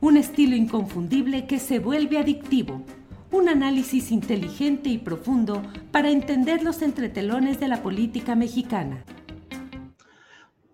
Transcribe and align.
un 0.00 0.16
estilo 0.16 0.56
inconfundible 0.56 1.46
que 1.46 1.58
se 1.58 1.78
vuelve 1.78 2.18
adictivo, 2.18 2.82
un 3.30 3.48
análisis 3.48 4.10
inteligente 4.10 4.88
y 4.88 4.98
profundo 4.98 5.62
para 5.92 6.10
entender 6.10 6.62
los 6.62 6.80
entretelones 6.80 7.60
de 7.60 7.68
la 7.68 7.82
política 7.82 8.34
mexicana. 8.34 9.04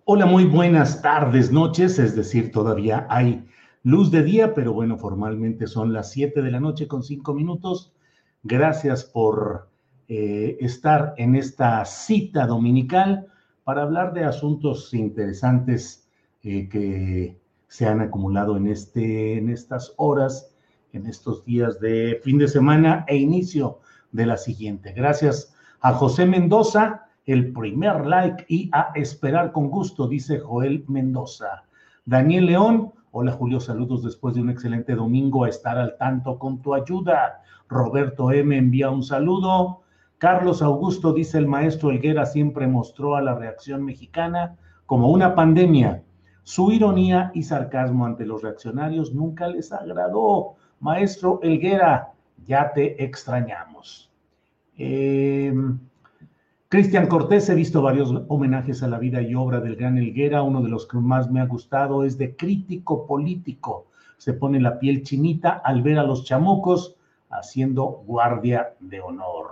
Hola, 0.05 0.25
muy 0.25 0.45
buenas 0.45 1.01
tardes, 1.01 1.51
noches, 1.51 1.99
es 1.99 2.15
decir, 2.15 2.53
todavía 2.53 3.05
hay 3.09 3.45
luz 3.83 4.11
de 4.11 4.23
día, 4.23 4.53
pero 4.53 4.71
bueno, 4.71 4.97
formalmente 4.97 5.67
son 5.67 5.91
las 5.91 6.09
7 6.11 6.41
de 6.41 6.51
la 6.51 6.61
noche 6.61 6.87
con 6.87 7.03
5 7.03 7.33
minutos. 7.33 7.93
Gracias 8.43 9.03
por 9.03 9.69
eh, 10.07 10.57
estar 10.61 11.13
en 11.17 11.35
esta 11.35 11.83
cita 11.83 12.47
dominical 12.47 13.27
para 13.65 13.83
hablar 13.83 14.13
de 14.13 14.23
asuntos 14.23 14.93
interesantes 14.93 16.07
eh, 16.43 16.69
que 16.69 17.37
se 17.67 17.85
han 17.85 18.01
acumulado 18.01 18.57
en, 18.57 18.67
este, 18.67 19.37
en 19.37 19.49
estas 19.49 19.93
horas, 19.97 20.53
en 20.93 21.05
estos 21.05 21.43
días 21.45 21.79
de 21.79 22.19
fin 22.23 22.37
de 22.37 22.47
semana 22.47 23.05
e 23.07 23.17
inicio 23.17 23.79
de 24.11 24.25
la 24.25 24.37
siguiente. 24.37 24.93
Gracias 24.93 25.53
a 25.81 25.93
José 25.93 26.25
Mendoza, 26.25 27.07
el 27.25 27.51
primer 27.51 28.05
like 28.05 28.45
y 28.47 28.69
a 28.71 28.91
esperar 28.95 29.51
con 29.51 29.69
gusto, 29.69 30.07
dice 30.07 30.39
Joel 30.39 30.85
Mendoza. 30.87 31.65
Daniel 32.05 32.45
León, 32.45 32.93
hola 33.11 33.33
Julio, 33.33 33.59
saludos 33.59 34.03
después 34.03 34.33
de 34.33 34.41
un 34.41 34.49
excelente 34.49 34.95
domingo 34.95 35.43
a 35.43 35.49
estar 35.49 35.77
al 35.77 35.97
tanto 35.97 36.39
con 36.39 36.61
tu 36.61 36.73
ayuda. 36.73 37.41
Roberto 37.67 38.31
M 38.31 38.57
envía 38.57 38.89
un 38.89 39.03
saludo. 39.03 39.81
Carlos 40.17 40.61
Augusto 40.61 41.11
dice 41.11 41.37
el 41.37 41.47
maestro 41.47 41.91
Elguera 41.91 42.25
siempre 42.25 42.65
mostró 42.65 43.17
a 43.17 43.21
la 43.21 43.35
reacción 43.35 43.83
mexicana 43.83 44.55
como 44.85 45.09
una 45.09 45.35
pandemia 45.35 46.01
su 46.47 46.71
ironía 46.71 47.29
y 47.33 47.43
sarcasmo 47.43 48.05
ante 48.05 48.25
los 48.25 48.41
reaccionarios 48.41 49.13
nunca 49.13 49.49
les 49.49 49.73
agradó. 49.73 50.55
Maestro 50.79 51.41
Elguera, 51.43 52.13
ya 52.45 52.71
te 52.71 53.03
extrañamos. 53.03 54.09
Em, 54.77 55.77
Cristian 56.69 57.07
Cortés, 57.07 57.49
he 57.49 57.53
visto 57.53 57.81
varios 57.81 58.13
homenajes 58.29 58.81
a 58.81 58.87
la 58.87 58.97
vida 58.97 59.21
y 59.21 59.35
obra 59.35 59.59
del 59.59 59.75
gran 59.75 59.97
Elguera. 59.97 60.41
Uno 60.41 60.61
de 60.61 60.69
los 60.69 60.87
que 60.87 60.95
más 60.95 61.29
me 61.29 61.41
ha 61.41 61.45
gustado 61.45 62.05
es 62.05 62.17
de 62.17 62.37
crítico 62.37 63.05
político. 63.05 63.87
Se 64.15 64.31
pone 64.31 64.61
la 64.61 64.79
piel 64.79 65.03
chinita 65.03 65.49
al 65.49 65.81
ver 65.81 65.99
a 65.99 66.03
los 66.03 66.23
chamucos 66.23 66.95
haciendo 67.29 68.03
guardia 68.07 68.73
de 68.79 69.01
honor. 69.01 69.51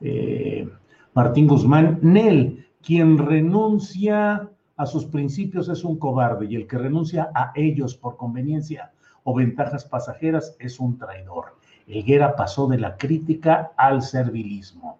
Eh, 0.00 0.68
Martín 1.14 1.46
Guzmán, 1.46 2.00
Nel, 2.02 2.66
quien 2.82 3.18
renuncia 3.18 4.50
a 4.82 4.86
sus 4.86 5.04
principios 5.06 5.68
es 5.68 5.84
un 5.84 5.96
cobarde 5.96 6.46
y 6.46 6.56
el 6.56 6.66
que 6.66 6.76
renuncia 6.76 7.30
a 7.34 7.52
ellos 7.54 7.96
por 7.96 8.16
conveniencia 8.16 8.90
o 9.22 9.34
ventajas 9.34 9.84
pasajeras 9.84 10.56
es 10.58 10.80
un 10.80 10.98
traidor. 10.98 11.56
Elguera 11.86 12.34
pasó 12.34 12.66
de 12.66 12.78
la 12.78 12.96
crítica 12.96 13.72
al 13.76 14.02
servilismo. 14.02 14.98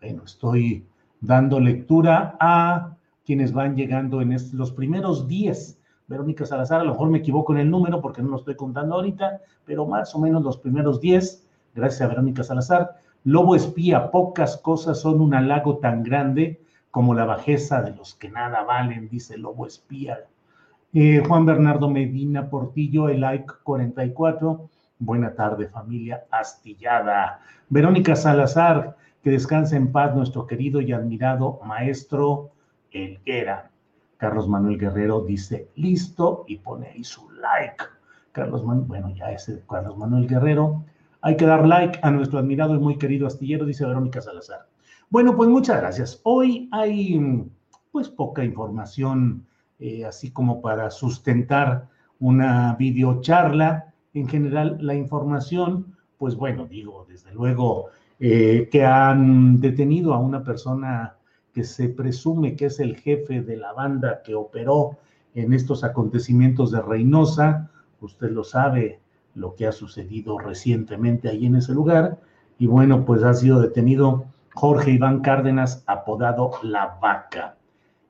Bueno, 0.00 0.24
estoy 0.24 0.84
dando 1.20 1.60
lectura 1.60 2.36
a 2.40 2.96
quienes 3.24 3.52
van 3.52 3.76
llegando 3.76 4.20
en 4.20 4.36
los 4.52 4.72
primeros 4.72 5.28
10. 5.28 5.78
Verónica 6.06 6.44
Salazar, 6.44 6.80
a 6.80 6.84
lo 6.84 6.92
mejor 6.92 7.08
me 7.08 7.18
equivoco 7.18 7.54
en 7.54 7.60
el 7.60 7.70
número 7.70 8.00
porque 8.00 8.20
no 8.20 8.28
lo 8.28 8.36
estoy 8.36 8.56
contando 8.56 8.96
ahorita, 8.96 9.40
pero 9.64 9.86
más 9.86 10.14
o 10.14 10.18
menos 10.18 10.42
los 10.42 10.58
primeros 10.58 11.00
10, 11.00 11.46
gracias 11.74 12.02
a 12.02 12.08
Verónica 12.08 12.42
Salazar. 12.42 12.96
Lobo 13.22 13.56
espía, 13.56 14.10
pocas 14.10 14.58
cosas 14.58 15.00
son 15.00 15.20
un 15.20 15.34
halago 15.34 15.78
tan 15.78 16.02
grande 16.02 16.60
como 16.94 17.12
la 17.12 17.24
bajeza 17.24 17.82
de 17.82 17.90
los 17.90 18.14
que 18.14 18.30
nada 18.30 18.62
valen, 18.62 19.08
dice 19.08 19.36
Lobo 19.36 19.66
Espía. 19.66 20.20
Eh, 20.92 21.24
Juan 21.26 21.44
Bernardo 21.44 21.90
Medina 21.90 22.48
Portillo, 22.48 23.08
el 23.08 23.20
like 23.20 23.52
44. 23.64 24.70
Buena 25.00 25.34
tarde, 25.34 25.66
familia 25.66 26.22
astillada. 26.30 27.40
Verónica 27.68 28.14
Salazar, 28.14 28.96
que 29.24 29.30
descanse 29.30 29.74
en 29.74 29.90
paz 29.90 30.14
nuestro 30.14 30.46
querido 30.46 30.80
y 30.80 30.92
admirado 30.92 31.58
maestro 31.64 32.52
Elguera. 32.92 33.72
Carlos 34.16 34.48
Manuel 34.48 34.78
Guerrero 34.78 35.22
dice 35.22 35.70
listo 35.74 36.44
y 36.46 36.58
pone 36.58 36.90
ahí 36.90 37.02
su 37.02 37.28
like. 37.32 37.86
Carlos 38.30 38.64
Manuel, 38.64 38.86
bueno, 38.86 39.10
ya 39.16 39.32
ese 39.32 39.60
Carlos 39.68 39.98
Manuel 39.98 40.28
Guerrero. 40.28 40.84
Hay 41.22 41.36
que 41.36 41.44
dar 41.44 41.66
like 41.66 41.98
a 42.02 42.12
nuestro 42.12 42.38
admirado 42.38 42.76
y 42.76 42.78
muy 42.78 42.98
querido 42.98 43.26
astillero, 43.26 43.66
dice 43.66 43.84
Verónica 43.84 44.20
Salazar. 44.20 44.68
Bueno, 45.14 45.36
pues 45.36 45.48
muchas 45.48 45.80
gracias. 45.80 46.20
Hoy 46.24 46.68
hay 46.72 47.44
pues 47.92 48.08
poca 48.08 48.44
información 48.44 49.46
eh, 49.78 50.04
así 50.04 50.32
como 50.32 50.60
para 50.60 50.90
sustentar 50.90 51.86
una 52.18 52.74
videocharla. 52.74 53.94
En 54.12 54.26
general, 54.26 54.76
la 54.80 54.96
información, 54.96 55.94
pues 56.18 56.34
bueno, 56.34 56.66
digo, 56.66 57.06
desde 57.08 57.32
luego 57.32 57.90
eh, 58.18 58.68
que 58.72 58.84
han 58.84 59.60
detenido 59.60 60.14
a 60.14 60.18
una 60.18 60.42
persona 60.42 61.14
que 61.52 61.62
se 61.62 61.90
presume 61.90 62.56
que 62.56 62.66
es 62.66 62.80
el 62.80 62.96
jefe 62.96 63.40
de 63.40 63.56
la 63.56 63.72
banda 63.72 64.20
que 64.24 64.34
operó 64.34 64.98
en 65.36 65.52
estos 65.52 65.84
acontecimientos 65.84 66.72
de 66.72 66.82
Reynosa. 66.82 67.70
Usted 68.00 68.32
lo 68.32 68.42
sabe, 68.42 68.98
lo 69.36 69.54
que 69.54 69.68
ha 69.68 69.72
sucedido 69.72 70.40
recientemente 70.40 71.28
ahí 71.28 71.46
en 71.46 71.54
ese 71.54 71.72
lugar. 71.72 72.18
Y 72.58 72.66
bueno, 72.66 73.04
pues 73.04 73.22
ha 73.22 73.32
sido 73.34 73.60
detenido 73.60 74.33
Jorge 74.54 74.92
Iván 74.92 75.20
Cárdenas, 75.20 75.82
apodado 75.86 76.52
La 76.62 76.98
Vaca. 77.00 77.56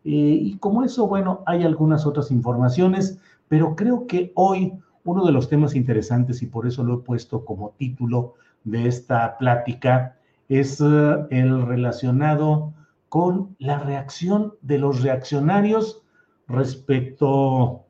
Eh, 0.05 0.11
y 0.11 0.57
como 0.59 0.85
eso, 0.85 1.09
bueno, 1.09 1.43
hay 1.47 1.65
algunas 1.65 2.07
otras 2.07 2.31
informaciones, 2.31 3.19
pero 3.49 3.75
creo 3.75 4.07
que 4.07 4.33
hoy 4.35 4.75
uno 5.05 5.25
de 5.25 5.33
los 5.33 5.49
temas 5.49 5.75
interesantes, 5.75 6.43
y 6.43 6.47
por 6.47 6.67
eso 6.67 6.83
lo 6.85 6.95
he 6.95 7.03
puesto 7.03 7.45
como 7.45 7.71
título 7.71 8.35
de 8.65 8.87
esta 8.89 9.37
plática, 9.39 10.17
es 10.49 10.81
eh, 10.81 11.27
el 11.31 11.67
relacionado 11.67 12.73
con 13.09 13.55
la 13.59 13.79
reacción 13.79 14.55
de 14.61 14.79
los 14.79 15.03
reaccionarios 15.03 16.03
respecto, 16.49 17.85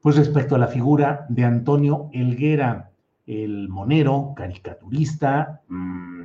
pues 0.00 0.16
respecto 0.16 0.54
a 0.54 0.58
la 0.58 0.68
figura 0.68 1.26
de 1.28 1.44
Antonio 1.44 2.08
Elguera, 2.12 2.90
el 3.26 3.68
monero, 3.68 4.32
caricaturista, 4.36 5.60
mmm, 5.68 6.19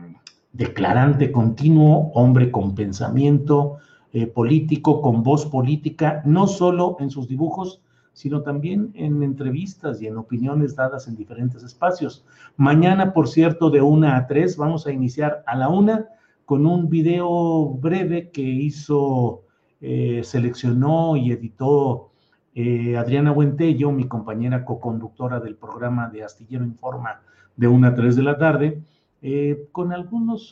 declarante 0.56 1.31
continuo, 1.31 2.12
hombre 2.13 2.50
con 2.50 2.75
pensamiento 2.75 3.78
eh, 4.13 4.28
político, 4.28 5.02
con 5.02 5.22
voz 5.22 5.46
política, 5.46 6.22
no 6.25 6.48
solo 6.48 6.96
en 7.00 7.10
sus 7.10 7.28
dibujos, 7.28 7.81
sino 8.13 8.42
también 8.42 8.92
en 8.94 9.22
entrevistas 9.24 10.02
y 10.02 10.07
en 10.07 10.16
opiniones 10.16 10.75
dadas 10.75 11.10
en 11.10 11.18
diferentes 11.18 11.63
espacios. 11.63 12.24
Mañana, 12.56 13.12
por 13.12 13.28
cierto, 13.28 13.69
de 13.69 13.81
una 13.81 14.16
a 14.16 14.28
tres, 14.28 14.56
vamos 14.56 14.88
a 14.88 14.94
iniciar 14.94 15.44
a 15.46 15.57
la 15.57 15.68
una 15.68 16.07
con 16.46 16.66
un 16.66 16.90
video 16.90 17.72
breve 17.72 18.30
que 18.30 18.42
hizo, 18.42 19.44
eh, 19.81 20.22
seleccionó 20.24 21.18
y 21.18 21.34
editó 21.34 22.12
eh, 22.54 22.96
Adriana 22.96 23.31
Buentello, 23.31 23.92
mi 23.92 24.07
compañera 24.07 24.63
coconductora 24.63 25.42
del 25.42 25.56
programa 25.56 26.07
de 26.07 26.24
Astillero 26.24 26.63
Informa 26.63 27.19
de 27.57 27.68
1 27.68 27.88
a 27.88 27.96
3 27.96 28.16
de 28.16 28.24
la 28.24 28.38
tarde, 28.38 28.81
eh, 29.27 29.68
con 29.72 29.92
algunas 29.92 30.51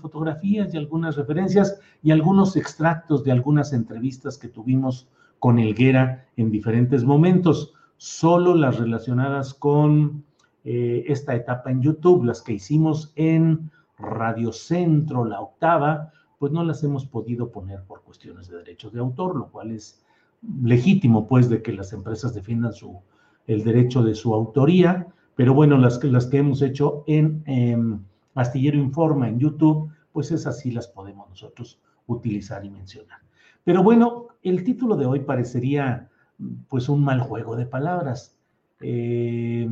fotografías 0.00 0.72
y 0.72 0.76
algunas 0.76 1.16
referencias 1.16 1.80
y 2.04 2.12
algunos 2.12 2.54
extractos 2.54 3.24
de 3.24 3.32
algunas 3.32 3.72
entrevistas 3.72 4.38
que 4.38 4.46
tuvimos 4.46 5.08
con 5.40 5.58
Elguera 5.58 6.28
en 6.36 6.52
diferentes 6.52 7.02
momentos, 7.02 7.74
solo 7.96 8.54
las 8.54 8.78
relacionadas 8.78 9.54
con 9.54 10.24
esta 10.64 11.34
etapa 11.34 11.72
en 11.72 11.82
YouTube, 11.82 12.22
las 12.22 12.40
que 12.40 12.52
hicimos 12.52 13.12
en 13.16 13.72
Radio 13.98 14.52
Centro, 14.52 15.24
la 15.24 15.40
octava, 15.40 16.12
pues 16.38 16.52
no 16.52 16.62
las 16.62 16.84
hemos 16.84 17.04
podido 17.06 17.50
poner 17.50 17.82
por 17.82 18.02
cuestiones 18.02 18.48
de 18.48 18.58
derechos 18.58 18.92
de 18.92 19.00
autor, 19.00 19.34
lo 19.34 19.48
cual 19.48 19.72
es 19.72 20.04
legítimo, 20.62 21.26
pues, 21.26 21.48
de 21.48 21.60
que 21.60 21.72
las 21.72 21.92
empresas 21.92 22.34
defiendan 22.34 22.72
su, 22.72 23.00
el 23.48 23.64
derecho 23.64 24.04
de 24.04 24.14
su 24.14 24.32
autoría, 24.32 25.08
pero 25.34 25.54
bueno, 25.54 25.76
las 25.76 26.02
las 26.04 26.26
que 26.26 26.38
hemos 26.38 26.62
hecho 26.62 27.02
en 27.08 27.42
Astillero 28.34 28.78
Informa 28.78 29.28
en 29.28 29.38
YouTube, 29.38 29.90
pues 30.12 30.30
esas 30.30 30.58
sí 30.58 30.70
las 30.70 30.88
podemos 30.88 31.28
nosotros 31.28 31.80
utilizar 32.06 32.64
y 32.64 32.70
mencionar. 32.70 33.18
Pero 33.64 33.82
bueno, 33.82 34.28
el 34.42 34.64
título 34.64 34.96
de 34.96 35.06
hoy 35.06 35.20
parecería 35.20 36.08
pues 36.68 36.88
un 36.88 37.04
mal 37.04 37.20
juego 37.20 37.56
de 37.56 37.66
palabras. 37.66 38.36
Eh, 38.80 39.68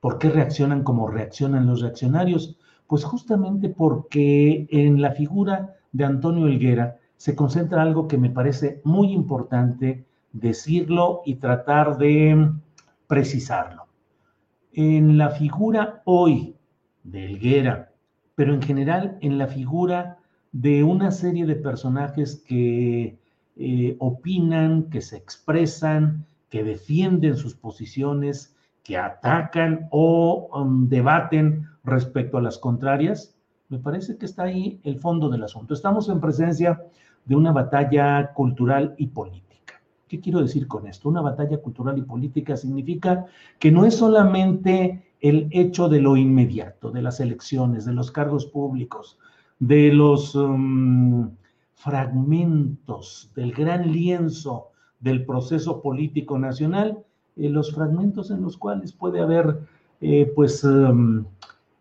¿Por 0.00 0.18
qué 0.18 0.30
reaccionan 0.30 0.82
como 0.82 1.08
reaccionan 1.08 1.66
los 1.66 1.80
reaccionarios? 1.80 2.58
Pues 2.86 3.04
justamente 3.04 3.68
porque 3.70 4.66
en 4.70 5.00
la 5.00 5.12
figura 5.12 5.76
de 5.92 6.04
Antonio 6.04 6.46
Helguera 6.46 6.98
se 7.16 7.34
concentra 7.34 7.82
algo 7.82 8.06
que 8.06 8.18
me 8.18 8.30
parece 8.30 8.80
muy 8.84 9.12
importante 9.12 10.06
decirlo 10.32 11.22
y 11.24 11.36
tratar 11.36 11.96
de 11.96 12.52
precisarlo. 13.06 13.86
En 14.72 15.16
la 15.16 15.30
figura 15.30 16.02
hoy 16.04 16.55
de 17.06 17.24
Helguera, 17.24 17.92
pero 18.34 18.54
en 18.54 18.62
general 18.62 19.18
en 19.20 19.38
la 19.38 19.46
figura 19.46 20.18
de 20.52 20.84
una 20.84 21.10
serie 21.10 21.46
de 21.46 21.56
personajes 21.56 22.42
que 22.46 23.18
eh, 23.56 23.96
opinan, 23.98 24.90
que 24.90 25.00
se 25.00 25.16
expresan, 25.16 26.26
que 26.50 26.64
defienden 26.64 27.36
sus 27.36 27.54
posiciones, 27.54 28.54
que 28.82 28.96
atacan 28.96 29.88
o 29.90 30.48
um, 30.54 30.88
debaten 30.88 31.66
respecto 31.84 32.38
a 32.38 32.42
las 32.42 32.58
contrarias, 32.58 33.34
me 33.68 33.78
parece 33.78 34.16
que 34.16 34.26
está 34.26 34.44
ahí 34.44 34.80
el 34.84 34.98
fondo 35.00 35.28
del 35.28 35.42
asunto. 35.42 35.74
Estamos 35.74 36.08
en 36.08 36.20
presencia 36.20 36.80
de 37.24 37.34
una 37.34 37.52
batalla 37.52 38.32
cultural 38.32 38.94
y 38.96 39.08
política. 39.08 39.80
¿Qué 40.06 40.20
quiero 40.20 40.40
decir 40.40 40.68
con 40.68 40.86
esto? 40.86 41.08
Una 41.08 41.20
batalla 41.20 41.58
cultural 41.58 41.98
y 41.98 42.02
política 42.02 42.56
significa 42.56 43.26
que 43.58 43.72
no 43.72 43.84
es 43.84 43.96
solamente 43.96 45.05
el 45.28 45.48
hecho 45.50 45.88
de 45.88 46.00
lo 46.00 46.16
inmediato, 46.16 46.90
de 46.90 47.02
las 47.02 47.20
elecciones, 47.20 47.84
de 47.84 47.92
los 47.92 48.10
cargos 48.10 48.46
públicos, 48.46 49.18
de 49.58 49.92
los 49.92 50.34
um, 50.34 51.30
fragmentos 51.74 53.30
del 53.34 53.52
gran 53.52 53.92
lienzo 53.92 54.68
del 55.00 55.24
proceso 55.24 55.82
político 55.82 56.38
nacional, 56.38 56.98
eh, 57.36 57.48
los 57.48 57.74
fragmentos 57.74 58.30
en 58.30 58.42
los 58.42 58.56
cuales 58.56 58.92
puede 58.92 59.20
haber 59.20 59.60
eh, 60.00 60.30
pues 60.34 60.64
um, 60.64 61.24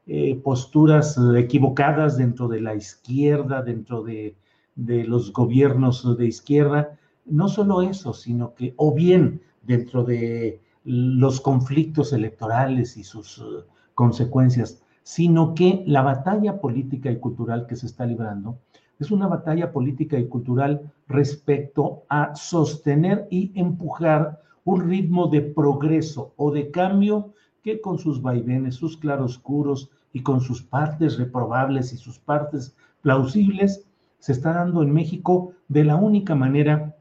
eh, 0.07 0.35
posturas 0.43 1.19
equivocadas 1.35 2.17
dentro 2.17 2.47
de 2.47 2.61
la 2.61 2.75
izquierda, 2.75 3.61
dentro 3.61 4.03
de, 4.03 4.35
los 4.75 5.31
gobiernos 5.31 6.17
de 6.17 6.25
izquierda. 6.25 6.97
No 7.25 7.47
solo 7.47 7.81
eso, 7.81 8.13
sino 8.13 8.53
que, 8.53 8.73
o 8.75 8.93
bien 8.93 9.41
dentro 9.63 10.03
de 10.03 10.59
los 10.85 11.41
conflictos 11.41 12.13
electorales 12.13 12.95
y 12.95 13.03
sus 13.03 13.39
uh, 13.39 13.63
consecuencias, 13.95 14.81
sino 15.03 15.53
que 15.53 15.83
la 15.85 16.01
batalla 16.01 16.61
política 16.61 17.11
y 17.11 17.19
cultural 17.19 17.67
que 17.67 17.75
se 17.75 17.87
está 17.87 18.05
librando 18.05 18.59
es 18.99 19.11
una 19.11 19.27
batalla 19.27 19.71
política 19.71 20.17
y 20.17 20.27
cultural 20.27 20.91
respecto 21.07 22.03
a 22.07 22.35
sostener 22.35 23.27
y 23.29 23.51
empujar 23.55 24.41
un 24.63 24.87
ritmo 24.87 25.27
de 25.27 25.41
progreso 25.41 26.33
o 26.37 26.51
de 26.51 26.71
cambio 26.71 27.33
que 27.61 27.81
con 27.81 27.99
sus 27.99 28.21
vaivenes, 28.21 28.75
sus 28.75 28.97
claroscuros 28.97 29.89
y 30.13 30.21
con 30.21 30.39
sus 30.39 30.61
partes 30.61 31.17
reprobables 31.17 31.93
y 31.93 31.97
sus 31.97 32.19
partes 32.19 32.75
plausibles, 33.01 33.85
se 34.19 34.31
está 34.31 34.53
dando 34.53 34.81
en 34.81 34.93
México 34.93 35.51
de 35.67 35.83
la 35.83 35.95
única 35.97 36.35
manera 36.35 36.95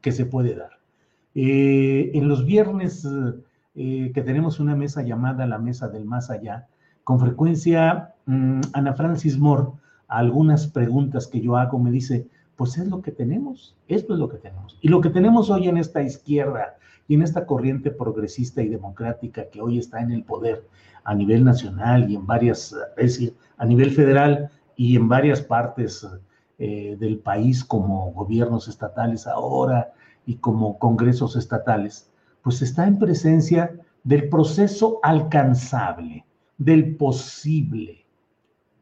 que 0.00 0.12
se 0.12 0.26
puede 0.26 0.54
dar. 0.54 0.77
Eh, 1.40 2.10
en 2.14 2.26
los 2.26 2.44
viernes 2.44 3.06
eh, 3.76 4.10
que 4.12 4.22
tenemos 4.22 4.58
una 4.58 4.74
mesa 4.74 5.02
llamada 5.02 5.46
la 5.46 5.60
Mesa 5.60 5.86
del 5.86 6.04
Más 6.04 6.30
Allá, 6.30 6.66
con 7.04 7.20
frecuencia 7.20 8.16
mm, 8.26 8.60
Ana 8.72 8.94
Francis 8.94 9.38
Moore, 9.38 9.68
algunas 10.08 10.66
preguntas 10.66 11.28
que 11.28 11.40
yo 11.40 11.56
hago, 11.56 11.78
me 11.78 11.92
dice, 11.92 12.26
pues 12.56 12.76
es 12.76 12.88
lo 12.88 13.02
que 13.02 13.12
tenemos, 13.12 13.76
esto 13.86 14.14
es 14.14 14.18
lo 14.18 14.28
que 14.28 14.38
tenemos. 14.38 14.78
Y 14.80 14.88
lo 14.88 15.00
que 15.00 15.10
tenemos 15.10 15.48
hoy 15.48 15.68
en 15.68 15.76
esta 15.76 16.02
izquierda 16.02 16.74
y 17.06 17.14
en 17.14 17.22
esta 17.22 17.46
corriente 17.46 17.92
progresista 17.92 18.60
y 18.60 18.68
democrática 18.68 19.48
que 19.48 19.60
hoy 19.60 19.78
está 19.78 20.00
en 20.00 20.10
el 20.10 20.24
poder 20.24 20.64
a 21.04 21.14
nivel 21.14 21.44
nacional 21.44 22.10
y 22.10 22.16
en 22.16 22.26
varias, 22.26 22.74
es 22.96 23.12
decir, 23.12 23.34
a 23.58 23.64
nivel 23.64 23.92
federal 23.92 24.50
y 24.74 24.96
en 24.96 25.08
varias 25.08 25.40
partes 25.40 26.04
eh, 26.58 26.96
del 26.98 27.18
país 27.18 27.62
como 27.62 28.10
gobiernos 28.10 28.66
estatales 28.66 29.28
ahora 29.28 29.92
y 30.28 30.36
como 30.36 30.78
congresos 30.78 31.36
estatales, 31.36 32.12
pues 32.42 32.60
está 32.60 32.86
en 32.86 32.98
presencia 32.98 33.80
del 34.04 34.28
proceso 34.28 35.00
alcanzable, 35.02 36.26
del 36.58 36.96
posible, 36.96 38.04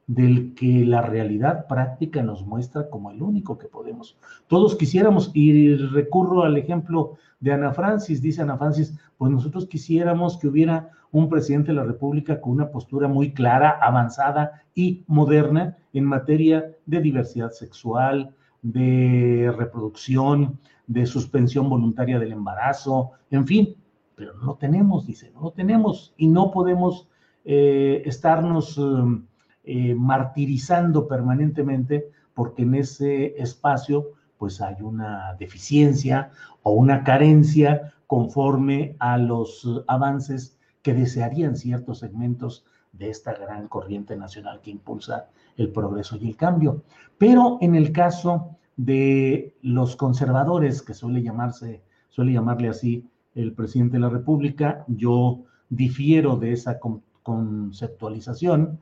del 0.08 0.54
que 0.54 0.84
la 0.84 1.02
realidad 1.02 1.69
práctica 1.69 2.20
nos 2.20 2.44
muestra 2.44 2.90
como 2.90 3.12
el 3.12 3.22
único 3.22 3.58
que 3.58 3.69
podemos. 3.69 4.19
Todos 4.48 4.75
quisiéramos, 4.75 5.31
y 5.34 5.76
recurro 5.76 6.43
al 6.43 6.56
ejemplo 6.56 7.16
de 7.38 7.52
Ana 7.52 7.72
Francis, 7.72 8.20
dice 8.20 8.43
Ana 8.43 8.58
Francis, 8.58 8.98
pues 9.16 9.31
nosotros 9.31 9.66
quisiéramos 9.66 10.38
que 10.38 10.48
hubiera 10.48 10.90
un 11.12 11.28
presidente 11.28 11.69
de 11.69 11.76
la 11.76 11.84
República 11.84 12.40
con 12.40 12.54
una 12.54 12.72
postura 12.72 13.06
muy 13.06 13.32
clara, 13.32 13.78
avanzada 13.81 14.64
y 14.75 15.04
moderna 15.06 15.76
en 15.93 16.06
materia 16.06 16.72
de 16.87 17.00
diversidad 17.00 17.52
sexual, 17.52 18.34
de 18.62 19.54
reproducción, 19.56 20.58
de 20.86 21.06
suspensión 21.06 21.69
voluntaria 21.69 22.19
del 22.19 22.32
embarazo, 22.32 23.12
en 23.31 23.46
fin, 23.46 23.76
pero 24.14 24.34
no 24.34 24.55
tenemos, 24.55 25.06
dice, 25.06 25.32
no 25.34 25.50
tenemos 25.50 26.14
y 26.16 26.26
no 26.28 26.50
podemos 26.50 27.08
eh, 27.44 28.02
estarnos... 28.05 28.78
Um, 28.78 29.26
eh, 29.69 29.96
martirizando 29.96 31.08
permanentemente 31.08 32.08
porque 32.34 32.62
en 32.62 32.76
ese 32.76 33.34
espacio 33.36 34.12
pues 34.38 34.60
hay 34.60 34.76
una 34.81 35.34
deficiencia 35.40 36.31
o 36.62 36.70
una 36.70 37.02
carencia 37.02 37.93
conforme 38.06 38.94
a 39.00 39.19
los 39.19 39.82
avances 39.88 40.56
que 40.82 40.94
desearían 40.94 41.56
ciertos 41.56 41.98
segmentos 41.98 42.64
de 42.93 43.10
esta 43.10 43.32
gran 43.32 43.66
corriente 43.66 44.16
nacional 44.16 44.60
que 44.60 44.70
impulsa 44.70 45.31
el 45.56 45.72
progreso 45.72 46.16
y 46.16 46.28
el 46.28 46.36
cambio. 46.36 46.84
Pero 47.19 47.58
en 47.60 47.74
el 47.74 47.90
caso 47.90 48.56
de 48.76 49.54
los 49.62 49.96
conservadores, 49.96 50.82
que 50.82 50.94
suele 50.94 51.22
llamarse, 51.22 51.82
suele 52.10 52.32
llamarle 52.32 52.68
así 52.68 53.08
el 53.34 53.52
presidente 53.52 53.94
de 53.94 54.00
la 54.00 54.08
República, 54.08 54.84
yo 54.88 55.40
difiero 55.68 56.36
de 56.36 56.52
esa 56.52 56.78
conceptualización 57.22 58.78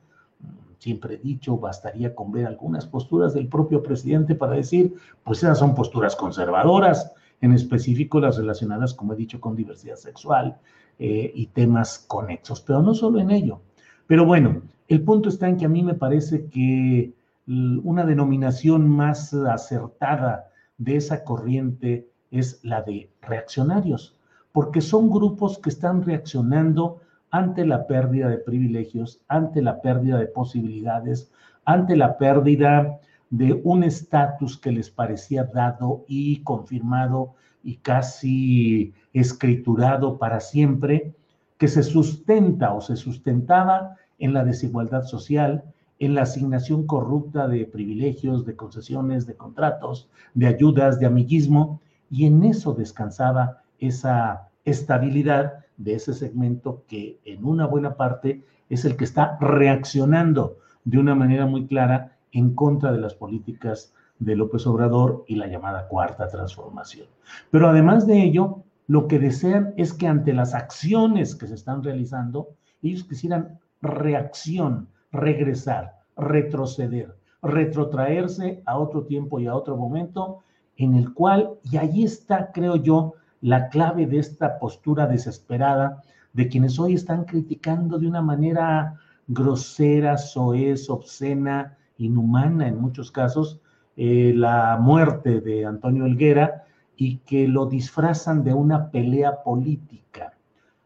siempre 0.85 1.15
he 1.15 1.17
dicho, 1.17 1.57
bastaría 1.57 2.13
con 2.13 2.31
ver 2.31 2.45
algunas 2.45 2.85
posturas 2.85 3.33
del 3.33 3.47
propio 3.47 3.81
presidente 3.81 4.35
para 4.35 4.53
decir, 4.53 4.93
pues 5.23 5.39
esas 5.39 5.57
son 5.57 5.73
posturas 5.73 6.15
conservadoras, 6.15 7.11
en 7.41 7.53
específico 7.53 8.19
las 8.19 8.37
relacionadas, 8.37 8.93
como 8.93 9.13
he 9.13 9.15
dicho, 9.15 9.41
con 9.41 9.55
diversidad 9.55 9.95
sexual 9.95 10.57
eh, 10.99 11.31
y 11.33 11.47
temas 11.47 12.05
conexos, 12.07 12.61
pero 12.61 12.83
no 12.83 12.93
solo 12.93 13.19
en 13.19 13.31
ello. 13.31 13.61
Pero 14.05 14.25
bueno, 14.25 14.61
el 14.87 15.01
punto 15.01 15.29
está 15.29 15.49
en 15.49 15.57
que 15.57 15.65
a 15.65 15.69
mí 15.69 15.81
me 15.81 15.95
parece 15.95 16.45
que 16.45 17.11
una 17.47 18.05
denominación 18.05 18.89
más 18.89 19.33
acertada 19.33 20.49
de 20.77 20.97
esa 20.97 21.23
corriente 21.23 22.09
es 22.31 22.59
la 22.63 22.81
de 22.81 23.09
reaccionarios, 23.21 24.15
porque 24.51 24.81
son 24.81 25.09
grupos 25.09 25.59
que 25.59 25.69
están 25.69 26.03
reaccionando 26.03 27.01
ante 27.31 27.65
la 27.65 27.87
pérdida 27.87 28.29
de 28.29 28.37
privilegios, 28.37 29.21
ante 29.27 29.61
la 29.61 29.81
pérdida 29.81 30.17
de 30.17 30.27
posibilidades, 30.27 31.31
ante 31.65 31.95
la 31.95 32.17
pérdida 32.17 32.99
de 33.29 33.59
un 33.63 33.83
estatus 33.83 34.57
que 34.57 34.71
les 34.71 34.89
parecía 34.89 35.43
dado 35.43 36.05
y 36.07 36.41
confirmado 36.43 37.35
y 37.63 37.77
casi 37.77 38.93
escriturado 39.13 40.17
para 40.17 40.39
siempre, 40.39 41.13
que 41.57 41.67
se 41.67 41.83
sustenta 41.83 42.73
o 42.73 42.81
se 42.81 42.95
sustentaba 42.95 43.97
en 44.19 44.33
la 44.33 44.43
desigualdad 44.43 45.03
social, 45.03 45.63
en 45.99 46.15
la 46.15 46.23
asignación 46.23 46.85
corrupta 46.85 47.47
de 47.47 47.65
privilegios, 47.65 48.45
de 48.45 48.55
concesiones, 48.55 49.25
de 49.25 49.35
contratos, 49.35 50.09
de 50.33 50.47
ayudas, 50.47 50.99
de 50.99 51.05
amiguismo, 51.05 51.81
y 52.09 52.25
en 52.25 52.43
eso 52.43 52.73
descansaba 52.73 53.61
esa 53.79 54.49
estabilidad 54.63 55.65
de 55.77 55.95
ese 55.95 56.13
segmento 56.13 56.83
que 56.87 57.19
en 57.25 57.45
una 57.45 57.65
buena 57.65 57.95
parte 57.95 58.43
es 58.69 58.85
el 58.85 58.95
que 58.95 59.03
está 59.03 59.37
reaccionando 59.39 60.57
de 60.83 60.97
una 60.97 61.15
manera 61.15 61.45
muy 61.45 61.67
clara 61.67 62.17
en 62.31 62.53
contra 62.53 62.91
de 62.91 62.99
las 62.99 63.13
políticas 63.13 63.93
de 64.19 64.35
López 64.35 64.65
Obrador 64.67 65.25
y 65.27 65.35
la 65.35 65.47
llamada 65.47 65.87
cuarta 65.87 66.27
transformación. 66.27 67.07
Pero 67.51 67.69
además 67.69 68.07
de 68.07 68.23
ello, 68.23 68.63
lo 68.87 69.07
que 69.07 69.19
desean 69.19 69.73
es 69.77 69.93
que 69.93 70.07
ante 70.07 70.33
las 70.33 70.53
acciones 70.53 71.35
que 71.35 71.47
se 71.47 71.55
están 71.55 71.83
realizando, 71.83 72.49
ellos 72.81 73.03
quisieran 73.03 73.59
reacción, 73.81 74.87
regresar, 75.15 75.95
retroceder, 76.17 77.15
retrotraerse 77.41 78.61
a 78.65 78.77
otro 78.77 79.03
tiempo 79.03 79.39
y 79.39 79.47
a 79.47 79.55
otro 79.55 79.77
momento 79.77 80.43
en 80.77 80.95
el 80.95 81.13
cual, 81.13 81.51
y 81.63 81.77
ahí 81.77 82.03
está, 82.03 82.51
creo 82.51 82.75
yo, 82.75 83.13
la 83.41 83.69
clave 83.69 84.07
de 84.07 84.19
esta 84.19 84.59
postura 84.59 85.07
desesperada 85.07 86.01
de 86.33 86.47
quienes 86.47 86.79
hoy 86.79 86.95
están 86.95 87.25
criticando 87.25 87.97
de 87.97 88.07
una 88.07 88.21
manera 88.21 88.99
grosera, 89.27 90.17
soez, 90.17 90.89
obscena, 90.89 91.77
inhumana 91.97 92.67
en 92.67 92.79
muchos 92.79 93.11
casos, 93.11 93.59
eh, 93.95 94.33
la 94.35 94.77
muerte 94.79 95.39
de 95.39 95.65
Antonio 95.65 96.05
Helguera 96.05 96.65
y 96.97 97.17
que 97.19 97.47
lo 97.47 97.65
disfrazan 97.65 98.43
de 98.43 98.53
una 98.53 98.91
pelea 98.91 99.43
política. 99.43 100.33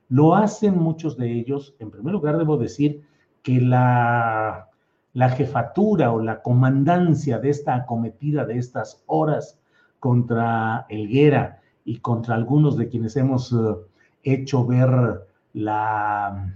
Lo 0.09 0.36
hacen 0.36 0.77
muchos 0.77 1.17
de 1.17 1.31
ellos. 1.31 1.75
En 1.79 1.91
primer 1.91 2.13
lugar, 2.13 2.38
debo 2.38 2.57
decir 2.57 3.03
que 3.43 3.62
la, 3.62 4.69
la 5.13 5.29
jefatura 5.29 6.12
o 6.12 6.22
la 6.22 6.41
comandancia 6.41 7.39
de 7.39 7.50
esta 7.50 7.75
acometida 7.75 8.46
de 8.46 8.58
estas 8.58 9.03
horas 9.08 9.60
contra 10.00 10.86
Helguera 10.89 11.60
y 11.84 11.98
contra 12.00 12.36
algunos 12.36 12.77
de 12.77 12.88
quienes 12.88 13.15
hemos 13.17 13.51
eh, 13.51 13.75
hecho 14.24 14.65
ver 14.65 15.27
la 15.53 16.53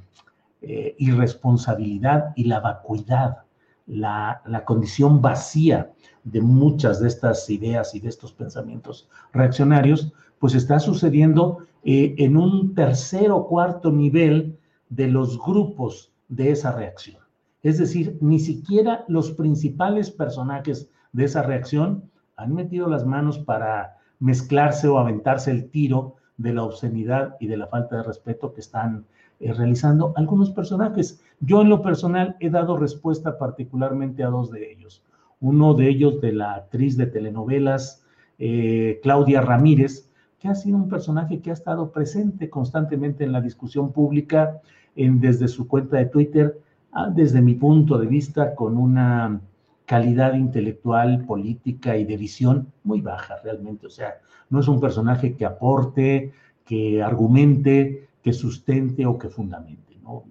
eh, 0.62 0.96
irresponsabilidad 0.98 2.32
y 2.38 2.46
la 2.46 2.62
vacuidad, 2.62 3.40
la, 3.86 4.42
condición 4.66 5.22
vacía 5.22 5.92
de 6.24 6.40
muchas 6.40 7.02
de 7.02 7.10
estas 7.10 7.50
ideas 7.50 7.94
y 7.96 8.00
de 8.00 8.08
estos 8.08 8.32
pensamientos 8.32 9.10
reaccionarios, 9.34 10.14
pues 10.40 10.56
está 10.56 10.80
sucediendo 10.80 11.66
eh, 11.84 12.16
en 12.18 12.38
un 12.38 12.76
tercer 12.76 13.30
o 13.32 13.46
cuarto 13.48 13.92
nivel 13.92 14.58
de 14.90 15.08
los 15.08 15.38
grupos 15.38 16.13
de 16.28 16.52
esa 16.52 16.72
reacción. 16.72 17.22
Es 17.62 17.78
decir, 17.78 18.18
ni 18.22 18.40
siquiera 18.40 19.06
los 19.08 19.32
principales 19.32 20.12
personajes 20.12 20.90
de 21.14 21.26
esa 21.26 21.44
reacción 21.44 22.10
han 22.36 22.54
metido 22.54 22.88
las 22.88 23.06
manos 23.06 23.40
para 23.40 23.98
mezclarse 24.20 24.88
o 24.88 24.98
aventarse 24.98 25.52
el 25.52 25.70
tiro 25.70 26.16
de 26.38 26.54
la 26.54 26.64
obscenidad 26.64 27.36
y 27.40 27.48
de 27.48 27.58
la 27.58 27.68
falta 27.68 27.98
de 27.98 28.04
respeto 28.04 28.54
que 28.54 28.62
están 28.62 29.06
eh, 29.40 29.54
realizando 29.54 30.14
algunos 30.16 30.52
personajes. 30.52 31.22
Yo 31.40 31.62
en 31.62 31.70
lo 31.70 31.82
personal 31.82 32.36
he 32.40 32.50
dado 32.50 32.78
respuesta 32.78 33.38
particularmente 33.38 34.24
a 34.24 34.30
dos 34.30 34.52
de 34.52 34.72
ellos. 34.72 35.04
Uno 35.40 35.74
de 35.74 35.90
ellos 35.90 36.22
de 36.22 36.32
la 36.32 36.56
actriz 36.56 36.98
de 36.98 37.08
telenovelas 37.08 38.04
eh, 38.40 39.00
Claudia 39.04 39.42
Ramírez, 39.42 40.10
que 40.40 40.48
ha 40.48 40.56
sido 40.56 40.78
un 40.78 40.90
personaje 40.90 41.40
que 41.40 41.52
ha 41.52 41.54
estado 41.54 41.92
presente 41.92 42.50
constantemente 42.50 43.24
en 43.24 43.32
la 43.32 43.42
discusión 43.42 43.94
pública 43.94 44.62
desde 44.96 45.48
su 45.48 45.68
cuenta 45.68 45.98
de 45.98 46.06
Twitter, 46.06 46.60
ah, 46.92 47.10
desde 47.10 47.42
mi 47.42 47.56
punto 47.56 47.98
de 47.98 48.08
vista, 48.08 48.56
con 48.56 48.78
una 48.78 49.42
calidad 49.86 50.34
intelectual, 50.34 51.26
política 51.26 51.98
y 51.98 52.06
de 52.06 52.18
visión 52.18 52.72
muy 52.84 53.02
baja 53.02 53.36
realmente. 53.44 53.88
O 53.88 53.90
sea, 53.90 54.16
no 54.50 54.60
es 54.60 54.68
un 54.68 54.80
personaje 54.80 55.36
que 55.36 55.46
aporte, 55.46 56.32
que 56.66 57.04
argumente, 57.04 58.08
que 58.22 58.34
sustente 58.34 59.06
o 59.06 59.18
que 59.18 59.30
fundamente. 59.30 59.84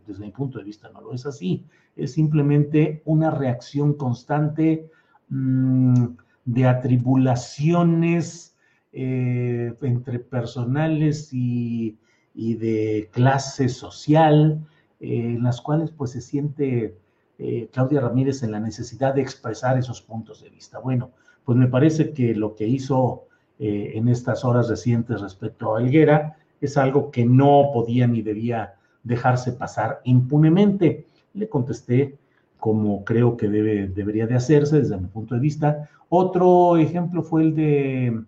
Desde 0.07 0.25
mi 0.25 0.31
punto 0.31 0.59
de 0.59 0.65
vista 0.65 0.91
no 0.93 1.01
lo 1.01 1.15
es 1.15 1.27
así. 1.27 1.65
Es 1.97 2.13
simplemente 2.13 3.03
una 3.05 3.31
reacción 3.31 3.95
constante 3.95 4.91
mmm, 5.29 6.07
de 6.45 6.67
atribulaciones 6.67 8.57
eh, 8.93 9.75
entre 9.81 10.19
personales 10.19 11.33
y, 11.33 11.97
y, 12.35 12.55
de 12.55 13.09
clase 13.13 13.69
social, 13.69 14.61
eh, 15.03 15.35
en 15.37 15.43
las 15.43 15.61
cuales 15.61 15.91
pues 15.91 16.13
se 16.13 16.21
siente 16.21 16.97
eh, 17.39 17.69
Claudia 17.73 18.01
Ramírez 18.01 18.45
en 18.45 18.53
la 18.53 18.61
necesidad 18.61 19.15
de 19.15 19.23
expresar 19.23 19.77
esos 19.77 20.01
puntos 20.01 20.43
de 20.43 20.51
vista. 20.51 20.79
Bueno, 20.79 21.11
pues 21.45 21.59
me 21.59 21.67
parece 21.67 22.13
que 22.13 22.35
lo 22.35 22.55
que 22.55 22.69
hizo 22.69 23.25
eh, 23.59 23.93
en 23.95 24.09
estas 24.09 24.45
horas 24.45 24.69
recientes 24.69 25.21
respecto 25.21 25.75
a 25.75 25.83
Higuera 25.83 26.37
es 26.61 26.77
algo 26.77 27.11
que 27.11 27.25
no 27.25 27.71
podía 27.75 28.07
ni 28.07 28.23
debía 28.23 28.75
dejarse 29.03 29.53
pasar 29.53 30.01
impunemente. 30.05 31.07
Le 31.35 31.49
contesté 31.49 32.17
como 32.59 33.05
creo 33.05 33.37
que 33.37 33.49
debe, 33.49 33.89
debería 33.89 34.29
de 34.29 34.37
hacerse 34.37 34.79
desde 34.79 34.97
mi 34.99 35.09
punto 35.09 35.35
de 35.35 35.41
vista. 35.41 35.91
Otro 36.09 36.77
ejemplo 36.77 37.25
fue 37.25 37.43
el 37.43 37.57
de 37.57 38.23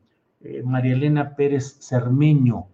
María 0.64 0.94
Elena 0.94 1.36
Pérez 1.36 1.76
Cermeño, 1.78 2.66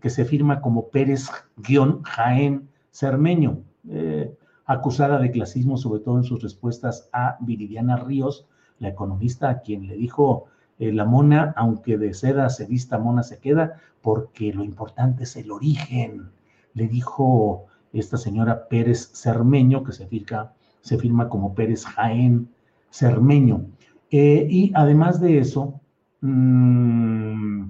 que 0.00 0.10
se 0.10 0.24
firma 0.24 0.60
como 0.60 0.88
Pérez-Jaén 0.90 2.68
Cermeño 2.90 3.64
acusada 4.66 5.18
de 5.18 5.30
clasismo, 5.30 5.76
sobre 5.76 6.00
todo 6.00 6.18
en 6.18 6.24
sus 6.24 6.42
respuestas 6.42 7.08
a 7.12 7.36
Viridiana 7.40 7.96
Ríos, 7.96 8.46
la 8.78 8.88
economista 8.88 9.48
a 9.48 9.60
quien 9.60 9.86
le 9.86 9.96
dijo 9.96 10.46
eh, 10.78 10.92
la 10.92 11.04
mona, 11.04 11.52
aunque 11.56 11.98
de 11.98 12.14
seda 12.14 12.48
se 12.48 12.66
vista, 12.66 12.98
mona 12.98 13.22
se 13.22 13.38
queda, 13.38 13.78
porque 14.00 14.52
lo 14.52 14.64
importante 14.64 15.24
es 15.24 15.36
el 15.36 15.50
origen. 15.50 16.30
Le 16.74 16.88
dijo 16.88 17.66
esta 17.92 18.16
señora 18.16 18.68
Pérez 18.68 19.10
Cermeño, 19.12 19.84
que 19.84 19.92
se 19.92 20.06
firma, 20.06 20.52
se 20.80 20.98
firma 20.98 21.28
como 21.28 21.54
Pérez 21.54 21.84
Jaén 21.84 22.48
Cermeño. 22.90 23.66
Eh, 24.10 24.46
y 24.50 24.72
además 24.74 25.20
de 25.20 25.38
eso, 25.38 25.80
mm, 26.20 27.64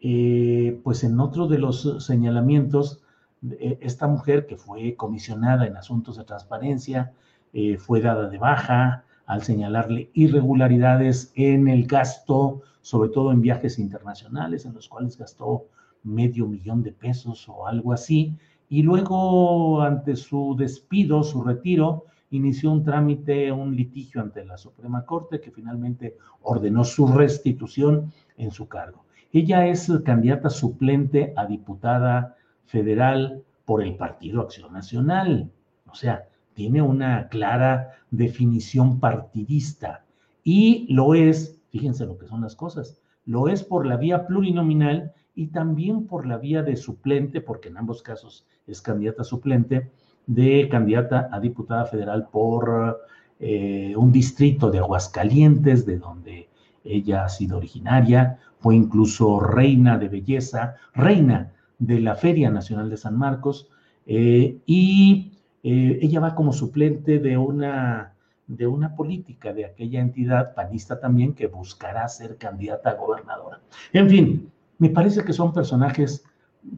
eh, 0.00 0.80
pues 0.84 1.02
en 1.04 1.18
otro 1.18 1.48
de 1.48 1.58
los 1.58 2.04
señalamientos, 2.04 3.02
eh, 3.50 3.78
esta 3.80 4.06
mujer 4.06 4.46
que 4.46 4.56
fue 4.56 4.94
comisionada 4.94 5.66
en 5.66 5.76
asuntos 5.76 6.16
de 6.16 6.24
transparencia 6.24 7.12
eh, 7.52 7.78
fue 7.78 8.00
dada 8.00 8.28
de 8.28 8.38
baja 8.38 9.04
al 9.26 9.42
señalarle 9.42 10.10
irregularidades 10.14 11.32
en 11.34 11.68
el 11.68 11.86
gasto, 11.86 12.62
sobre 12.80 13.10
todo 13.10 13.32
en 13.32 13.42
viajes 13.42 13.78
internacionales, 13.78 14.64
en 14.64 14.74
los 14.74 14.88
cuales 14.88 15.18
gastó 15.18 15.66
medio 16.02 16.46
millón 16.46 16.82
de 16.82 16.92
pesos 16.92 17.48
o 17.48 17.66
algo 17.66 17.92
así, 17.92 18.36
y 18.70 18.82
luego 18.82 19.82
ante 19.82 20.16
su 20.16 20.54
despido, 20.56 21.22
su 21.22 21.42
retiro, 21.42 22.04
inició 22.30 22.70
un 22.70 22.84
trámite, 22.84 23.50
un 23.52 23.74
litigio 23.74 24.20
ante 24.20 24.44
la 24.44 24.58
Suprema 24.58 25.04
Corte 25.04 25.40
que 25.40 25.50
finalmente 25.50 26.16
ordenó 26.42 26.84
su 26.84 27.08
restitución 27.08 28.12
en 28.36 28.50
su 28.50 28.68
cargo. 28.68 29.04
Ella 29.32 29.66
es 29.66 29.92
candidata 30.04 30.50
suplente 30.50 31.32
a 31.36 31.46
diputada 31.46 32.36
federal 32.66 33.42
por 33.64 33.82
el 33.82 33.96
Partido 33.96 34.40
Acción 34.40 34.72
Nacional. 34.72 35.50
O 35.90 35.94
sea, 35.94 36.28
tiene 36.54 36.82
una 36.82 37.28
clara 37.28 37.92
definición 38.10 38.98
partidista 39.00 40.04
y 40.42 40.86
lo 40.92 41.14
es, 41.14 41.60
fíjense 41.70 42.06
lo 42.06 42.16
que 42.18 42.26
son 42.26 42.40
las 42.40 42.56
cosas, 42.56 43.00
lo 43.26 43.48
es 43.48 43.62
por 43.62 43.86
la 43.86 43.96
vía 43.96 44.26
plurinominal 44.26 45.12
y 45.34 45.48
también 45.48 46.06
por 46.06 46.26
la 46.26 46.38
vía 46.38 46.62
de 46.62 46.76
suplente, 46.76 47.40
porque 47.40 47.68
en 47.68 47.76
ambos 47.76 48.02
casos 48.02 48.46
es 48.66 48.80
candidata 48.80 49.22
suplente, 49.22 49.90
de 50.26 50.68
candidata 50.70 51.28
a 51.30 51.38
diputada 51.38 51.84
federal 51.84 52.28
por 52.30 52.98
eh, 53.38 53.94
un 53.96 54.10
distrito 54.10 54.70
de 54.70 54.78
Aguascalientes, 54.78 55.86
de 55.86 55.98
donde 55.98 56.48
ella 56.82 57.24
ha 57.24 57.28
sido 57.28 57.58
originaria, 57.58 58.38
fue 58.60 58.76
incluso 58.76 59.40
reina 59.40 59.98
de 59.98 60.08
belleza, 60.08 60.76
reina 60.94 61.52
de 61.78 62.00
la 62.00 62.14
Feria 62.16 62.50
Nacional 62.50 62.90
de 62.90 62.96
San 62.96 63.16
Marcos 63.16 63.68
eh, 64.06 64.58
y 64.66 65.32
eh, 65.62 65.98
ella 66.02 66.20
va 66.20 66.34
como 66.34 66.52
suplente 66.52 67.18
de 67.18 67.36
una, 67.36 68.14
de 68.46 68.66
una 68.66 68.94
política 68.96 69.52
de 69.52 69.64
aquella 69.64 70.00
entidad 70.00 70.54
panista 70.54 70.98
también 70.98 71.34
que 71.34 71.46
buscará 71.46 72.08
ser 72.08 72.36
candidata 72.36 72.90
a 72.90 72.94
gobernadora. 72.94 73.60
En 73.92 74.08
fin, 74.08 74.50
me 74.78 74.90
parece 74.90 75.24
que 75.24 75.32
son 75.32 75.52
personajes 75.52 76.24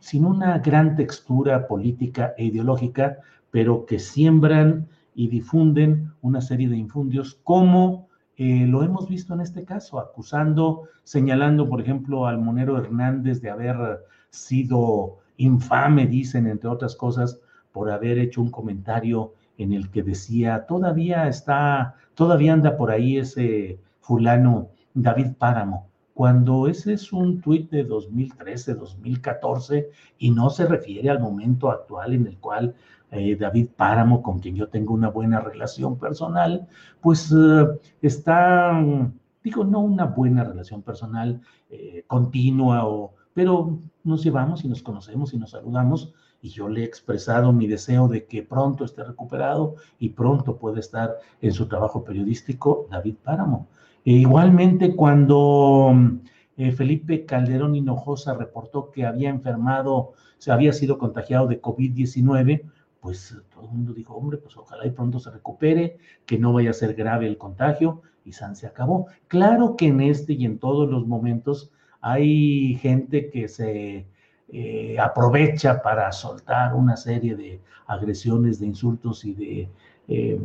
sin 0.01 0.25
una 0.25 0.59
gran 0.59 0.97
textura 0.97 1.67
política 1.67 2.35
e 2.37 2.45
ideológica, 2.47 3.19
pero 3.51 3.87
que 3.87 3.99
siembran 3.99 4.87
y 5.15 5.29
difunden 5.29 6.13
una 6.21 6.41
serie 6.41 6.69
de 6.69 6.77
infundios 6.77 7.39
como 7.43 8.10
eh, 8.42 8.66
lo 8.66 8.82
hemos 8.82 9.06
visto 9.06 9.35
en 9.35 9.42
este 9.42 9.66
caso, 9.66 9.99
acusando, 9.99 10.88
señalando, 11.04 11.68
por 11.68 11.78
ejemplo, 11.78 12.26
al 12.26 12.38
Monero 12.38 12.78
Hernández 12.78 13.42
de 13.42 13.50
haber 13.50 13.76
sido 14.30 15.18
infame, 15.37 16.06
dicen, 16.06 16.47
entre 16.47 16.70
otras 16.70 16.97
cosas, 16.97 17.38
por 17.70 17.90
haber 17.90 18.16
hecho 18.18 18.40
un 18.40 18.50
comentario 18.50 19.35
en 19.59 19.75
el 19.75 19.90
que 19.90 20.02
decía, 20.02 20.64
todavía 20.66 21.28
está, 21.28 21.97
todavía 22.14 22.54
anda 22.54 22.78
por 22.78 22.90
ahí 22.90 23.18
ese 23.18 23.78
fulano 24.00 24.70
David 24.94 25.32
Páramo, 25.38 25.89
cuando 26.21 26.69
ese 26.69 26.93
es 26.93 27.15
un 27.15 27.41
tuit 27.41 27.71
de 27.71 27.83
2013, 27.83 28.75
2014 28.75 29.89
y 30.19 30.31
no 30.31 30.50
se 30.50 30.67
refiere 30.67 31.09
al 31.09 31.19
momento 31.19 31.71
actual 31.71 32.12
en 32.12 32.27
el 32.27 32.37
cual 32.37 32.75
eh, 33.11 33.37
David 33.37 33.69
Páramo, 33.75 34.21
con 34.21 34.39
quien 34.39 34.55
yo 34.55 34.69
tengo 34.69 34.93
una 34.93 35.09
buena 35.09 35.41
relación 35.41 35.99
personal, 35.99 36.69
pues 37.00 37.33
eh, 37.33 37.67
está, 38.03 38.85
digo, 39.43 39.65
no 39.65 39.81
una 39.81 40.05
buena 40.05 40.45
relación 40.45 40.83
personal 40.83 41.41
eh, 41.71 42.05
continua, 42.07 42.87
pero 43.33 43.79
nos 44.05 44.23
llevamos 44.23 44.62
y 44.62 44.69
nos 44.69 44.83
conocemos 44.83 45.33
y 45.33 45.39
nos 45.39 45.53
saludamos 45.53 46.12
y 46.43 46.50
yo 46.50 46.69
le 46.69 46.83
he 46.83 46.85
expresado 46.85 47.50
mi 47.55 47.67
deseo 47.67 48.09
de 48.09 48.27
que 48.27 48.43
pronto 48.43 48.85
esté 48.85 49.05
recuperado 49.05 49.77
y 49.99 50.11
pronto 50.11 50.59
pueda 50.59 50.81
estar 50.81 51.17
en 51.41 51.55
su 51.55 51.67
trabajo 51.67 52.05
periodístico 52.05 52.89
David 52.91 53.15
Páramo. 53.25 53.69
E 54.04 54.12
igualmente 54.12 54.97
cuando 54.97 55.92
eh, 56.57 56.73
Felipe 56.73 57.25
Calderón 57.25 57.75
Hinojosa 57.75 58.35
reportó 58.35 58.90
que 58.90 59.04
había 59.04 59.30
enfermado, 59.30 60.12
se 60.38 60.52
había 60.52 60.73
sido 60.73 60.99
contagiado 60.99 61.47
de 61.47 61.61
COVID-19, 61.61 62.62
pues 63.00 63.37
todo 63.52 63.64
el 63.64 63.71
mundo 63.71 63.92
dijo, 63.92 64.14
hombre, 64.14 64.38
pues 64.38 64.57
ojalá 64.57 64.87
y 64.87 64.90
pronto 64.90 65.19
se 65.19 65.30
recupere, 65.30 65.99
que 66.26 66.38
no 66.38 66.52
vaya 66.52 66.71
a 66.71 66.75
ser 66.75 66.95
grave 66.95 67.26
el 67.26 67.38
contagio, 67.38 68.02
y 68.25 68.33
San 68.33 68.57
se 68.57 68.66
acabó. 68.66 69.07
Claro 69.28 69.76
que 69.76 69.87
en 69.87 70.00
este 70.00 70.35
y 70.35 70.45
en 70.45 70.59
todos 70.59 70.88
los 70.90 71.07
momentos 71.07 71.71
hay 72.00 72.76
gente 72.76 73.30
que 73.30 73.49
se 73.49 74.07
eh, 74.49 74.97
aprovecha 74.99 75.83
para 75.83 76.11
soltar 76.12 76.75
una 76.75 76.97
serie 76.97 77.37
de 77.37 77.61
agresiones, 77.87 78.61
de 78.61 78.66
insultos 78.66 79.25
y 79.25 79.35
de 79.35 79.69
eh, 80.12 80.40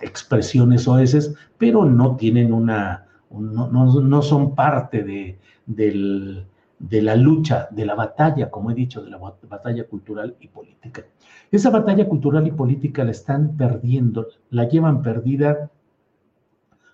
expresiones 0.00 0.88
oeces, 0.88 1.34
pero 1.58 1.84
no 1.84 2.16
tienen 2.16 2.54
una, 2.54 3.06
no, 3.30 3.68
no, 3.68 4.22
son 4.22 4.54
parte 4.54 5.02
de, 5.04 5.38
de 5.66 7.02
la 7.02 7.16
lucha, 7.16 7.68
de 7.70 7.84
la 7.84 7.94
batalla, 7.94 8.50
como 8.50 8.70
he 8.70 8.74
dicho, 8.74 9.02
de 9.02 9.10
la 9.10 9.18
batalla 9.18 9.84
cultural 9.84 10.36
y 10.40 10.48
política. 10.48 11.04
Esa 11.50 11.68
batalla 11.68 12.08
cultural 12.08 12.46
y 12.46 12.52
política 12.52 13.04
la 13.04 13.10
están 13.10 13.58
perdiendo, 13.58 14.28
la 14.48 14.66
llevan 14.66 15.02
perdida 15.02 15.70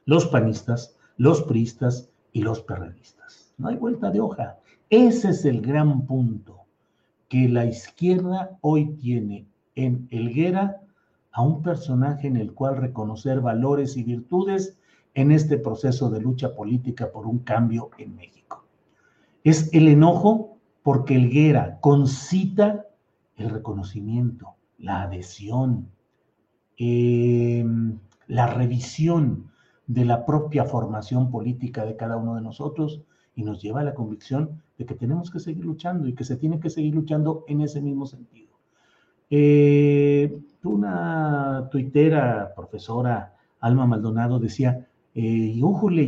los 0.05 0.27
panistas, 0.27 0.97
los 1.17 1.43
priistas 1.43 2.11
y 2.33 2.43
los 2.43 2.61
perredistas. 2.61 3.55
No 3.57 3.69
hay 3.69 3.77
vuelta 3.77 4.11
de 4.11 4.21
hoja. 4.21 4.57
Ese 4.91 5.31
es 5.31 5.45
el 5.45 5.61
gran 5.61 6.07
punto 6.07 6.59
que 7.29 7.49
la 7.49 7.67
izquierda 7.67 8.59
hoy 8.63 8.97
tiene 8.97 9.47
en 9.77 10.09
Elguera 10.11 10.81
a 11.37 11.43
un 11.43 11.61
personaje 11.61 12.29
en 12.29 12.39
el 12.39 12.55
cual 12.55 12.79
reconocer 12.79 13.43
valores 13.43 13.99
y 13.99 14.03
virtudes 14.03 14.79
en 15.13 15.31
este 15.31 15.59
proceso 15.59 16.09
de 16.09 16.19
lucha 16.19 16.55
política 16.55 17.13
por 17.13 17.27
un 17.27 17.41
cambio 17.41 17.91
en 17.99 18.17
México. 18.17 18.65
Es 19.45 19.69
el 19.75 19.89
enojo 19.89 20.57
porque 20.83 21.15
Elguera 21.15 21.79
concita 21.83 22.87
el 23.37 23.51
reconocimiento, 23.51 24.55
la 24.79 25.03
adhesión, 25.03 25.91
em, 26.79 27.99
la 28.29 28.47
revisión 28.47 29.51
de 29.87 30.07
la 30.07 30.25
propia 30.25 30.65
formación 30.65 31.31
política 31.31 31.85
de 31.85 31.97
cada 31.97 32.17
uno 32.17 32.35
de 32.35 32.41
nosotros 32.41 33.03
y 33.35 33.43
nos 33.43 33.61
lleva 33.61 33.81
a 33.81 33.85
la 33.85 33.95
convicción 33.95 34.63
de 34.79 34.87
que 34.87 34.95
tenemos 34.95 35.31
que 35.31 35.41
seguir 35.41 35.67
luchando 35.67 36.09
y 36.09 36.15
que 36.15 36.25
se 36.25 36.37
tiene 36.37 36.61
que 36.61 36.71
seguir 36.71 36.95
luchando 36.95 37.45
en 37.47 37.61
ese 37.61 37.83
mismo 37.83 38.07
sentido. 38.07 38.57
Eh, 39.29 40.41
una 40.67 41.69
tuitera, 41.71 42.53
profesora 42.55 43.35
Alma 43.61 43.87
Maldonado, 43.87 44.39
decía, 44.39 44.87
eh, 45.15 45.55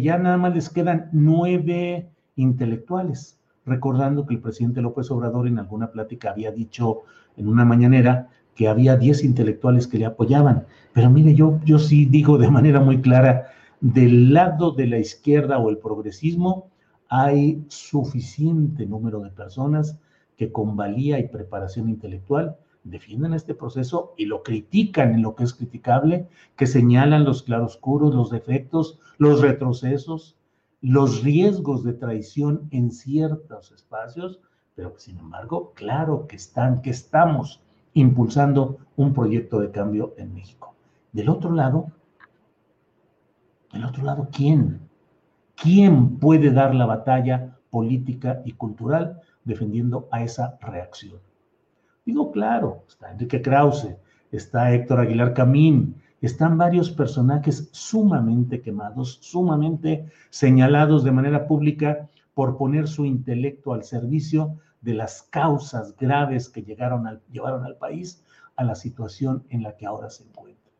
ya 0.03 0.19
nada 0.19 0.37
más 0.37 0.55
les 0.55 0.69
quedan 0.69 1.09
nueve 1.13 2.09
intelectuales, 2.37 3.39
recordando 3.65 4.27
que 4.27 4.35
el 4.35 4.41
presidente 4.41 4.83
López 4.83 5.11
Obrador 5.11 5.49
en 5.49 5.59
alguna 5.59 5.91
plática 5.91 6.31
había 6.31 6.53
dicho 6.53 7.03
en 7.37 7.49
una 7.49 7.65
mañanera 7.65 8.29
que 8.55 8.69
había 8.69 8.97
diez 8.97 9.25
intelectuales 9.25 9.87
que 9.87 9.99
le 9.99 10.07
apoyaban. 10.07 10.67
Pero 10.93 11.11
mire, 11.11 11.35
yo, 11.35 11.61
yo 11.65 11.79
sí 11.79 12.07
digo 12.07 12.39
de 12.39 12.51
manera 12.51 12.81
muy 12.81 13.01
clara, 13.01 13.47
del 13.81 14.35
lado 14.35 14.73
de 14.73 14.87
la 14.89 14.99
izquierda 14.99 15.59
o 15.59 15.71
el 15.71 15.79
progresismo, 15.79 16.69
hay 17.09 17.65
suficiente 17.69 18.85
número 18.85 19.21
de 19.21 19.31
personas 19.31 19.99
que 20.37 20.53
con 20.53 20.77
valía 20.77 21.19
y 21.19 21.29
preparación 21.29 21.89
intelectual 21.89 22.57
defienden 22.85 23.35
este 23.35 23.55
proceso 23.55 24.15
y 24.17 24.27
lo 24.27 24.43
critican 24.43 25.15
en 25.15 25.23
lo 25.23 25.35
que 25.35 25.45
es 25.45 25.55
criticable, 25.55 26.29
que 26.57 26.67
señalan 26.67 27.25
los 27.25 27.43
claroscuros, 27.43 28.15
los 28.15 28.31
defectos, 28.31 28.99
los 29.19 29.41
retrocesos, 29.41 30.37
los 30.81 31.23
riesgos 31.23 31.85
de 31.85 31.93
traición 31.93 32.69
en 32.71 32.91
ciertos 32.91 33.73
espacios, 33.73 34.41
pero 34.75 34.95
que 34.95 35.01
sin 35.01 35.19
embargo, 35.19 35.73
claro 35.75 36.27
que 36.27 36.37
están, 36.37 36.83
que 36.83 36.91
estamos 36.91 37.61
impulsando 37.95 38.79
un 38.97 39.13
proyecto 39.13 39.59
de 39.61 39.71
cambio 39.71 40.15
en 40.17 40.35
México. 40.35 40.75
Del 41.13 41.29
otro 41.29 41.53
lado, 41.53 41.91
del 43.73 43.85
otro 43.85 44.05
lado, 44.05 44.29
¿quién? 44.33 44.81
¿Quién 45.57 46.19
puede 46.19 46.53
dar 46.53 46.75
la 46.75 46.87
batalla 46.87 47.57
política 47.71 48.41
y 48.45 48.53
cultural 48.53 49.21
defendiendo 49.45 50.09
a 50.13 50.23
esa 50.23 50.57
reacción? 50.61 51.19
Digo, 52.09 52.33
claro, 52.33 52.85
está 52.89 53.13
Enrique 53.13 53.43
Krause, 53.43 53.99
está 54.33 54.73
Héctor 54.73 55.01
Aguilar 55.01 55.35
Camín, 55.35 55.97
están 56.23 56.57
varios 56.57 56.91
personajes 56.91 57.69
sumamente 57.73 58.63
quemados, 58.63 59.19
sumamente 59.21 60.07
señalados 60.31 61.05
de 61.05 61.13
manera 61.13 61.47
pública 61.47 62.09
por 62.33 62.57
poner 62.57 62.89
su 62.89 63.05
intelecto 63.05 63.75
al 63.75 63.85
servicio 63.85 64.57
de 64.81 64.95
las 64.95 65.25
causas 65.25 65.95
graves 65.99 66.49
que 66.49 66.63
llevaron 66.63 67.07
al 67.07 67.77
país 67.79 68.25
a 68.57 68.65
la 68.65 68.75
situación 68.75 69.45
en 69.51 69.63
la 69.63 69.77
que 69.77 69.85
ahora 69.85 70.09
se 70.09 70.25
encuentra. 70.25 70.73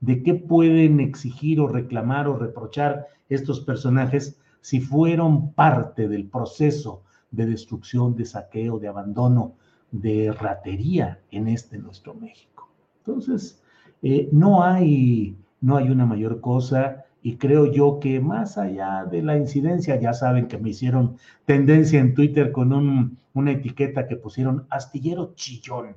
De 0.00 0.22
qué 0.22 0.34
pueden 0.34 1.00
exigir 1.00 1.58
o 1.58 1.68
reclamar 1.68 2.28
o 2.28 2.36
reprochar 2.36 3.06
estos 3.30 3.60
personajes 3.60 4.38
si 4.60 4.80
fueron 4.80 5.52
parte 5.52 6.06
del 6.06 6.28
proceso 6.28 7.02
de 7.30 7.46
destrucción, 7.46 8.14
de 8.14 8.26
saqueo, 8.26 8.78
de 8.78 8.88
abandono, 8.88 9.54
de 9.90 10.32
ratería 10.32 11.20
en 11.30 11.48
este 11.48 11.78
nuestro 11.78 12.14
México. 12.14 12.70
Entonces, 12.98 13.62
eh, 14.02 14.28
no, 14.32 14.62
hay, 14.62 15.36
no 15.60 15.76
hay 15.76 15.90
una 15.90 16.06
mayor 16.06 16.40
cosa 16.40 17.04
y 17.22 17.36
creo 17.36 17.72
yo 17.72 17.98
que 17.98 18.20
más 18.20 18.56
allá 18.58 19.04
de 19.04 19.22
la 19.22 19.36
incidencia, 19.36 19.98
ya 19.98 20.12
saben 20.12 20.46
que 20.46 20.58
me 20.58 20.70
hicieron 20.70 21.16
tendencia 21.44 22.00
en 22.00 22.14
Twitter 22.14 22.52
con 22.52 23.18
una 23.32 23.50
etiqueta 23.50 24.06
que 24.06 24.16
pusieron 24.16 24.66
astillero 24.70 25.34
chillón. 25.34 25.96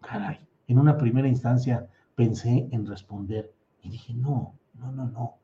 Caray, 0.00 0.38
en 0.68 0.78
una 0.78 0.96
primera 0.96 1.26
instancia 1.26 1.88
pensé 2.14 2.68
en 2.70 2.86
responder 2.86 3.52
y 3.82 3.90
dije, 3.90 4.14
no, 4.14 4.54
no, 4.78 4.92
no, 4.92 5.06
no. 5.06 5.34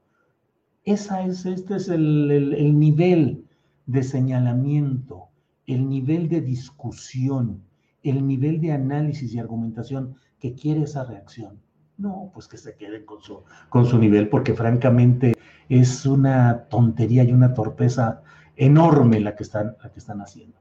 Esa 0.85 1.25
es, 1.27 1.45
este 1.45 1.77
es 1.77 1.89
el, 1.89 2.31
el 2.31 2.79
nivel 2.79 3.45
de 3.87 4.03
señalamiento, 4.03 5.30
el 5.75 5.89
nivel 5.89 6.29
de 6.29 6.41
discusión, 6.41 7.63
el 8.03 8.27
nivel 8.27 8.61
de 8.61 8.73
análisis 8.73 9.33
y 9.35 9.39
argumentación 9.39 10.17
que 10.39 10.55
quiere 10.55 10.83
esa 10.83 11.05
reacción. 11.05 11.61
No, 11.99 12.31
pues 12.33 12.49
que 12.49 12.57
se 12.57 12.77
queden 12.77 13.05
con 13.05 13.21
su, 13.21 13.43
con 13.69 13.85
su 13.87 13.99
nivel, 13.99 14.29
porque 14.29 14.55
francamente 14.55 15.35
es 15.69 16.07
una 16.07 16.65
tontería 16.69 17.25
y 17.25 17.33
una 17.33 17.53
torpeza 17.53 18.23
enorme 18.57 19.21
la 19.21 19.37
que 19.37 19.43
están, 19.43 19.77
la 19.83 19.93
que 19.93 19.99
están 19.99 20.21
haciendo 20.21 20.61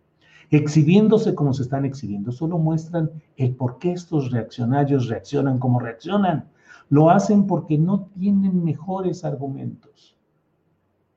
exhibiéndose 0.52 1.36
como 1.36 1.54
se 1.54 1.63
están 1.63 1.86
exhibiendo, 1.86 2.32
solo 2.32 2.58
muestran 2.58 3.12
el 3.38 3.56
por 3.56 3.78
qué 3.78 3.91
estos 3.91 4.32
reaccionarios 4.32 5.08
reaccionan 5.08 5.60
como 5.60 5.80
reaccionan. 5.80 6.50
Lo 6.89 7.12
hacen 7.12 7.45
porque 7.45 7.78
no 7.78 8.10
tienen 8.17 8.63
mejores 8.63 9.24
argumentos, 9.24 10.17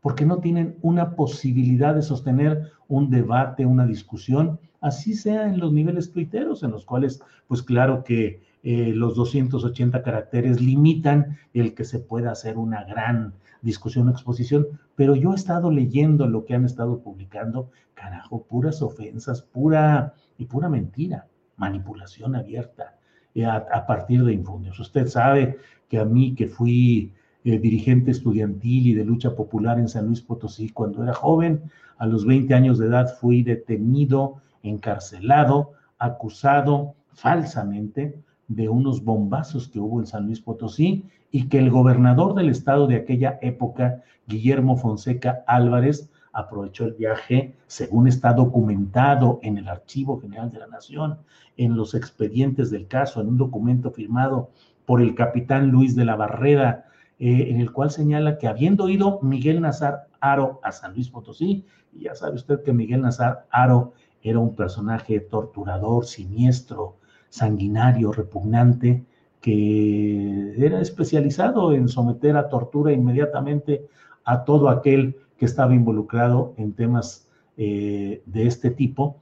porque 0.02 0.26
no 0.26 0.38
tienen 0.38 0.76
una 0.82 1.14
posibilidad 1.14 1.94
de 1.94 2.02
sostener 2.02 2.72
un 2.88 3.08
debate, 3.08 3.64
una 3.64 3.86
discusión, 3.86 4.58
así 4.80 5.14
sea 5.14 5.46
en 5.46 5.58
los 5.58 5.72
niveles 5.72 6.12
tuiteros, 6.12 6.62
en 6.64 6.72
los 6.72 6.84
cuales, 6.84 7.22
pues 7.46 7.62
claro 7.62 8.02
que 8.04 8.42
eh, 8.64 8.92
los 8.94 9.14
280 9.14 10.02
caracteres 10.02 10.60
limitan 10.60 11.38
el 11.54 11.74
que 11.74 11.84
se 11.84 12.00
pueda 12.00 12.32
hacer 12.32 12.58
una 12.58 12.84
gran 12.84 13.32
discusión 13.62 14.08
o 14.08 14.10
exposición, 14.10 14.66
pero 14.96 15.14
yo 15.14 15.32
he 15.32 15.36
estado 15.36 15.70
leyendo 15.70 16.26
lo 16.26 16.44
que 16.44 16.54
han 16.54 16.64
estado 16.64 17.00
publicando, 17.00 17.70
carajo, 17.94 18.42
puras 18.42 18.82
ofensas, 18.82 19.40
pura 19.40 20.14
y 20.36 20.46
pura 20.46 20.68
mentira, 20.68 21.28
manipulación 21.56 22.34
abierta 22.34 22.96
eh, 23.36 23.46
a, 23.46 23.86
partir 23.86 24.24
de 24.24 24.32
infundios. 24.32 24.78
Usted 24.80 25.06
sabe 25.06 25.58
que 25.88 25.98
a 26.00 26.04
mí, 26.04 26.34
que 26.34 26.48
fui 26.48 27.14
eh, 27.44 27.58
dirigente 27.58 28.10
estudiantil 28.10 28.86
y 28.86 28.94
de 28.94 29.04
lucha 29.04 29.34
popular 29.34 29.78
en 29.78 29.88
San 29.88 30.06
Luis 30.06 30.20
Potosí. 30.20 30.70
Cuando 30.70 31.02
era 31.02 31.14
joven, 31.14 31.62
a 31.98 32.06
los 32.06 32.24
20 32.24 32.54
años 32.54 32.78
de 32.78 32.86
edad 32.86 33.16
fui 33.20 33.42
detenido, 33.42 34.36
encarcelado, 34.62 35.72
acusado 35.98 36.94
falsamente 37.14 38.16
de 38.48 38.68
unos 38.68 39.04
bombazos 39.04 39.68
que 39.68 39.80
hubo 39.80 40.00
en 40.00 40.06
San 40.06 40.26
Luis 40.26 40.40
Potosí 40.40 41.04
y 41.30 41.48
que 41.48 41.58
el 41.58 41.70
gobernador 41.70 42.34
del 42.34 42.48
estado 42.48 42.86
de 42.86 42.96
aquella 42.96 43.38
época, 43.40 44.02
Guillermo 44.26 44.76
Fonseca 44.76 45.42
Álvarez, 45.46 46.10
aprovechó 46.32 46.84
el 46.86 46.94
viaje, 46.94 47.54
según 47.66 48.08
está 48.08 48.32
documentado 48.32 49.38
en 49.42 49.58
el 49.58 49.68
Archivo 49.68 50.20
General 50.20 50.50
de 50.50 50.58
la 50.58 50.66
Nación, 50.66 51.18
en 51.56 51.76
los 51.76 51.94
expedientes 51.94 52.70
del 52.70 52.86
caso, 52.86 53.20
en 53.20 53.28
un 53.28 53.38
documento 53.38 53.90
firmado 53.90 54.50
por 54.86 55.02
el 55.02 55.14
capitán 55.14 55.70
Luis 55.70 55.94
de 55.94 56.04
la 56.04 56.16
Barrera, 56.16 56.86
eh, 57.18 57.46
en 57.50 57.60
el 57.60 57.72
cual 57.72 57.90
señala 57.90 58.38
que 58.38 58.48
habiendo 58.48 58.88
ido 58.88 59.20
Miguel 59.22 59.60
Nazar 59.60 60.08
Aro 60.20 60.60
a 60.62 60.72
San 60.72 60.94
Luis 60.94 61.08
Potosí, 61.08 61.64
y 61.92 62.04
ya 62.04 62.14
sabe 62.14 62.36
usted 62.36 62.62
que 62.62 62.72
Miguel 62.72 63.02
Nazar 63.02 63.46
Aro 63.50 63.92
era 64.22 64.38
un 64.38 64.54
personaje 64.54 65.20
torturador, 65.20 66.06
siniestro, 66.06 66.96
sanguinario, 67.28 68.12
repugnante, 68.12 69.04
que 69.40 70.54
era 70.64 70.80
especializado 70.80 71.72
en 71.72 71.88
someter 71.88 72.36
a 72.36 72.48
tortura 72.48 72.92
inmediatamente 72.92 73.86
a 74.24 74.44
todo 74.44 74.68
aquel 74.68 75.16
que 75.36 75.44
estaba 75.44 75.74
involucrado 75.74 76.54
en 76.56 76.72
temas 76.74 77.28
eh, 77.56 78.22
de 78.24 78.46
este 78.46 78.70
tipo, 78.70 79.16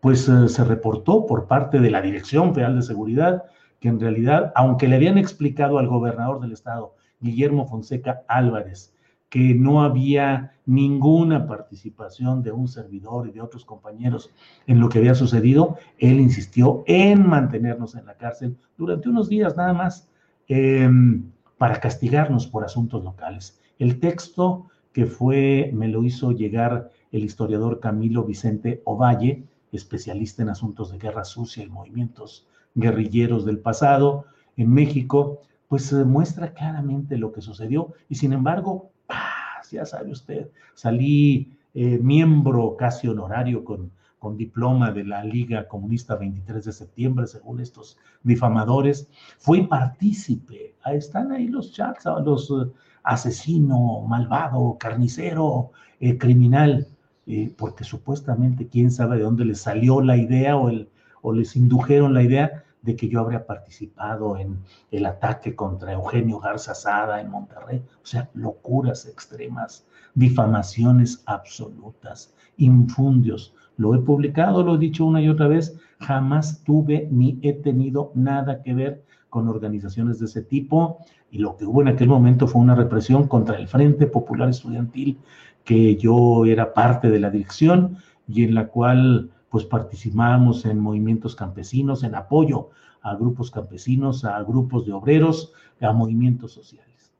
pues 0.00 0.28
eh, 0.28 0.48
se 0.48 0.64
reportó 0.64 1.26
por 1.26 1.46
parte 1.46 1.78
de 1.78 1.90
la 1.90 2.00
Dirección 2.00 2.54
Federal 2.54 2.76
de 2.76 2.82
Seguridad 2.82 3.44
que 3.80 3.88
en 3.88 4.00
realidad, 4.00 4.52
aunque 4.54 4.88
le 4.88 4.96
habían 4.96 5.18
explicado 5.18 5.78
al 5.78 5.86
gobernador 5.86 6.40
del 6.40 6.52
estado, 6.52 6.95
Guillermo 7.20 7.66
Fonseca 7.66 8.22
Álvarez, 8.28 8.94
que 9.28 9.54
no 9.54 9.82
había 9.82 10.52
ninguna 10.66 11.46
participación 11.46 12.42
de 12.42 12.52
un 12.52 12.68
servidor 12.68 13.28
y 13.28 13.32
de 13.32 13.40
otros 13.40 13.64
compañeros 13.64 14.30
en 14.66 14.80
lo 14.80 14.88
que 14.88 14.98
había 14.98 15.14
sucedido, 15.14 15.76
él 15.98 16.20
insistió 16.20 16.84
en 16.86 17.26
mantenernos 17.26 17.94
en 17.94 18.06
la 18.06 18.14
cárcel 18.14 18.56
durante 18.76 19.08
unos 19.08 19.28
días 19.28 19.56
nada 19.56 19.72
más 19.72 20.08
em, 20.48 21.30
para 21.58 21.80
castigarnos 21.80 22.46
por 22.46 22.64
asuntos 22.64 23.02
locales. 23.02 23.58
El 23.78 24.00
texto 24.00 24.68
que 24.92 25.06
fue, 25.06 25.70
me 25.74 25.88
lo 25.88 26.04
hizo 26.04 26.32
llegar 26.32 26.90
el 27.12 27.24
historiador 27.24 27.80
Camilo 27.80 28.24
Vicente 28.24 28.82
Ovalle, 28.84 29.44
especialista 29.72 30.42
en 30.42 30.48
asuntos 30.48 30.90
de 30.90 30.98
guerra 30.98 31.24
sucia 31.24 31.62
y 31.62 31.68
movimientos 31.68 32.46
guerrilleros 32.74 33.44
del 33.44 33.58
pasado 33.58 34.26
en 34.56 34.72
México, 34.72 35.40
pues 35.68 35.92
muestra 35.92 36.52
claramente 36.52 37.16
lo 37.16 37.32
que 37.32 37.40
sucedió. 37.40 37.92
Y 38.08 38.14
sin 38.16 38.32
embargo 38.32 38.90
ya 39.70 39.84
sabe 39.84 40.10
usted, 40.10 40.50
salí 40.74 41.52
eh, 41.74 41.98
miembro 41.98 42.76
casi 42.76 43.08
honorario 43.08 43.64
con, 43.64 43.90
con 44.18 44.36
diploma 44.36 44.92
de 44.92 45.04
la 45.04 45.24
Liga 45.24 45.68
Comunista 45.68 46.16
23 46.16 46.64
de 46.64 46.72
septiembre, 46.72 47.26
según 47.26 47.60
estos 47.60 47.98
difamadores, 48.22 49.08
fui 49.38 49.66
partícipe, 49.66 50.74
ahí 50.82 50.98
están 50.98 51.32
ahí 51.32 51.48
los 51.48 51.72
chats, 51.72 52.06
los 52.24 52.50
uh, 52.50 52.72
asesino, 53.02 54.00
malvado, 54.02 54.76
carnicero, 54.78 55.70
eh, 56.00 56.16
criminal, 56.18 56.86
eh, 57.26 57.52
porque 57.56 57.84
supuestamente 57.84 58.68
quién 58.68 58.90
sabe 58.90 59.16
de 59.16 59.24
dónde 59.24 59.44
les 59.44 59.60
salió 59.60 60.00
la 60.00 60.16
idea 60.16 60.56
o, 60.56 60.68
el, 60.68 60.88
o 61.22 61.32
les 61.32 61.56
indujeron 61.56 62.14
la 62.14 62.22
idea 62.22 62.64
de 62.86 62.96
que 62.96 63.08
yo 63.08 63.20
habría 63.20 63.44
participado 63.44 64.38
en 64.38 64.58
el 64.92 65.04
ataque 65.04 65.54
contra 65.54 65.92
Eugenio 65.92 66.38
Garza 66.38 66.74
Sada 66.74 67.20
en 67.20 67.30
Monterrey. 67.30 67.82
O 68.02 68.06
sea, 68.06 68.30
locuras 68.32 69.06
extremas, 69.06 69.84
difamaciones 70.14 71.22
absolutas, 71.26 72.32
infundios. 72.56 73.52
Lo 73.76 73.94
he 73.94 73.98
publicado, 73.98 74.62
lo 74.62 74.76
he 74.76 74.78
dicho 74.78 75.04
una 75.04 75.20
y 75.20 75.28
otra 75.28 75.48
vez, 75.48 75.76
jamás 75.98 76.62
tuve 76.62 77.08
ni 77.10 77.38
he 77.42 77.52
tenido 77.52 78.12
nada 78.14 78.62
que 78.62 78.72
ver 78.72 79.04
con 79.28 79.48
organizaciones 79.48 80.20
de 80.20 80.26
ese 80.26 80.42
tipo 80.42 80.98
y 81.30 81.38
lo 81.38 81.56
que 81.56 81.66
hubo 81.66 81.82
en 81.82 81.88
aquel 81.88 82.08
momento 82.08 82.46
fue 82.46 82.62
una 82.62 82.76
represión 82.76 83.26
contra 83.26 83.56
el 83.56 83.66
Frente 83.66 84.06
Popular 84.06 84.48
Estudiantil 84.48 85.18
que 85.64 85.96
yo 85.96 86.46
era 86.46 86.72
parte 86.72 87.10
de 87.10 87.18
la 87.18 87.30
dirección 87.30 87.98
y 88.28 88.44
en 88.44 88.54
la 88.54 88.68
cual 88.68 89.30
pues 89.50 89.64
participamos 89.64 90.64
en 90.64 90.78
movimientos 90.78 91.34
campesinos, 91.34 92.02
en 92.02 92.14
apoyo 92.14 92.70
a 93.02 93.14
grupos 93.14 93.50
campesinos, 93.50 94.24
a 94.24 94.42
grupos 94.42 94.86
de 94.86 94.92
obreros, 94.92 95.52
a 95.80 95.92
movimientos 95.92 96.52
sociales. 96.52 97.12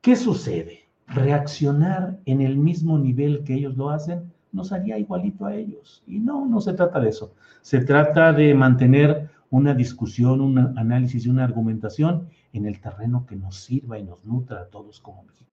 ¿Qué 0.00 0.16
sucede? 0.16 0.88
Reaccionar 1.06 2.18
en 2.24 2.40
el 2.40 2.56
mismo 2.56 2.98
nivel 2.98 3.44
que 3.44 3.54
ellos 3.54 3.76
lo 3.76 3.90
hacen 3.90 4.32
nos 4.52 4.72
haría 4.72 4.98
igualito 4.98 5.46
a 5.46 5.54
ellos. 5.54 6.02
Y 6.06 6.18
no, 6.18 6.46
no 6.46 6.60
se 6.60 6.72
trata 6.72 6.98
de 6.98 7.10
eso. 7.10 7.34
Se 7.60 7.80
trata 7.80 8.32
de 8.32 8.54
mantener 8.54 9.28
una 9.50 9.74
discusión, 9.74 10.40
un 10.40 10.58
análisis 10.78 11.26
y 11.26 11.28
una 11.28 11.44
argumentación 11.44 12.28
en 12.52 12.66
el 12.66 12.80
terreno 12.80 13.26
que 13.26 13.36
nos 13.36 13.56
sirva 13.56 13.98
y 13.98 14.04
nos 14.04 14.24
nutra 14.24 14.62
a 14.62 14.66
todos 14.66 15.00
como 15.00 15.24
mexicanos. 15.24 15.46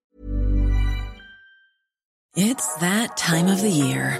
It's 2.35 2.67
that 2.79 3.15
time 3.15 3.51
of 3.51 3.61
the 3.61 3.69
year. 3.69 4.19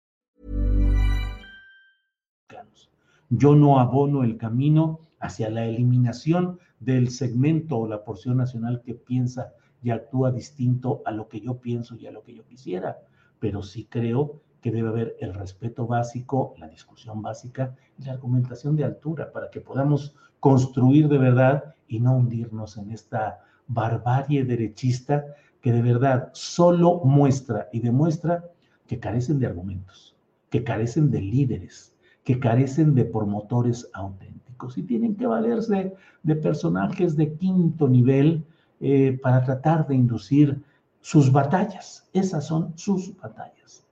Yo 3.33 3.55
no 3.55 3.79
abono 3.79 4.25
el 4.25 4.35
camino 4.35 4.99
hacia 5.21 5.49
la 5.49 5.63
eliminación 5.63 6.59
del 6.81 7.09
segmento 7.09 7.77
o 7.77 7.87
la 7.87 8.03
porción 8.03 8.35
nacional 8.35 8.81
que 8.81 8.93
piensa 8.93 9.53
y 9.81 9.91
actúa 9.91 10.33
distinto 10.33 11.01
a 11.05 11.11
lo 11.11 11.29
que 11.29 11.39
yo 11.39 11.61
pienso 11.61 11.95
y 11.95 12.07
a 12.07 12.11
lo 12.11 12.23
que 12.23 12.33
yo 12.33 12.45
quisiera, 12.45 12.99
pero 13.39 13.63
sí 13.63 13.85
creo 13.89 14.41
que 14.59 14.69
debe 14.69 14.89
haber 14.89 15.15
el 15.21 15.33
respeto 15.33 15.87
básico, 15.87 16.55
la 16.57 16.67
discusión 16.67 17.21
básica 17.21 17.73
y 17.97 18.03
la 18.03 18.11
argumentación 18.11 18.75
de 18.75 18.83
altura 18.83 19.31
para 19.31 19.49
que 19.49 19.61
podamos 19.61 20.13
construir 20.41 21.07
de 21.07 21.17
verdad 21.17 21.75
y 21.87 22.01
no 22.01 22.17
hundirnos 22.17 22.75
en 22.75 22.91
esta 22.91 23.39
barbarie 23.65 24.43
derechista 24.43 25.23
que 25.61 25.71
de 25.71 25.81
verdad 25.81 26.31
solo 26.33 26.99
muestra 27.05 27.69
y 27.71 27.79
demuestra 27.79 28.43
que 28.87 28.99
carecen 28.99 29.39
de 29.39 29.47
argumentos, 29.47 30.17
que 30.49 30.65
carecen 30.65 31.09
de 31.09 31.21
líderes, 31.21 31.90
que 32.23 32.39
carecen 32.39 32.93
de 32.93 33.05
promotores 33.05 33.89
auténticos 33.93 34.77
y 34.77 34.83
tienen 34.83 35.15
que 35.15 35.25
valerse 35.25 35.95
de 36.23 36.35
personajes 36.35 37.15
de 37.15 37.33
quinto 37.33 37.87
nivel 37.87 38.45
eh, 38.79 39.19
para 39.21 39.43
tratar 39.43 39.87
de 39.87 39.95
inducir 39.95 40.61
sus 41.01 41.31
batallas. 41.31 42.07
Esas 42.13 42.45
son 42.45 42.73
sus 42.77 43.15
batallas. 43.17 43.85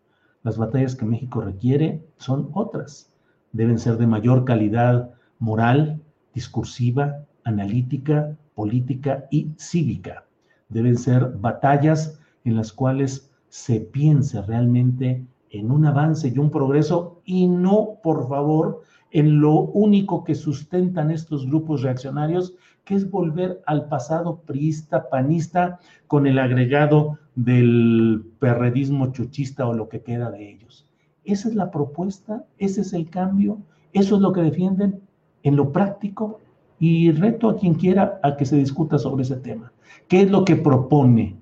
Las 0.44 0.58
batallas 0.58 0.96
que 0.96 1.06
México 1.06 1.42
requiere 1.42 2.04
son 2.18 2.50
otras. 2.54 3.12
Deben 3.52 3.80
ser 3.80 3.98
de 3.98 4.08
mayor 4.08 4.46
calidad 4.46 5.12
moral, 5.40 6.02
discursiva, 6.34 7.26
analítica, 7.44 8.38
política 8.54 9.26
y 9.32 9.52
cívica. 9.58 10.26
Deben 10.70 10.98
ser 10.98 11.34
batallas 11.38 12.20
en 12.44 12.56
las 12.56 12.72
cuales 12.72 13.32
se 13.50 13.80
piense 13.80 14.42
realmente 14.44 15.26
en 15.52 15.72
un 15.72 15.86
avance 15.86 16.28
y 16.28 16.38
un 16.38 16.52
progreso 16.52 17.22
y 17.26 17.48
no, 17.48 18.00
por 18.04 18.28
favor, 18.28 18.82
en 19.12 19.42
lo 19.42 19.54
único 19.54 20.24
que 20.24 20.36
sustentan 20.36 21.12
estos 21.12 21.48
grupos 21.48 21.82
reaccionarios, 21.82 22.56
que 22.86 22.96
es 22.96 23.10
volver 23.10 23.62
al 23.66 23.88
pasado 23.88 24.42
priista, 24.42 25.10
panista, 25.10 25.80
con 26.08 26.28
el 26.28 26.40
agregado 26.40 27.18
del 27.36 28.24
perredismo 28.40 29.12
chuchista 29.12 29.68
o 29.68 29.74
lo 29.74 29.90
que 29.90 30.02
queda 30.02 30.32
de 30.32 30.52
ellos. 30.52 30.88
Esa 31.24 31.50
es 31.50 31.56
la 31.56 31.72
propuesta, 31.72 32.46
ese 32.58 32.82
es 32.82 32.94
el 32.94 33.10
cambio, 33.10 33.60
eso 33.94 34.16
es 34.16 34.22
lo 34.22 34.34
que 34.34 34.42
defienden 34.42 35.02
en 35.44 35.56
lo 35.56 35.72
práctico. 35.72 36.40
Y 36.82 37.12
reto 37.12 37.50
a 37.50 37.58
quien 37.58 37.74
quiera 37.74 38.20
a 38.24 38.38
que 38.38 38.46
se 38.46 38.56
discuta 38.56 38.98
sobre 38.98 39.24
ese 39.24 39.36
tema. 39.36 39.74
¿Qué 40.08 40.22
es 40.22 40.32
lo 40.32 40.46
que 40.46 40.56
propone 40.56 41.36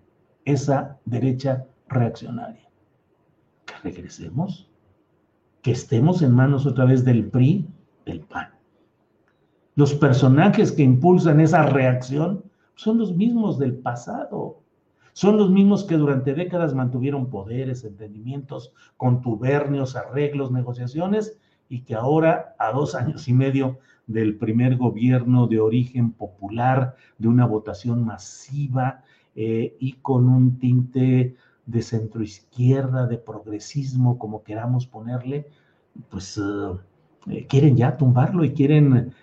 esa 0.46 0.98
derecha 1.06 1.66
reaccionaria? 1.88 2.67
Regresemos, 3.88 4.70
que 5.62 5.72
estemos 5.72 6.22
en 6.22 6.34
manos 6.34 6.66
otra 6.66 6.84
vez 6.84 7.06
del 7.06 7.30
PRI, 7.30 7.66
del 8.06 8.20
PAN. 8.20 8.50
Los 9.76 9.94
personajes 9.94 10.74
que 10.74 10.84
impulsan 10.84 11.40
esa 11.40 11.64
reacción 11.64 12.44
son 12.76 12.98
los 12.98 13.16
mismos 13.16 13.58
del 13.58 13.76
pasado. 13.76 14.60
Son 15.14 15.38
los 15.38 15.50
mismos 15.50 15.86
que 15.86 15.96
durante 15.96 16.34
décadas 16.34 16.76
mantuvieron 16.76 17.30
poderes, 17.30 17.86
entendimientos, 17.86 18.74
contubernios, 18.98 19.96
arreglos, 19.96 20.52
negociaciones 20.52 21.40
y 21.70 21.84
que 21.84 21.96
ahora, 21.96 22.56
a 22.60 22.74
dos 22.74 22.94
años 22.94 23.30
y 23.30 23.34
medio 23.34 23.80
del 24.06 24.36
primer 24.36 24.76
gobierno 24.76 25.48
de 25.48 25.62
origen 25.62 26.12
popular, 26.12 26.98
de 27.18 27.30
una 27.30 27.46
votación 27.46 28.04
masiva 28.04 29.06
eh, 29.34 29.78
y 29.80 29.94
con 29.94 30.28
un 30.28 30.60
tinte 30.60 31.38
de 31.68 31.82
centroizquierda, 31.84 33.06
de 33.06 33.20
progresismo, 33.20 34.18
como 34.18 34.44
queramos 34.44 34.88
ponerle, 34.88 35.48
pues 36.10 36.38
eh, 36.38 36.78
eh, 37.30 37.46
quieren 37.48 37.78
ya 37.78 37.98
tumbarlo 37.98 38.44
y 38.44 38.54
quieren 38.54 39.14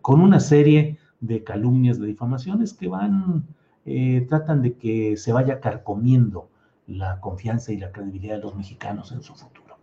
con 0.00 0.20
una 0.20 0.38
serie 0.38 0.98
de 1.20 1.42
calumnias, 1.42 1.98
de 1.98 2.06
difamaciones 2.06 2.72
que 2.72 2.86
van 2.86 3.44
eh, 3.86 4.26
tratan 4.28 4.62
de 4.62 4.74
que 4.74 5.16
se 5.16 5.32
vaya 5.32 5.58
carcomiendo 5.58 6.48
la 6.86 7.18
confianza 7.20 7.72
y 7.72 7.78
la 7.78 7.92
credibilidad 7.92 8.36
de 8.36 8.42
los 8.42 8.54
mexicanos 8.54 9.10
en 9.12 9.22
su 9.22 9.34
futuro. 9.34 9.78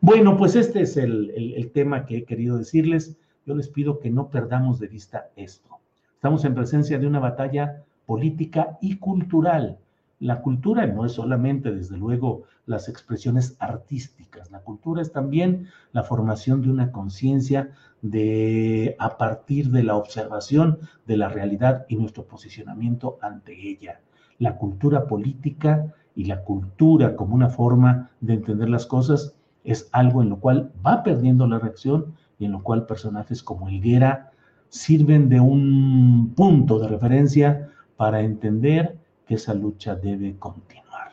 Bueno, 0.00 0.36
pues 0.36 0.54
este 0.54 0.82
es 0.82 0.96
el, 0.96 1.30
el 1.34 1.70
tema 1.70 2.04
que 2.04 2.18
he 2.18 2.24
querido 2.24 2.58
decirles. 2.58 3.16
Yo 3.46 3.54
les 3.54 3.68
pido 3.68 4.00
que 4.00 4.10
no 4.10 4.28
perdamos 4.28 4.78
de 4.78 4.88
vista 4.88 5.30
esto. 5.34 5.78
Estamos 6.14 6.44
en 6.44 6.54
presencia 6.54 6.98
de 6.98 7.06
una 7.06 7.20
batalla 7.20 7.84
política 8.06 8.78
y 8.80 8.96
cultural 8.96 9.78
la 10.20 10.40
cultura 10.42 10.86
no 10.86 11.04
es 11.04 11.12
solamente, 11.12 11.72
desde 11.72 11.96
luego, 11.96 12.42
las 12.66 12.88
expresiones 12.88 13.56
artísticas, 13.60 14.50
la 14.50 14.60
cultura 14.60 15.00
es 15.00 15.12
también 15.12 15.68
la 15.92 16.02
formación 16.02 16.60
de 16.60 16.70
una 16.70 16.92
conciencia 16.92 17.70
de 18.02 18.96
a 18.98 19.16
partir 19.16 19.70
de 19.70 19.82
la 19.84 19.96
observación 19.96 20.78
de 21.06 21.16
la 21.16 21.28
realidad 21.28 21.86
y 21.88 21.96
nuestro 21.96 22.24
posicionamiento 22.24 23.18
ante 23.22 23.52
ella. 23.68 24.00
La 24.38 24.56
cultura 24.56 25.06
política 25.06 25.94
y 26.14 26.24
la 26.24 26.42
cultura 26.42 27.16
como 27.16 27.34
una 27.34 27.48
forma 27.48 28.10
de 28.20 28.34
entender 28.34 28.68
las 28.68 28.86
cosas 28.86 29.34
es 29.64 29.88
algo 29.92 30.22
en 30.22 30.30
lo 30.30 30.40
cual 30.40 30.72
va 30.84 31.02
perdiendo 31.02 31.46
la 31.46 31.58
reacción 31.58 32.14
y 32.38 32.44
en 32.44 32.52
lo 32.52 32.62
cual 32.62 32.86
personajes 32.86 33.42
como 33.42 33.68
Higuera 33.68 34.30
sirven 34.68 35.28
de 35.28 35.40
un 35.40 36.32
punto 36.36 36.78
de 36.78 36.88
referencia 36.88 37.70
para 37.96 38.20
entender 38.20 38.98
que 39.28 39.34
esa 39.34 39.54
lucha 39.54 39.94
debe 39.94 40.36
continuar. 40.38 41.12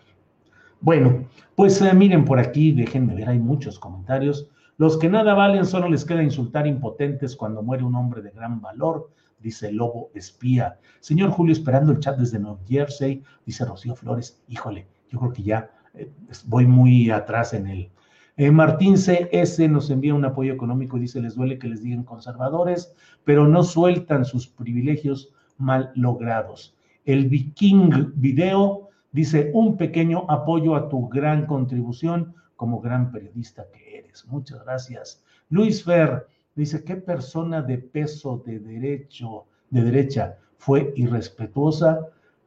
Bueno, 0.81 1.25
pues 1.55 1.81
eh, 1.81 1.93
miren 1.93 2.25
por 2.25 2.39
aquí, 2.39 2.71
déjenme 2.71 3.13
ver, 3.13 3.29
hay 3.29 3.39
muchos 3.39 3.77
comentarios. 3.77 4.47
Los 4.77 4.97
que 4.97 5.09
nada 5.09 5.33
valen 5.33 5.65
solo 5.65 5.89
les 5.89 6.05
queda 6.05 6.23
insultar 6.23 6.65
impotentes 6.65 7.35
cuando 7.35 7.61
muere 7.61 7.83
un 7.83 7.95
hombre 7.95 8.21
de 8.21 8.31
gran 8.31 8.61
valor, 8.61 9.11
dice 9.39 9.71
Lobo 9.71 10.09
Espía. 10.15 10.79
Señor 11.01 11.29
Julio, 11.31 11.53
esperando 11.53 11.91
el 11.91 11.99
chat 11.99 12.17
desde 12.17 12.39
Nueva 12.39 12.59
Jersey, 12.67 13.21
dice 13.45 13.65
Rocío 13.65 13.95
Flores. 13.95 14.41
Híjole, 14.47 14.87
yo 15.09 15.19
creo 15.19 15.33
que 15.33 15.43
ya 15.43 15.69
eh, 15.93 16.09
voy 16.45 16.65
muy 16.65 17.11
atrás 17.11 17.53
en 17.53 17.67
el, 17.67 17.91
eh, 18.37 18.51
Martín 18.51 18.95
CS 18.95 19.59
nos 19.69 19.89
envía 19.89 20.13
un 20.13 20.25
apoyo 20.25 20.51
económico 20.51 20.97
y 20.97 21.01
dice, 21.01 21.21
les 21.21 21.35
duele 21.35 21.57
que 21.57 21.69
les 21.69 21.81
digan 21.81 22.03
conservadores, 22.03 22.93
pero 23.23 23.47
no 23.47 23.63
sueltan 23.63 24.25
sus 24.25 24.47
privilegios 24.47 25.29
mal 25.57 25.91
logrados. 25.95 26.75
El 27.05 27.29
Viking 27.29 28.13
Video 28.15 28.89
dice 29.11 29.51
un 29.53 29.77
pequeño 29.77 30.25
apoyo 30.27 30.75
a 30.75 30.89
tu 30.89 31.07
gran 31.07 31.45
contribución 31.45 32.33
como 32.55 32.81
gran 32.81 33.11
periodista 33.11 33.67
que 33.71 33.99
eres. 33.99 34.25
Muchas 34.27 34.63
gracias. 34.65 35.23
Luis 35.49 35.83
Fer 35.83 36.25
dice, 36.55 36.83
¿qué 36.83 36.95
persona 36.95 37.61
de 37.61 37.77
peso 37.77 38.41
de 38.43 38.59
derecho, 38.59 39.45
de 39.69 39.83
derecha 39.83 40.37
fue 40.57 40.93
irrespetuosa? 40.95 41.99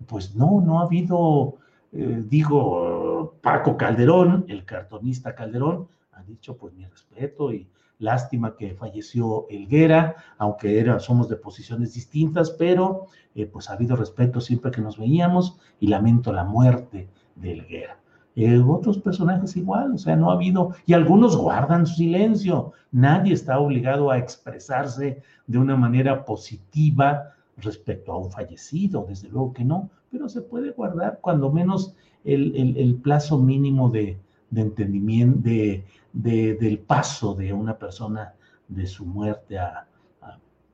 Pues 0.07 0.35
no, 0.35 0.61
no 0.61 0.81
ha 0.81 0.85
habido, 0.85 1.59
eh, 1.92 2.25
digo, 2.29 3.35
Paco 3.40 3.77
Calderón, 3.77 4.44
el 4.49 4.64
cartonista 4.64 5.37
Calderón, 5.37 5.87
ha 6.12 6.23
dicho 6.25 6.57
pues 6.57 6.75
mi 6.75 6.85
respeto 6.85 7.53
y 7.53 7.68
Lástima 7.98 8.54
que 8.56 8.74
falleció 8.74 9.46
Elguera, 9.50 10.14
aunque 10.38 10.78
era, 10.78 11.00
somos 11.00 11.28
de 11.28 11.34
posiciones 11.34 11.94
distintas, 11.94 12.50
pero 12.50 13.06
eh, 13.34 13.46
pues 13.46 13.68
ha 13.68 13.72
habido 13.72 13.96
respeto 13.96 14.40
siempre 14.40 14.70
que 14.70 14.80
nos 14.80 14.98
veíamos 14.98 15.58
y 15.80 15.88
lamento 15.88 16.32
la 16.32 16.44
muerte 16.44 17.08
de 17.34 17.52
Elguera. 17.52 17.98
Eh, 18.37 18.62
otros 18.64 18.98
personajes 18.98 19.56
igual, 19.56 19.94
o 19.94 19.98
sea, 19.98 20.14
no 20.14 20.30
ha 20.30 20.34
habido, 20.34 20.74
y 20.87 20.92
algunos 20.92 21.37
guardan 21.37 21.87
silencio. 21.88 22.72
Nadie 22.92 23.34
está 23.34 23.58
obligado 23.58 24.12
a 24.12 24.18
expresarse 24.18 25.20
de 25.48 25.58
una 25.58 25.74
manera 25.74 26.24
positiva 26.24 27.34
respecto 27.56 28.12
a 28.12 28.18
un 28.18 28.30
fallecido, 28.30 29.06
desde 29.08 29.28
luego 29.28 29.52
que 29.52 29.64
no, 29.64 29.90
pero 30.08 30.28
se 30.28 30.40
puede 30.40 30.70
guardar 30.70 31.18
cuando 31.20 31.50
menos 31.50 31.96
el 32.24 33.00
plazo 33.02 33.38
mínimo 33.38 33.90
de, 33.90 34.18
de 34.50 34.61
entendimiento, 34.61 35.40
de, 35.42 35.84
del 36.12 36.78
paso 36.78 37.34
de 37.34 37.52
una 37.52 37.76
persona 37.78 38.34
de 38.66 38.87
su 38.87 39.04
muerte 39.04 39.58
a, 39.58 39.87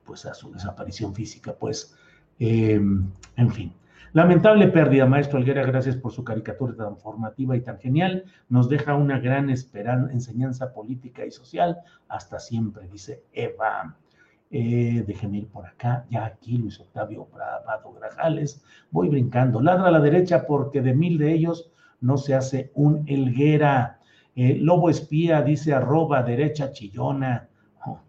pues 0.05 0.25
a 0.25 0.33
su 0.33 0.51
desaparición 0.51 1.13
física, 1.13 1.53
pues, 1.53 1.95
em, 2.39 3.09
en 3.35 3.49
fin. 3.51 3.73
Lamentable 4.13 4.69
pérdida, 4.69 5.05
maestro 5.05 5.37
Alguera, 5.37 5.65
gracias 5.65 5.97
por 5.97 6.13
su 6.13 6.23
caricatura 6.23 6.73
tan 6.73 6.95
formativa 6.97 7.57
y 7.57 7.61
tan 7.61 7.79
genial. 7.79 8.23
Nos 8.47 8.69
deja 8.69 8.95
una 8.95 9.19
gran 9.19 9.49
esperanza, 9.49 10.13
enseñanza 10.13 10.71
política 10.73 11.25
y 11.25 11.31
social. 11.31 11.79
Hasta 12.07 12.39
siempre, 12.39 12.87
dice 12.87 13.23
Eva. 13.33 13.97
Eh, 14.51 15.03
déjenme 15.05 15.39
ir 15.39 15.47
por 15.47 15.65
acá, 15.65 16.05
ya 16.09 16.23
aquí 16.23 16.57
Luis 16.57 16.79
Octavio 16.79 17.27
Bravado 17.33 17.91
Grajales. 17.91 18.63
Voy 18.89 19.09
brincando. 19.09 19.59
Ladra 19.59 19.89
a 19.89 19.91
la 19.91 19.99
derecha 19.99 20.45
porque 20.45 20.81
de 20.81 20.93
mil 20.93 21.17
de 21.17 21.33
ellos 21.33 21.69
no 22.05 22.17
se 22.17 22.35
hace 22.35 22.71
un 22.75 23.03
Elguera. 23.07 23.99
Eh, 24.35 24.57
Lobo 24.61 24.89
espía 24.89 25.41
dice 25.41 25.73
arroba 25.73 26.21
derecha 26.23 26.71
chillona. 26.71 27.49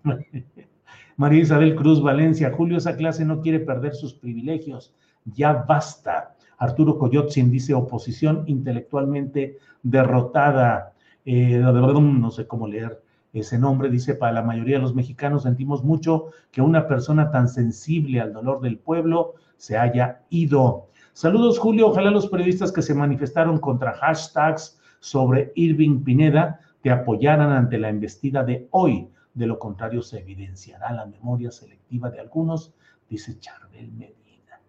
María 1.16 1.40
Isabel 1.40 1.74
Cruz 1.74 2.02
Valencia, 2.02 2.52
Julio, 2.52 2.76
esa 2.76 2.96
clase 2.96 3.24
no 3.24 3.40
quiere 3.40 3.60
perder 3.60 3.94
sus 3.94 4.12
privilegios, 4.12 4.94
ya 5.24 5.52
basta. 5.54 6.34
Arturo 6.58 6.98
Coyotzin 6.98 7.50
dice 7.50 7.72
oposición 7.72 8.44
intelectualmente 8.46 9.58
derrotada. 9.82 10.92
Eh, 11.24 11.58
no 11.58 12.30
sé 12.30 12.46
cómo 12.46 12.68
leer 12.68 13.02
ese 13.32 13.58
nombre, 13.58 13.90
dice, 13.90 14.14
para 14.14 14.32
la 14.32 14.42
mayoría 14.42 14.76
de 14.76 14.82
los 14.82 14.94
mexicanos 14.94 15.42
sentimos 15.42 15.84
mucho 15.84 16.26
que 16.50 16.62
una 16.62 16.86
persona 16.86 17.30
tan 17.30 17.48
sensible 17.48 18.20
al 18.20 18.32
dolor 18.32 18.60
del 18.60 18.78
pueblo 18.78 19.34
se 19.56 19.76
haya 19.76 20.22
ido. 20.30 20.88
Saludos, 21.16 21.58
Julio. 21.58 21.88
Ojalá 21.88 22.10
los 22.10 22.28
periodistas 22.28 22.70
que 22.70 22.82
se 22.82 22.92
manifestaron 22.92 23.58
contra 23.58 23.94
hashtags 23.94 24.78
sobre 25.00 25.50
Irving 25.54 26.04
Pineda 26.04 26.60
te 26.82 26.90
apoyaran 26.90 27.52
ante 27.52 27.78
la 27.78 27.88
embestida 27.88 28.44
de 28.44 28.68
hoy. 28.70 29.08
De 29.32 29.46
lo 29.46 29.58
contrario, 29.58 30.02
se 30.02 30.20
evidenciará 30.20 30.92
la 30.92 31.06
memoria 31.06 31.50
selectiva 31.50 32.10
de 32.10 32.20
algunos, 32.20 32.74
dice 33.08 33.38
Charbel 33.38 33.92
Medina. 33.92 34.60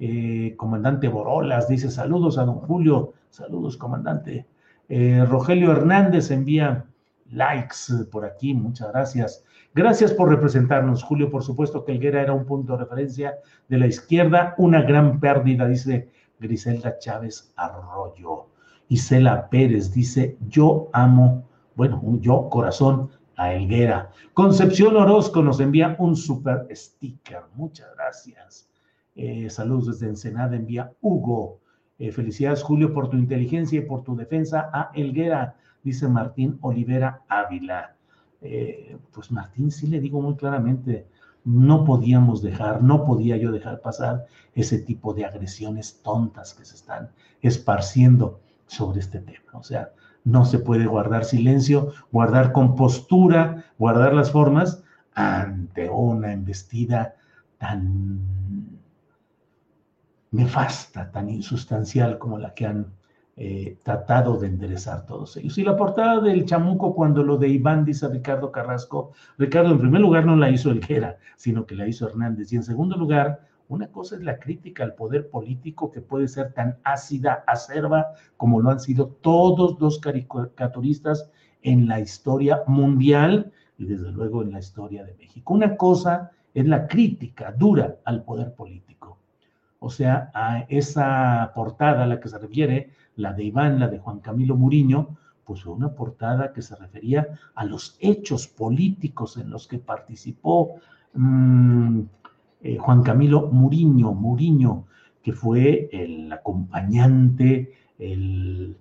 Eh, 0.00 0.56
comandante 0.56 1.06
Borolas 1.06 1.68
dice 1.68 1.88
saludos 1.88 2.36
a 2.36 2.46
don 2.46 2.56
Julio. 2.56 3.12
Saludos, 3.30 3.76
comandante. 3.76 4.48
Eh, 4.88 5.24
Rogelio 5.24 5.70
Hernández 5.70 6.32
envía 6.32 6.84
likes 7.32 8.04
por 8.10 8.24
aquí. 8.24 8.54
Muchas 8.54 8.92
gracias. 8.92 9.44
Gracias 9.74 10.12
por 10.12 10.28
representarnos, 10.28 11.02
Julio. 11.02 11.30
Por 11.30 11.42
supuesto 11.42 11.84
que 11.84 11.92
Elguera 11.92 12.22
era 12.22 12.32
un 12.32 12.44
punto 12.44 12.72
de 12.72 12.84
referencia 12.84 13.36
de 13.68 13.78
la 13.78 13.86
izquierda, 13.86 14.54
una 14.58 14.82
gran 14.82 15.18
pérdida, 15.18 15.66
dice 15.66 16.10
Griselda 16.38 16.98
Chávez 16.98 17.52
Arroyo. 17.56 18.46
Isela 18.88 19.48
Pérez 19.48 19.92
dice, 19.92 20.36
yo 20.48 20.90
amo, 20.92 21.48
bueno, 21.74 22.02
yo 22.20 22.48
corazón 22.50 23.10
a 23.36 23.54
Elguera. 23.54 24.10
Concepción 24.34 24.96
Orozco 24.96 25.42
nos 25.42 25.60
envía 25.60 25.96
un 25.98 26.14
super 26.14 26.66
sticker. 26.70 27.44
Muchas 27.54 27.88
gracias. 27.96 28.68
Eh, 29.14 29.48
saludos 29.48 29.86
desde 29.86 30.08
Ensenada, 30.08 30.56
envía 30.56 30.92
Hugo. 31.00 31.60
Eh, 31.98 32.12
felicidades, 32.12 32.62
Julio, 32.62 32.92
por 32.92 33.08
tu 33.08 33.16
inteligencia 33.16 33.78
y 33.78 33.82
por 33.82 34.02
tu 34.02 34.16
defensa 34.16 34.68
a 34.72 34.90
Elguera, 34.94 35.56
dice 35.82 36.08
Martín 36.08 36.58
Olivera 36.60 37.22
Ávila. 37.28 37.96
Eh, 38.40 38.96
pues 39.12 39.30
Martín 39.30 39.70
sí 39.70 39.86
le 39.86 40.00
digo 40.00 40.20
muy 40.20 40.36
claramente, 40.36 41.06
no 41.44 41.84
podíamos 41.84 42.42
dejar, 42.42 42.82
no 42.82 43.04
podía 43.04 43.36
yo 43.36 43.52
dejar 43.52 43.80
pasar 43.80 44.26
ese 44.54 44.78
tipo 44.78 45.14
de 45.14 45.24
agresiones 45.24 46.00
tontas 46.02 46.54
que 46.54 46.64
se 46.64 46.76
están 46.76 47.10
esparciendo 47.40 48.40
sobre 48.66 49.00
este 49.00 49.20
tema. 49.20 49.52
O 49.54 49.62
sea, 49.62 49.92
no 50.24 50.44
se 50.44 50.58
puede 50.58 50.86
guardar 50.86 51.24
silencio, 51.24 51.92
guardar 52.12 52.52
compostura, 52.52 53.64
guardar 53.78 54.14
las 54.14 54.30
formas 54.30 54.82
ante 55.14 55.90
una 55.90 56.32
embestida 56.32 57.16
tan 57.58 58.20
nefasta, 60.30 61.10
tan 61.10 61.28
insustancial 61.28 62.18
como 62.18 62.38
la 62.38 62.54
que 62.54 62.66
han 62.66 62.86
eh, 63.36 63.78
tratado 63.82 64.38
de 64.38 64.48
enderezar 64.48 65.06
todos 65.06 65.36
ellos. 65.36 65.56
Y 65.56 65.64
la 65.64 65.76
portada 65.76 66.20
del 66.20 66.44
chamuco, 66.44 66.94
cuando 66.94 67.22
lo 67.22 67.38
de 67.38 67.48
Iván 67.48 67.84
dice 67.84 68.08
Ricardo 68.08 68.52
Carrasco, 68.52 69.12
Ricardo 69.38 69.72
en 69.72 69.78
primer 69.78 70.02
lugar 70.02 70.26
no 70.26 70.36
la 70.36 70.50
hizo 70.50 70.70
Elguera, 70.70 71.16
sino 71.36 71.64
que 71.64 71.74
la 71.74 71.88
hizo 71.88 72.06
Hernández. 72.06 72.52
Y 72.52 72.56
en 72.56 72.62
segundo 72.62 72.96
lugar, 72.96 73.40
una 73.68 73.88
cosa 73.88 74.16
es 74.16 74.22
la 74.22 74.38
crítica 74.38 74.84
al 74.84 74.94
poder 74.94 75.30
político 75.30 75.90
que 75.90 76.02
puede 76.02 76.28
ser 76.28 76.52
tan 76.52 76.76
ácida, 76.84 77.42
acerba, 77.46 78.08
como 78.36 78.60
lo 78.60 78.68
han 78.68 78.80
sido 78.80 79.08
todos 79.22 79.80
los 79.80 79.98
caricaturistas 79.98 81.30
en 81.62 81.88
la 81.88 82.00
historia 82.00 82.62
mundial 82.66 83.50
y 83.78 83.86
desde 83.86 84.12
luego 84.12 84.42
en 84.42 84.52
la 84.52 84.58
historia 84.58 85.04
de 85.04 85.14
México. 85.14 85.54
Una 85.54 85.76
cosa 85.76 86.32
es 86.52 86.66
la 86.66 86.86
crítica 86.86 87.50
dura 87.52 87.96
al 88.04 88.24
poder 88.24 88.54
político. 88.54 89.01
O 89.82 89.90
sea, 89.90 90.30
a 90.32 90.60
esa 90.68 91.50
portada 91.56 92.04
a 92.04 92.06
la 92.06 92.20
que 92.20 92.28
se 92.28 92.38
refiere, 92.38 92.90
la 93.16 93.32
de 93.32 93.42
Iván, 93.42 93.80
la 93.80 93.88
de 93.88 93.98
Juan 93.98 94.20
Camilo 94.20 94.54
Muriño, 94.56 95.18
pues 95.44 95.64
fue 95.64 95.72
una 95.72 95.92
portada 95.92 96.52
que 96.52 96.62
se 96.62 96.76
refería 96.76 97.26
a 97.56 97.64
los 97.64 97.96
hechos 97.98 98.46
políticos 98.46 99.36
en 99.36 99.50
los 99.50 99.66
que 99.66 99.80
participó 99.80 100.76
mmm, 101.14 102.02
eh, 102.62 102.78
Juan 102.78 103.02
Camilo 103.02 103.48
Muriño, 103.50 104.12
Muriño, 104.12 104.84
que 105.20 105.32
fue 105.32 105.88
el 105.90 106.32
acompañante, 106.32 107.72
el 107.98 108.76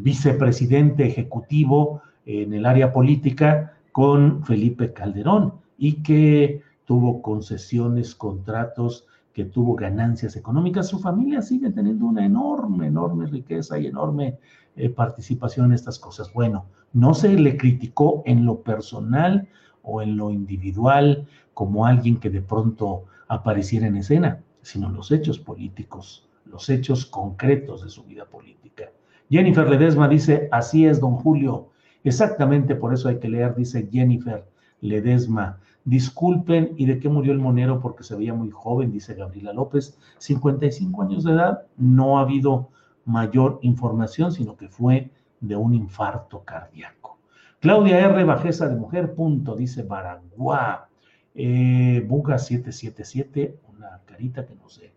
vicepresidente 0.00 1.06
ejecutivo 1.06 2.02
en 2.26 2.52
el 2.52 2.66
área 2.66 2.92
política 2.92 3.74
con 3.92 4.44
Felipe 4.44 4.92
Calderón 4.92 5.54
y 5.78 6.02
que 6.02 6.62
tuvo 6.84 7.22
concesiones, 7.22 8.16
contratos, 8.16 9.06
que 9.32 9.44
tuvo 9.44 9.74
ganancias 9.74 10.36
económicas. 10.36 10.88
Su 10.88 10.98
familia 10.98 11.42
sigue 11.42 11.70
teniendo 11.70 12.06
una 12.06 12.24
enorme, 12.24 12.88
enorme 12.88 13.26
riqueza 13.26 13.78
y 13.78 13.86
enorme 13.86 14.38
eh, 14.76 14.88
participación 14.88 15.66
en 15.66 15.72
estas 15.72 15.98
cosas. 15.98 16.32
Bueno, 16.32 16.66
no 16.92 17.14
se 17.14 17.28
le 17.28 17.56
criticó 17.56 18.22
en 18.26 18.44
lo 18.44 18.60
personal 18.60 19.48
o 19.82 20.02
en 20.02 20.16
lo 20.16 20.30
individual 20.30 21.26
como 21.54 21.86
alguien 21.86 22.18
que 22.18 22.30
de 22.30 22.42
pronto 22.42 23.04
apareciera 23.28 23.86
en 23.86 23.96
escena, 23.96 24.40
sino 24.60 24.90
los 24.90 25.10
hechos 25.10 25.38
políticos, 25.38 26.28
los 26.44 26.68
hechos 26.68 27.06
concretos 27.06 27.82
de 27.82 27.90
su 27.90 28.04
vida 28.04 28.26
política. 28.26 28.90
Jennifer 29.30 29.68
Ledesma 29.68 30.08
dice, 30.08 30.48
así 30.52 30.84
es, 30.84 31.00
don 31.00 31.16
Julio, 31.16 31.70
exactamente 32.04 32.74
por 32.74 32.92
eso 32.92 33.08
hay 33.08 33.18
que 33.18 33.28
leer, 33.28 33.54
dice 33.54 33.88
Jennifer 33.90 34.44
Ledesma. 34.80 35.58
Disculpen, 35.84 36.74
¿y 36.76 36.86
de 36.86 36.98
qué 36.98 37.08
murió 37.08 37.32
el 37.32 37.38
monero? 37.38 37.80
Porque 37.80 38.04
se 38.04 38.14
veía 38.14 38.34
muy 38.34 38.50
joven, 38.50 38.92
dice 38.92 39.14
Gabriela 39.14 39.52
López. 39.52 39.98
55 40.18 41.02
años 41.02 41.24
de 41.24 41.32
edad, 41.32 41.62
no 41.76 42.18
ha 42.18 42.22
habido 42.22 42.68
mayor 43.04 43.58
información, 43.62 44.32
sino 44.32 44.56
que 44.56 44.68
fue 44.68 45.10
de 45.40 45.56
un 45.56 45.74
infarto 45.74 46.44
cardíaco. 46.44 47.18
Claudia 47.60 48.00
R. 48.00 48.24
Bajeza 48.24 48.68
de 48.68 48.76
Mujer, 48.76 49.14
punto, 49.14 49.56
dice 49.56 49.82
Baraguá. 49.82 50.88
Eh, 51.34 52.04
Buga 52.06 52.38
777, 52.38 53.58
una 53.76 54.00
carita 54.04 54.46
que 54.46 54.54
no 54.54 54.68
sé. 54.68 54.92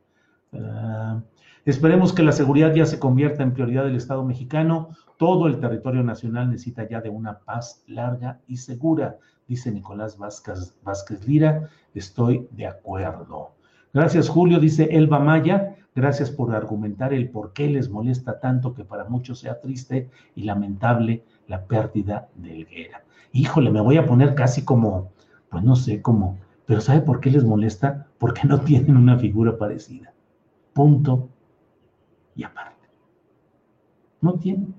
Uh, 0.51 1.21
esperemos 1.65 2.13
que 2.13 2.23
la 2.23 2.31
seguridad 2.31 2.73
ya 2.73 2.85
se 2.85 2.99
convierta 2.99 3.43
en 3.43 3.53
prioridad 3.53 3.85
del 3.85 3.95
Estado 3.95 4.23
mexicano. 4.23 4.89
Todo 5.17 5.47
el 5.47 5.59
territorio 5.59 6.03
nacional 6.03 6.49
necesita 6.49 6.87
ya 6.87 7.01
de 7.01 7.09
una 7.09 7.39
paz 7.39 7.83
larga 7.87 8.39
y 8.47 8.57
segura, 8.57 9.17
dice 9.47 9.71
Nicolás 9.71 10.17
Vázquez, 10.17 10.75
Vázquez 10.83 11.27
Lira. 11.27 11.69
Estoy 11.93 12.47
de 12.51 12.67
acuerdo. 12.67 13.51
Gracias, 13.93 14.29
Julio, 14.29 14.59
dice 14.59 14.89
Elba 14.91 15.19
Maya. 15.19 15.75
Gracias 15.95 16.29
por 16.29 16.53
argumentar 16.53 17.13
el 17.13 17.29
por 17.29 17.53
qué 17.53 17.69
les 17.69 17.89
molesta 17.89 18.39
tanto 18.41 18.73
que 18.73 18.83
para 18.83 19.05
muchos 19.05 19.39
sea 19.39 19.61
triste 19.61 20.09
y 20.35 20.43
lamentable 20.43 21.23
la 21.47 21.65
pérdida 21.65 22.27
de 22.35 22.51
Helguera. 22.53 23.03
Híjole, 23.31 23.71
me 23.71 23.81
voy 23.81 23.97
a 23.97 24.05
poner 24.05 24.35
casi 24.35 24.65
como 24.65 25.11
pues 25.49 25.63
no 25.63 25.77
sé 25.77 26.01
cómo, 26.01 26.37
pero 26.65 26.81
¿sabe 26.81 26.99
por 26.99 27.21
qué 27.21 27.31
les 27.31 27.45
molesta? 27.45 28.07
Porque 28.17 28.41
no 28.45 28.59
tienen 28.61 28.97
una 28.97 29.17
figura 29.17 29.57
parecida. 29.57 30.13
Punto 30.73 31.29
y 32.35 32.43
aparte. 32.43 32.87
No 34.19 34.33
tienen. 34.33 34.75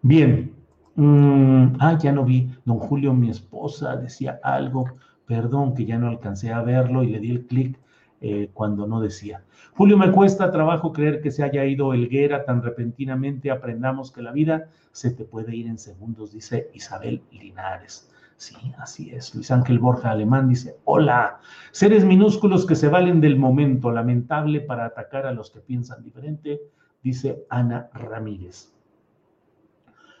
Bien. 0.00 0.53
Mm, 0.96 1.76
ah, 1.80 1.98
ya 1.98 2.12
no 2.12 2.24
vi. 2.24 2.50
Don 2.64 2.78
Julio, 2.78 3.14
mi 3.14 3.30
esposa, 3.30 3.96
decía 3.96 4.40
algo. 4.42 4.86
Perdón 5.26 5.74
que 5.74 5.86
ya 5.86 5.98
no 5.98 6.08
alcancé 6.08 6.52
a 6.52 6.62
verlo 6.62 7.02
y 7.02 7.08
le 7.08 7.18
di 7.18 7.30
el 7.30 7.46
clic 7.46 7.78
eh, 8.20 8.50
cuando 8.52 8.86
no 8.86 9.00
decía. 9.00 9.42
Julio, 9.74 9.96
me 9.96 10.12
cuesta 10.12 10.50
trabajo 10.50 10.92
creer 10.92 11.20
que 11.20 11.30
se 11.30 11.42
haya 11.42 11.64
ido 11.64 11.94
Elguera 11.94 12.44
tan 12.44 12.62
repentinamente. 12.62 13.50
Aprendamos 13.50 14.12
que 14.12 14.22
la 14.22 14.32
vida 14.32 14.68
se 14.92 15.10
te 15.10 15.24
puede 15.24 15.56
ir 15.56 15.66
en 15.66 15.78
segundos, 15.78 16.32
dice 16.32 16.70
Isabel 16.74 17.22
Linares. 17.32 18.10
Sí, 18.36 18.56
así 18.78 19.10
es. 19.10 19.34
Luis 19.34 19.50
Ángel 19.50 19.78
Borja 19.78 20.10
Alemán 20.10 20.48
dice, 20.48 20.76
hola, 20.84 21.40
seres 21.70 22.04
minúsculos 22.04 22.66
que 22.66 22.74
se 22.74 22.88
valen 22.88 23.20
del 23.20 23.36
momento, 23.36 23.90
lamentable 23.90 24.60
para 24.60 24.86
atacar 24.86 25.26
a 25.26 25.32
los 25.32 25.50
que 25.50 25.60
piensan 25.60 26.02
diferente, 26.02 26.60
dice 27.02 27.44
Ana 27.48 27.88
Ramírez. 27.94 28.73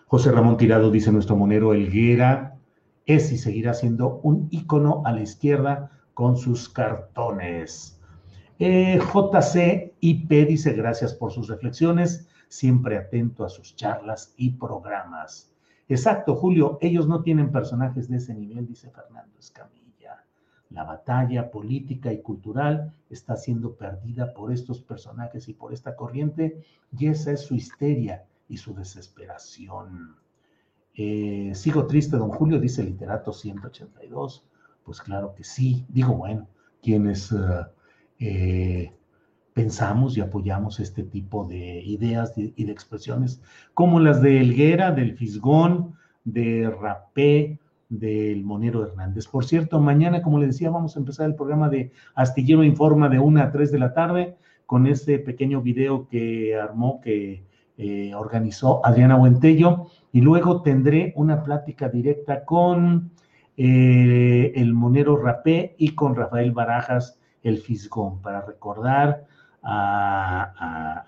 José 0.06 0.30
Ramón 0.30 0.58
Tirado 0.58 0.90
dice, 0.90 1.10
nuestro 1.10 1.34
monero 1.34 1.72
Elguera 1.72 2.56
es 3.06 3.32
y 3.32 3.38
seguirá 3.38 3.72
siendo 3.72 4.20
un 4.22 4.48
ícono 4.50 5.02
a 5.04 5.12
la 5.12 5.22
izquierda 5.22 5.90
con 6.12 6.36
sus 6.36 6.68
cartones. 6.68 8.00
Eh, 8.58 9.00
JCIP 9.00 10.30
dice, 10.46 10.74
gracias 10.74 11.14
por 11.14 11.32
sus 11.32 11.48
reflexiones, 11.48 12.28
siempre 12.48 12.98
atento 12.98 13.44
a 13.44 13.48
sus 13.48 13.74
charlas 13.76 14.34
y 14.36 14.50
programas. 14.50 15.52
Exacto, 15.88 16.36
Julio, 16.36 16.78
ellos 16.82 17.08
no 17.08 17.22
tienen 17.22 17.50
personajes 17.50 18.08
de 18.08 18.18
ese 18.18 18.34
nivel, 18.34 18.66
dice 18.66 18.90
Fernando 18.90 19.38
Escamilla. 19.38 20.22
La 20.70 20.84
batalla 20.84 21.50
política 21.50 22.12
y 22.12 22.20
cultural 22.20 22.92
está 23.08 23.36
siendo 23.36 23.74
perdida 23.74 24.34
por 24.34 24.52
estos 24.52 24.82
personajes 24.82 25.48
y 25.48 25.54
por 25.54 25.72
esta 25.72 25.96
corriente, 25.96 26.62
y 26.96 27.06
esa 27.06 27.32
es 27.32 27.40
su 27.40 27.54
histeria 27.54 28.24
y 28.48 28.56
su 28.56 28.74
desesperación. 28.74 30.16
Eh, 30.94 31.52
sigo 31.54 31.86
triste, 31.86 32.16
don 32.16 32.30
Julio, 32.30 32.60
dice 32.60 32.82
Literato 32.82 33.32
182. 33.32 34.44
Pues 34.84 35.00
claro 35.00 35.34
que 35.34 35.44
sí. 35.44 35.84
Digo, 35.88 36.14
bueno, 36.14 36.46
quienes 36.82 37.32
uh, 37.32 37.66
eh, 38.18 38.92
pensamos 39.54 40.16
y 40.16 40.20
apoyamos 40.20 40.80
este 40.80 41.02
tipo 41.02 41.46
de 41.46 41.82
ideas 41.82 42.34
y 42.36 42.64
de 42.64 42.72
expresiones, 42.72 43.40
como 43.72 44.00
las 44.00 44.20
de 44.20 44.40
Elguera, 44.40 44.92
del 44.92 45.16
Fisgón, 45.16 45.94
de 46.24 46.70
Rapé, 46.70 47.58
del 47.88 48.44
Monero 48.44 48.84
Hernández. 48.84 49.26
Por 49.28 49.44
cierto, 49.44 49.80
mañana, 49.80 50.22
como 50.22 50.38
le 50.38 50.46
decía, 50.46 50.70
vamos 50.70 50.96
a 50.96 50.98
empezar 50.98 51.26
el 51.26 51.34
programa 51.34 51.68
de 51.68 51.92
Astillero 52.14 52.64
Informa 52.64 53.08
de 53.08 53.18
1 53.18 53.40
a 53.40 53.52
3 53.52 53.70
de 53.70 53.78
la 53.78 53.94
tarde 53.94 54.36
con 54.66 54.86
este 54.86 55.18
pequeño 55.18 55.60
video 55.60 56.08
que 56.08 56.56
armó, 56.56 57.00
que 57.00 57.44
eh, 57.76 58.14
organizó 58.14 58.84
Adriana 58.84 59.16
Buentello, 59.16 59.86
y 60.12 60.20
luego 60.20 60.62
tendré 60.62 61.12
una 61.16 61.42
plática 61.42 61.88
directa 61.88 62.44
con 62.44 63.10
eh, 63.56 64.52
el 64.54 64.74
Monero 64.74 65.16
Rapé 65.16 65.74
y 65.78 65.94
con 65.94 66.14
Rafael 66.14 66.52
Barajas, 66.52 67.18
el 67.42 67.58
Fisgón, 67.58 68.22
para 68.22 68.42
recordar 68.42 69.24
al 69.62 71.02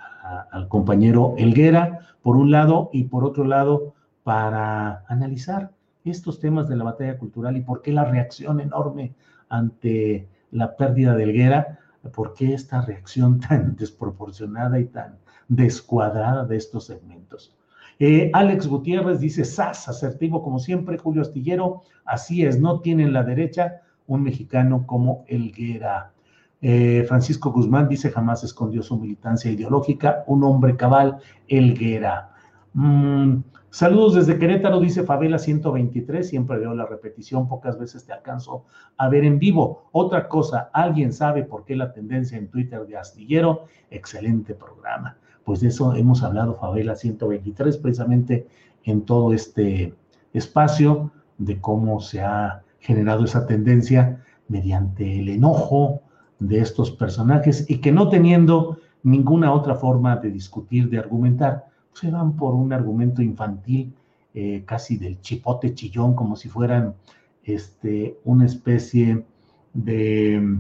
compañero 0.69 1.35
Elguera, 1.39 2.01
por 2.23 2.37
un 2.37 2.51
lado, 2.51 2.91
y 2.93 3.05
por 3.05 3.25
otro 3.25 3.45
lado, 3.45 3.95
para 4.25 5.05
analizar 5.07 5.71
estos 6.05 6.41
temas 6.41 6.69
de 6.69 6.77
la 6.77 6.85
batalla 6.85 7.19
cultural 7.19 7.57
y 7.57 7.61
por 7.61 7.83
qué 7.83 7.93
la 7.93 8.05
reacción 8.05 8.61
enorme 8.61 9.15
ante 9.49 10.29
la 10.51 10.77
pérdida 10.77 11.15
de 11.15 11.25
Elguera, 11.25 11.79
por 12.13 12.35
qué 12.35 12.55
esta 12.55 12.81
reacción 12.81 13.41
tan 13.41 13.77
desproporcionada 13.77 14.81
y 14.81 14.87
tan 14.87 15.17
descuadrada 15.49 16.45
de 16.45 16.57
estos 16.57 16.87
segmentos. 16.87 17.57
Eh, 17.99 18.31
Alex 18.35 18.67
Gutiérrez 18.67 19.21
dice, 19.21 19.45
SAS, 19.45 19.89
asertivo 19.89 20.43
como 20.43 20.59
siempre, 20.59 20.99
Julio 20.99 21.23
Astillero, 21.23 21.83
así 22.05 22.45
es, 22.45 22.61
no 22.61 22.81
tiene 22.81 23.05
en 23.05 23.13
la 23.13 23.23
derecha 23.23 23.83
un 24.07 24.23
mexicano 24.23 24.87
como 24.87 25.25
Elguera. 25.29 26.13
Eh, 26.61 27.05
Francisco 27.09 27.53
Guzmán 27.53 27.89
dice 27.89 28.11
jamás 28.11 28.43
escondió 28.45 28.83
su 28.83 28.99
militancia 28.99 29.51
ideológica, 29.51 30.25
un 30.27 30.45
hombre 30.45 30.77
cabal, 30.77 31.19
Elguera. 31.49 32.33
Mm, 32.75 33.39
saludos 33.71 34.15
desde 34.15 34.39
Querétaro, 34.39 34.81
dice 34.81 35.03
Favela 35.03 35.39
123, 35.39 36.29
siempre 36.29 36.59
veo 36.59 36.75
la 36.75 36.85
repetición, 36.85 37.49
pocas 37.49 37.79
veces 37.79 38.05
te 38.05 38.13
alcanzo 38.13 38.65
a 38.99 39.09
ver 39.09 39.25
en 39.25 39.39
vivo. 39.39 39.89
Otra 39.93 40.29
cosa, 40.29 40.71
¿alguien 40.75 41.13
sabe 41.13 41.45
por 41.45 41.65
qué 41.65 41.77
la 41.77 41.93
tendencia 41.93 42.37
en 42.37 42.49
Twitter 42.51 42.87
de 42.87 42.99
Astillero? 42.99 43.65
Excelente 43.91 44.55
programa. 44.55 45.17
Pues 45.47 45.61
de 45.61 45.69
eso 45.69 45.95
hemos 45.95 46.25
hablado, 46.25 46.57
Favela 46.57 46.97
123, 46.97 47.77
precisamente 47.77 48.49
en 48.83 49.03
todo 49.03 49.33
este 49.33 49.95
espacio, 50.33 51.13
de 51.39 51.61
cómo 51.61 52.01
se 52.01 52.21
ha 52.21 52.65
generado 52.81 53.25
esa 53.25 53.47
tendencia 53.47 54.25
mediante 54.49 55.21
el 55.21 55.29
enojo 55.29 56.01
de 56.41 56.59
estos 56.59 56.91
personajes 56.91 57.65
y 57.69 57.79
que 57.79 57.93
no 57.93 58.09
teniendo 58.09 58.79
ninguna 59.05 59.53
otra 59.53 59.77
forma 59.77 60.17
de 60.17 60.33
discutir, 60.33 60.91
de 60.91 60.99
argumentar, 60.99 61.67
se 61.93 62.11
van 62.11 62.35
por 62.35 62.53
un 62.53 62.73
argumento 62.73 63.23
infantil, 63.23 63.95
eh, 64.35 64.65
casi 64.67 64.97
del 64.97 65.21
chipote 65.21 65.75
chillón, 65.75 66.17
como 66.17 66.35
si 66.35 66.49
fueran 66.49 66.97
este, 67.45 68.19
una 68.25 68.47
especie 68.47 69.25
de, 69.73 70.59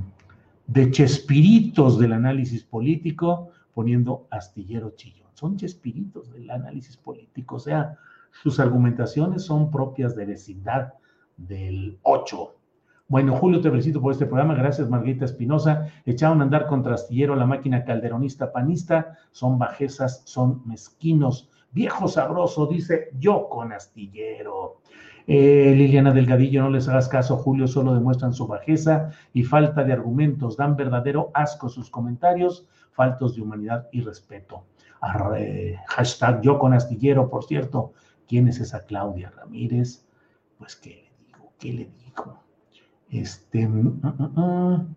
de 0.68 0.91
chespiritos 0.93 1.99
del 1.99 2.12
análisis 2.12 2.62
político, 2.62 3.51
poniendo 3.77 4.27
astillero 4.31 4.95
chillón. 4.97 5.29
Son 5.35 5.59
chespiritos 5.59 6.33
del 6.33 6.49
análisis 6.51 6.97
político, 6.97 7.57
o 7.57 7.59
sea, 7.59 7.99
sus 8.43 8.59
argumentaciones 8.59 9.43
son 9.45 9.70
propias 9.70 10.16
de 10.16 10.24
vecindad 10.24 10.95
del 11.37 11.99
8. 12.01 12.55
Bueno, 13.07 13.37
Julio, 13.37 13.61
te 13.61 13.70
felicito 13.70 14.01
por 14.01 14.12
este 14.12 14.24
programa. 14.24 14.55
Gracias, 14.55 14.89
Margarita 14.89 15.27
Espinosa. 15.27 15.89
Echaron 16.07 16.41
a 16.41 16.45
andar 16.45 16.66
contra 16.68 16.95
Astillero, 16.95 17.37
la 17.37 17.45
máquina 17.45 17.85
calderonista 17.85 18.51
panista. 18.51 19.18
Son 19.31 19.59
bajezas, 19.59 20.22
son 20.24 20.62
mezquinos. 20.66 21.51
Viejo 21.70 22.09
sabroso, 22.09 22.66
dice 22.66 23.11
yo 23.18 23.47
con 23.51 23.74
Astillero. 23.74 24.81
Eh, 25.27 25.74
Liliana 25.77 26.12
Delgadillo, 26.12 26.62
no 26.62 26.70
les 26.70 26.89
hagas 26.89 27.09
caso, 27.09 27.37
Julio, 27.37 27.66
solo 27.66 27.93
demuestran 27.93 28.33
su 28.33 28.47
bajeza 28.47 29.11
y 29.35 29.43
falta 29.43 29.85
de 29.85 29.93
argumentos. 29.93 30.57
Dan 30.57 30.77
verdadero 30.77 31.31
asco 31.35 31.68
sus 31.68 31.91
comentarios, 31.91 32.66
faltos 32.97 33.36
de 33.36 33.42
humanidad 33.42 33.88
y 33.92 34.01
respeto. 34.01 34.64
hashtag 35.86 36.40
yo 36.42 36.59
con 36.59 36.72
Astillero, 36.72 37.28
por 37.28 37.44
cierto. 37.44 37.92
¿Quién 38.26 38.49
es 38.49 38.59
esa 38.59 38.84
Claudia 38.84 39.30
Ramírez? 39.30 40.05
Pues, 40.59 40.74
¿qué 40.74 40.90
le 40.90 41.11
digo? 41.26 41.53
¿Qué 41.59 41.72
le 41.72 41.90
digo? 42.05 42.40
Este, 43.11 43.68
mm, 43.68 44.01
mm, 44.03 44.40
mm, 44.40 44.97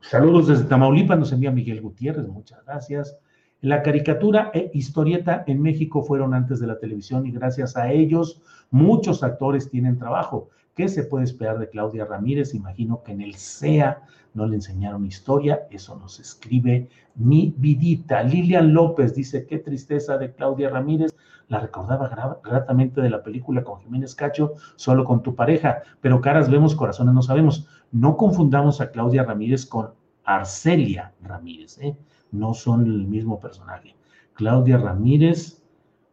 saludos 0.00 0.46
desde 0.46 0.64
Tamaulipas, 0.64 1.18
nos 1.18 1.32
envía 1.32 1.50
Miguel 1.50 1.80
Gutiérrez, 1.80 2.28
muchas 2.28 2.64
gracias. 2.64 3.18
La 3.60 3.82
caricatura 3.82 4.50
e 4.54 4.70
historieta 4.74 5.44
en 5.46 5.62
México 5.62 6.02
fueron 6.02 6.34
antes 6.34 6.60
de 6.60 6.66
la 6.66 6.78
televisión 6.78 7.26
y 7.26 7.32
gracias 7.32 7.76
a 7.76 7.90
ellos 7.92 8.42
muchos 8.70 9.22
actores 9.22 9.70
tienen 9.70 9.98
trabajo. 9.98 10.50
¿Qué 10.74 10.88
se 10.88 11.04
puede 11.04 11.24
esperar 11.24 11.58
de 11.58 11.68
Claudia 11.68 12.06
Ramírez? 12.06 12.54
Imagino 12.54 13.02
que 13.02 13.12
en 13.12 13.20
el 13.20 13.34
CEA 13.34 14.02
no 14.32 14.46
le 14.46 14.56
enseñaron 14.56 15.04
historia, 15.04 15.66
eso 15.70 15.96
nos 15.98 16.18
escribe 16.18 16.88
mi 17.14 17.54
vidita. 17.58 18.22
Lilian 18.22 18.72
López 18.72 19.14
dice, 19.14 19.46
qué 19.46 19.58
tristeza 19.58 20.16
de 20.16 20.32
Claudia 20.32 20.70
Ramírez, 20.70 21.14
la 21.48 21.60
recordaba 21.60 22.40
gratamente 22.42 23.02
de 23.02 23.10
la 23.10 23.22
película 23.22 23.62
con 23.62 23.80
Jiménez 23.80 24.14
Cacho, 24.14 24.54
solo 24.76 25.04
con 25.04 25.22
tu 25.22 25.34
pareja, 25.34 25.82
pero 26.00 26.22
caras 26.22 26.50
vemos, 26.50 26.74
corazones 26.74 27.12
no 27.12 27.20
sabemos. 27.20 27.68
No 27.90 28.16
confundamos 28.16 28.80
a 28.80 28.90
Claudia 28.90 29.24
Ramírez 29.24 29.66
con 29.66 29.90
Arcelia 30.24 31.12
Ramírez, 31.22 31.78
¿eh? 31.78 31.94
no 32.30 32.54
son 32.54 32.86
el 32.86 33.06
mismo 33.06 33.38
personaje. 33.38 33.94
Claudia 34.32 34.78
Ramírez, 34.78 35.62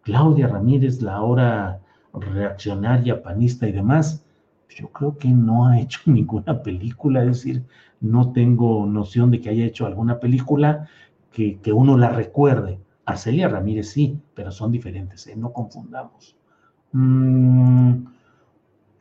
Claudia 0.01 0.47
Ramírez, 0.47 1.01
la 1.01 1.16
ahora 1.16 1.80
reaccionaria, 2.12 3.24
panista 3.24 3.66
y 3.66 3.72
demás, 3.72 4.26
yo 4.76 4.89
creo 4.89 5.17
que 5.17 5.30
no 5.30 5.67
ha 5.67 5.80
hecho 5.80 5.99
ninguna 6.05 6.61
película, 6.61 7.22
es 7.22 7.28
decir, 7.28 7.63
no 7.99 8.32
tengo 8.32 8.86
noción 8.86 9.32
de 9.32 9.41
que 9.41 9.49
haya 9.49 9.65
hecho 9.65 9.86
alguna 9.86 10.20
película 10.20 10.88
que, 11.32 11.59
uno 11.74 11.97
la 11.97 12.09
recuerde. 12.09 12.80
Arcelia 13.05 13.47
Ramírez 13.47 13.89
sí, 13.89 14.20
pero 14.34 14.51
son 14.51 14.72
diferentes, 14.72 15.26
¿eh? 15.28 15.36
no 15.36 15.51
confundamos. 15.51 16.36
Mm, 16.91 18.05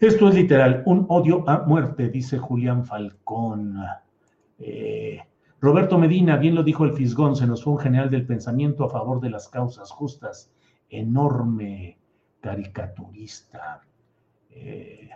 esto 0.00 0.28
es 0.28 0.34
literal, 0.34 0.82
un 0.86 1.06
odio 1.08 1.48
a 1.48 1.64
muerte, 1.66 2.08
dice 2.08 2.38
Julián 2.38 2.84
Falcón. 2.84 3.78
Eh, 4.58 5.20
Roberto 5.60 5.98
Medina, 5.98 6.36
bien 6.36 6.54
lo 6.54 6.62
dijo 6.62 6.84
el 6.84 6.92
Fisgón, 6.92 7.34
se 7.34 7.46
nos 7.46 7.64
fue 7.64 7.72
un 7.72 7.80
general 7.80 8.08
del 8.08 8.24
pensamiento 8.24 8.84
a 8.84 8.90
favor 8.90 9.20
de 9.20 9.30
las 9.30 9.48
causas 9.48 9.90
justas, 9.90 10.52
enorme 10.88 11.98
caricaturista. 12.40 13.82
Eh, 14.50 15.08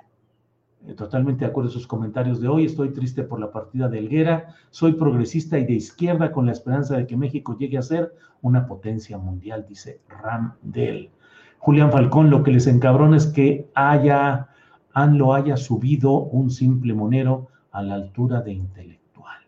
totalmente 0.97 1.45
de 1.45 1.51
acuerdo 1.51 1.71
en 1.71 1.75
sus 1.75 1.87
comentarios 1.87 2.41
de 2.41 2.49
hoy. 2.49 2.65
Estoy 2.65 2.91
triste 2.91 3.23
por 3.23 3.41
la 3.41 3.53
partida 3.53 3.89
de 3.89 3.99
Helguera. 3.99 4.55
Soy 4.71 4.93
progresista 4.93 5.59
y 5.59 5.65
de 5.65 5.75
izquierda 5.75 6.33
con 6.33 6.47
la 6.47 6.53
esperanza 6.53 6.97
de 6.97 7.07
que 7.07 7.17
México 7.17 7.57
llegue 7.57 7.79
a 7.79 7.83
ser 7.83 8.15
una 8.43 8.67
potencia 8.67 9.19
mundial, 9.19 9.65
dice 9.69 10.01
Ramdel. 10.09 11.11
Julián 11.59 11.93
Falcón, 11.93 12.31
lo 12.31 12.43
que 12.43 12.51
les 12.51 12.67
encabrona 12.67 13.17
es 13.17 13.27
que 13.27 13.71
haya, 13.75 14.49
han 14.93 15.17
lo 15.17 15.35
haya 15.35 15.57
subido 15.57 16.13
un 16.13 16.51
simple 16.51 16.93
monero 16.93 17.49
a 17.71 17.83
la 17.83 17.95
altura 17.95 18.43
de 18.43 18.53
intelectual. 18.53 19.39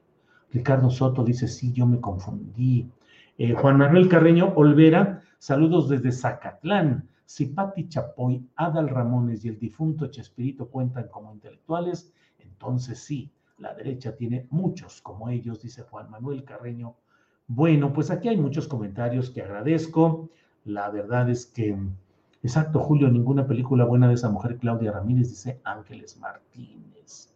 Ricardo 0.52 0.90
Soto 0.90 1.24
dice, 1.24 1.48
sí, 1.48 1.72
yo 1.72 1.86
me 1.86 2.00
confundí. 2.00 2.88
Eh, 3.36 3.54
Juan 3.54 3.78
Manuel 3.78 4.08
Carreño 4.08 4.52
Olvera, 4.54 5.22
saludos 5.38 5.88
desde 5.88 6.12
Zacatlán. 6.12 7.08
Si 7.24 7.46
Patti 7.46 7.88
Chapoy, 7.88 8.46
Adal 8.56 8.88
Ramones 8.88 9.44
y 9.44 9.48
el 9.48 9.58
difunto 9.58 10.06
Chespirito 10.08 10.68
cuentan 10.68 11.08
como 11.08 11.32
intelectuales, 11.32 12.12
entonces 12.38 12.98
sí, 12.98 13.30
la 13.58 13.74
derecha 13.74 14.16
tiene 14.16 14.46
muchos 14.50 15.00
como 15.00 15.28
ellos, 15.28 15.62
dice 15.62 15.82
Juan 15.82 16.10
Manuel 16.10 16.44
Carreño. 16.44 16.96
Bueno, 17.46 17.92
pues 17.92 18.10
aquí 18.10 18.28
hay 18.28 18.36
muchos 18.36 18.68
comentarios 18.68 19.30
que 19.30 19.42
agradezco. 19.42 20.30
La 20.64 20.90
verdad 20.90 21.28
es 21.30 21.46
que, 21.46 21.76
exacto, 22.42 22.80
Julio, 22.80 23.08
ninguna 23.08 23.46
película 23.46 23.84
buena 23.84 24.08
de 24.08 24.14
esa 24.14 24.30
mujer, 24.30 24.58
Claudia 24.58 24.92
Ramírez, 24.92 25.30
dice 25.30 25.60
Ángeles 25.64 26.18
Martínez. 26.18 27.34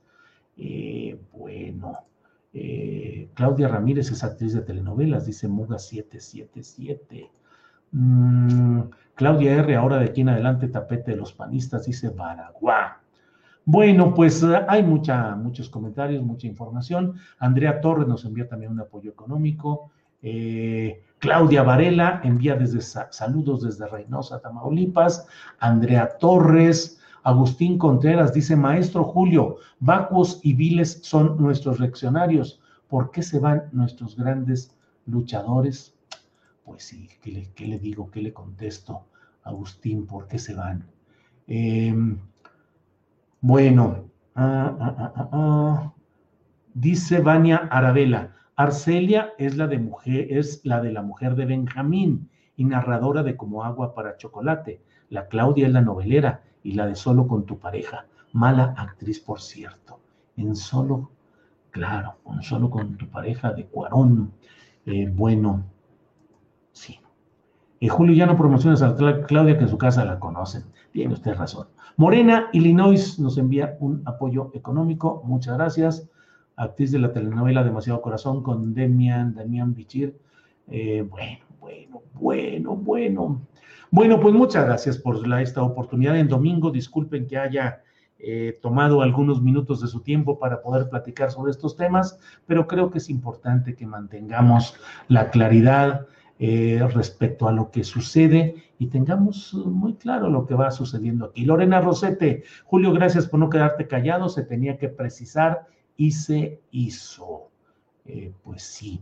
Eh, 0.57 1.20
bueno, 1.32 1.99
eh, 2.53 3.28
Claudia 3.34 3.68
Ramírez 3.68 4.11
es 4.11 4.24
actriz 4.24 4.55
de 4.55 4.62
telenovelas, 4.62 5.26
dice 5.26 5.47
Muga 5.47 5.78
777. 5.78 7.30
Mm, 7.93 8.80
Claudia 9.14 9.55
R., 9.55 9.76
ahora 9.76 9.99
de 9.99 10.07
aquí 10.07 10.20
en 10.20 10.28
adelante 10.28 10.68
tapete 10.68 11.12
de 11.12 11.16
los 11.16 11.32
panistas, 11.32 11.86
dice 11.86 12.11
Baraguá. 12.11 13.01
Bueno, 13.64 14.14
pues 14.14 14.43
eh, 14.43 14.64
hay 14.66 14.82
mucha, 14.82 15.34
muchos 15.36 15.68
comentarios, 15.68 16.22
mucha 16.22 16.47
información. 16.47 17.16
Andrea 17.39 17.80
Torres 17.80 18.09
nos 18.09 18.24
envía 18.24 18.49
también 18.49 18.72
un 18.72 18.80
apoyo 18.80 19.11
económico. 19.11 19.91
Eh, 20.22 21.03
Claudia 21.18 21.62
Varela 21.62 22.20
envía 22.24 22.55
desde 22.55 22.80
saludos 22.80 23.62
desde 23.62 23.86
Reynosa, 23.86 24.41
Tamaulipas. 24.41 25.26
Andrea 25.59 26.16
Torres, 26.18 26.99
Agustín 27.24 27.76
Contreras 27.76 28.32
dice, 28.32 28.57
maestro 28.57 29.05
Julio, 29.05 29.57
vacuos 29.80 30.41
y 30.43 30.55
viles 30.55 31.01
son 31.03 31.36
nuestros 31.36 31.78
reaccionarios. 31.78 32.61
¿Por 32.89 33.11
qué 33.11 33.22
se 33.22 33.39
van 33.39 33.64
nuestros 33.72 34.16
grandes 34.16 34.74
luchadores? 35.05 35.97
Pues 36.68 36.84
sí, 36.84 37.08
¿qué 37.22 37.66
le, 37.66 37.78
digo? 37.78 38.10
¿Qué 38.10 38.20
le 38.20 38.34
contesto? 38.34 39.06
Agustín, 39.42 40.06
¿por 40.06 40.28
qué 40.28 40.38
se 40.38 40.54
van? 40.54 40.84
Em, 41.46 42.18
bueno, 43.40 44.10
ah, 44.34 44.76
ah, 44.78 45.28
ah, 45.32 45.92
dice 46.74 47.20
Vania 47.20 47.68
Arabela, 47.70 48.36
Arcelia 48.54 49.32
es 49.38 49.56
la 49.56 49.66
de 49.66 49.78
mujer, 49.78 50.26
es 50.30 50.60
la 50.66 50.82
de 50.82 50.92
la 50.92 51.00
mujer 51.00 51.36
de 51.36 51.46
Benjamín 51.46 52.28
y 52.54 52.66
narradora 52.66 53.22
de 53.22 53.34
Como 53.34 53.64
agua 53.64 53.94
para 53.94 54.18
chocolate. 54.18 54.82
La 55.08 55.26
Claudia 55.28 55.68
es 55.68 55.72
la 55.72 55.80
novelera 55.80 56.42
y 56.62 56.72
la 56.72 56.86
de 56.86 56.96
Solo 56.96 57.26
con 57.26 57.46
tu 57.46 57.58
pareja. 57.58 58.04
Mala 58.34 58.74
actriz, 58.76 59.20
por 59.20 59.40
cierto. 59.40 60.00
En 60.36 60.54
Solo, 60.54 61.12
claro, 61.70 62.16
con 62.22 62.42
Solo 62.42 62.68
con 62.68 62.98
tu 62.98 63.08
pareja 63.08 63.54
de 63.54 63.64
Cuarón. 63.64 64.32
Eh, 64.84 65.10
bueno, 65.10 65.64
Sí. 66.78 67.00
Y 67.80 67.88
Julio 67.88 68.14
ya 68.14 68.26
no 68.26 68.36
promociones 68.36 68.82
a 68.82 68.94
Claudia, 69.26 69.58
que 69.58 69.64
en 69.64 69.68
su 69.68 69.78
casa 69.78 70.04
la 70.04 70.20
conocen. 70.20 70.62
Tiene 70.92 71.14
usted 71.14 71.34
razón. 71.34 71.66
Morena, 71.96 72.48
Illinois, 72.52 73.18
nos 73.18 73.36
envía 73.36 73.76
un 73.80 74.02
apoyo 74.04 74.52
económico. 74.54 75.20
Muchas 75.24 75.56
gracias. 75.56 76.08
Actriz 76.54 76.92
de 76.92 77.00
la 77.00 77.12
telenovela 77.12 77.64
Demasiado 77.64 78.00
Corazón 78.00 78.44
con 78.44 78.74
Demian, 78.74 79.34
Damián 79.34 79.74
Bichir. 79.74 80.16
Eh, 80.68 81.04
bueno, 81.08 81.44
bueno, 81.60 82.02
bueno, 82.14 82.76
bueno. 82.76 83.42
Bueno, 83.90 84.20
pues 84.20 84.34
muchas 84.34 84.64
gracias 84.64 84.98
por 84.98 85.20
esta 85.40 85.62
oportunidad 85.62 86.16
en 86.16 86.28
domingo. 86.28 86.70
Disculpen 86.70 87.26
que 87.26 87.38
haya 87.38 87.82
eh, 88.20 88.58
tomado 88.62 89.02
algunos 89.02 89.42
minutos 89.42 89.80
de 89.80 89.88
su 89.88 90.00
tiempo 90.00 90.38
para 90.38 90.62
poder 90.62 90.88
platicar 90.88 91.32
sobre 91.32 91.50
estos 91.50 91.76
temas, 91.76 92.18
pero 92.46 92.68
creo 92.68 92.90
que 92.90 92.98
es 92.98 93.10
importante 93.10 93.74
que 93.74 93.86
mantengamos 93.86 94.74
la 95.08 95.30
claridad 95.30 96.06
eh, 96.39 96.80
respecto 96.95 97.49
a 97.49 97.53
lo 97.53 97.70
que 97.70 97.82
sucede 97.84 98.62
y 98.78 98.86
tengamos 98.86 99.55
muy 99.55 99.95
claro 99.95 100.30
lo 100.30 100.47
que 100.47 100.55
va 100.55 100.70
sucediendo 100.70 101.26
aquí. 101.26 101.45
Lorena 101.45 101.80
Rosete, 101.80 102.45
Julio, 102.64 102.93
gracias 102.93 103.26
por 103.26 103.41
no 103.41 103.51
quedarte 103.51 103.89
callado, 103.89 104.28
se 104.28 104.45
tenía 104.45 104.78
que 104.78 104.89
precisar 104.89 105.66
y 105.97 106.12
se 106.12 106.61
hizo. 106.70 107.51
Eh, 108.05 108.32
pues 108.43 108.62
sí. 108.62 109.01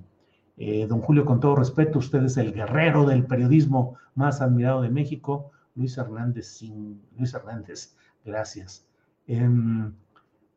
Eh, 0.57 0.87
don 0.89 1.01
Julio, 1.01 1.25
con 1.25 1.39
todo 1.39 1.57
respeto, 1.57 1.99
usted 1.99 2.25
es 2.25 2.37
el 2.39 2.53
guerrero 2.53 3.05
del 3.05 3.27
periodismo 3.27 3.97
más 4.15 4.41
admirado 4.41 4.83
de 4.83 4.89
México. 4.89 5.51
Luis 5.75 5.99
Hernández, 5.99 6.47
sin, 6.47 7.03
Luis 7.19 7.35
Hernández, 7.35 7.95
gracias. 8.25 8.87
Em, 9.27 9.93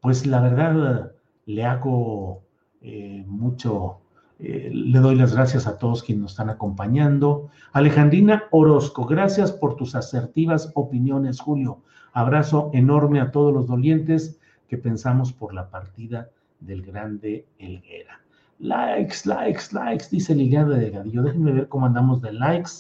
pues 0.01 0.25
la 0.25 0.39
verdad 0.41 1.11
le 1.45 1.65
hago 1.65 2.41
eh, 2.81 3.25
mucho, 3.27 3.99
eh, 4.39 4.71
le 4.73 4.99
doy 4.99 5.15
las 5.15 5.33
gracias 5.35 5.67
a 5.67 5.77
todos 5.77 6.01
quienes 6.01 6.21
nos 6.21 6.31
están 6.31 6.49
acompañando. 6.49 7.49
Alejandrina 7.73 8.45
Orozco, 8.51 9.05
gracias 9.05 9.51
por 9.51 9.75
tus 9.75 9.95
asertivas 9.95 10.71
opiniones, 10.75 11.41
Julio. 11.41 11.81
Abrazo 12.13 12.71
enorme 12.73 13.19
a 13.19 13.31
todos 13.31 13.53
los 13.53 13.67
dolientes 13.67 14.39
que 14.67 14.77
pensamos 14.77 15.33
por 15.33 15.53
la 15.53 15.69
partida 15.69 16.29
del 16.59 16.81
grande 16.81 17.45
Elguera. 17.57 18.21
Likes, 18.59 19.25
likes, 19.25 19.73
likes, 19.73 20.05
dice 20.09 20.35
Liliana 20.35 20.75
Delgadillo. 20.75 21.23
Déjenme 21.23 21.51
ver 21.51 21.67
cómo 21.67 21.85
andamos 21.85 22.21
de 22.21 22.33
likes, 22.33 22.71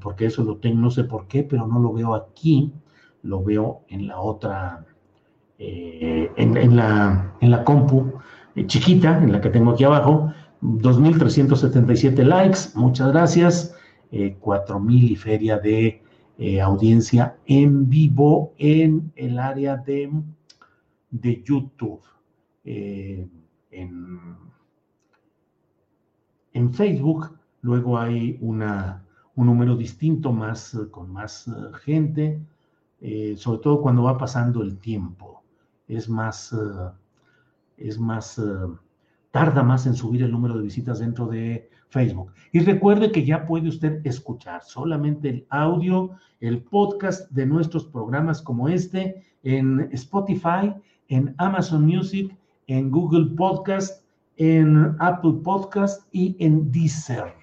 porque 0.00 0.26
eso 0.26 0.42
lo 0.42 0.56
tengo, 0.56 0.80
no 0.80 0.90
sé 0.90 1.04
por 1.04 1.26
qué, 1.26 1.42
pero 1.42 1.66
no 1.66 1.78
lo 1.78 1.92
veo 1.92 2.14
aquí, 2.14 2.72
lo 3.22 3.42
veo 3.42 3.82
en 3.88 4.06
la 4.06 4.20
otra, 4.20 4.84
eh, 5.58 6.30
en, 6.36 6.76
la, 6.76 7.32
en 7.40 7.50
la 7.50 7.64
compu 7.64 8.12
eh, 8.54 8.66
chiquita, 8.66 9.22
en 9.22 9.32
la 9.32 9.40
que 9.40 9.50
tengo 9.50 9.72
aquí 9.72 9.84
abajo. 9.84 10.32
2.377 10.62 12.24
likes, 12.24 12.58
muchas 12.74 13.08
gracias. 13.12 13.74
Eh, 14.10 14.36
4.000 14.40 15.10
y 15.10 15.16
feria 15.16 15.58
de 15.58 16.02
eh, 16.38 16.60
audiencia 16.60 17.36
en 17.46 17.88
vivo 17.88 18.54
en 18.58 19.12
el 19.16 19.38
área 19.38 19.76
de, 19.76 20.10
de 21.10 21.42
YouTube. 21.44 22.00
en, 22.64 23.30
en, 26.52 26.72
Facebook, 26.74 27.38
luego 27.62 27.98
hay 27.98 28.38
una, 28.40 29.04
un 29.36 29.46
número 29.46 29.76
distinto, 29.76 30.32
más, 30.32 30.76
con 30.90 31.12
más 31.12 31.50
gente, 31.82 32.40
sobre 33.36 33.58
todo 33.60 33.80
cuando 33.80 34.02
va 34.02 34.18
pasando 34.18 34.62
el 34.62 34.78
tiempo 34.78 35.28
es 35.88 36.08
más, 36.08 36.52
eh, 36.52 36.90
es 37.78 37.98
más, 37.98 38.38
eh, 38.38 38.42
tarda 39.30 39.62
más 39.62 39.86
en 39.86 39.94
subir 39.94 40.22
el 40.22 40.32
número 40.32 40.56
de 40.56 40.62
visitas 40.62 40.98
dentro 40.98 41.26
de 41.26 41.68
Facebook. 41.88 42.32
Y 42.52 42.60
recuerde 42.60 43.12
que 43.12 43.24
ya 43.24 43.46
puede 43.46 43.68
usted 43.68 44.00
escuchar 44.04 44.62
solamente 44.62 45.28
el 45.28 45.46
audio, 45.50 46.10
el 46.40 46.62
podcast 46.62 47.30
de 47.30 47.46
nuestros 47.46 47.86
programas 47.86 48.42
como 48.42 48.68
este 48.68 49.22
en 49.42 49.88
Spotify, 49.92 50.74
en 51.08 51.34
Amazon 51.38 51.84
Music, 51.86 52.36
en 52.66 52.90
Google 52.90 53.34
Podcast, 53.36 54.04
en 54.36 54.94
Apple 54.98 55.40
Podcast 55.42 56.06
y 56.12 56.36
en 56.38 56.70
Deezer. 56.70 57.34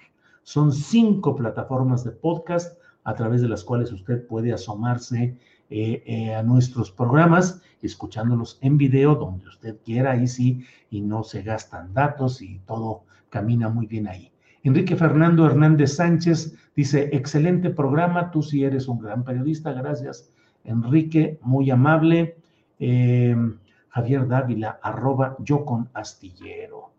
Son 0.42 0.72
cinco 0.72 1.34
plataformas 1.34 2.04
de 2.04 2.12
podcast 2.12 2.78
a 3.04 3.14
través 3.14 3.42
de 3.42 3.48
las 3.48 3.64
cuales 3.64 3.92
usted 3.92 4.26
puede 4.26 4.52
asomarse 4.52 5.38
eh, 5.70 6.02
eh, 6.06 6.34
a 6.34 6.42
nuestros 6.42 6.90
programas, 6.90 7.60
escuchándolos 7.82 8.58
en 8.62 8.78
video 8.78 9.14
donde 9.14 9.46
usted 9.48 9.76
quiera, 9.84 10.12
ahí 10.12 10.26
sí, 10.26 10.64
y 10.90 11.00
no 11.00 11.24
se 11.24 11.42
gastan 11.42 11.92
datos 11.92 12.42
y 12.42 12.60
todo 12.66 13.02
camina 13.28 13.68
muy 13.68 13.86
bien 13.86 14.08
ahí. 14.08 14.30
Enrique 14.62 14.96
Fernando 14.96 15.46
Hernández 15.46 15.94
Sánchez 15.94 16.54
dice, 16.74 17.10
excelente 17.12 17.70
programa, 17.70 18.30
tú 18.30 18.42
sí 18.42 18.64
eres 18.64 18.88
un 18.88 19.00
gran 19.00 19.24
periodista, 19.24 19.72
gracias 19.72 20.30
Enrique, 20.66 21.38
muy 21.42 21.70
amable. 21.70 22.36
Em, 22.78 23.58
Javier 23.88 24.26
Dávila, 24.26 24.78
arroba 24.82 25.36
yo 25.38 25.64
con 25.64 25.88
astillero. 25.94 26.90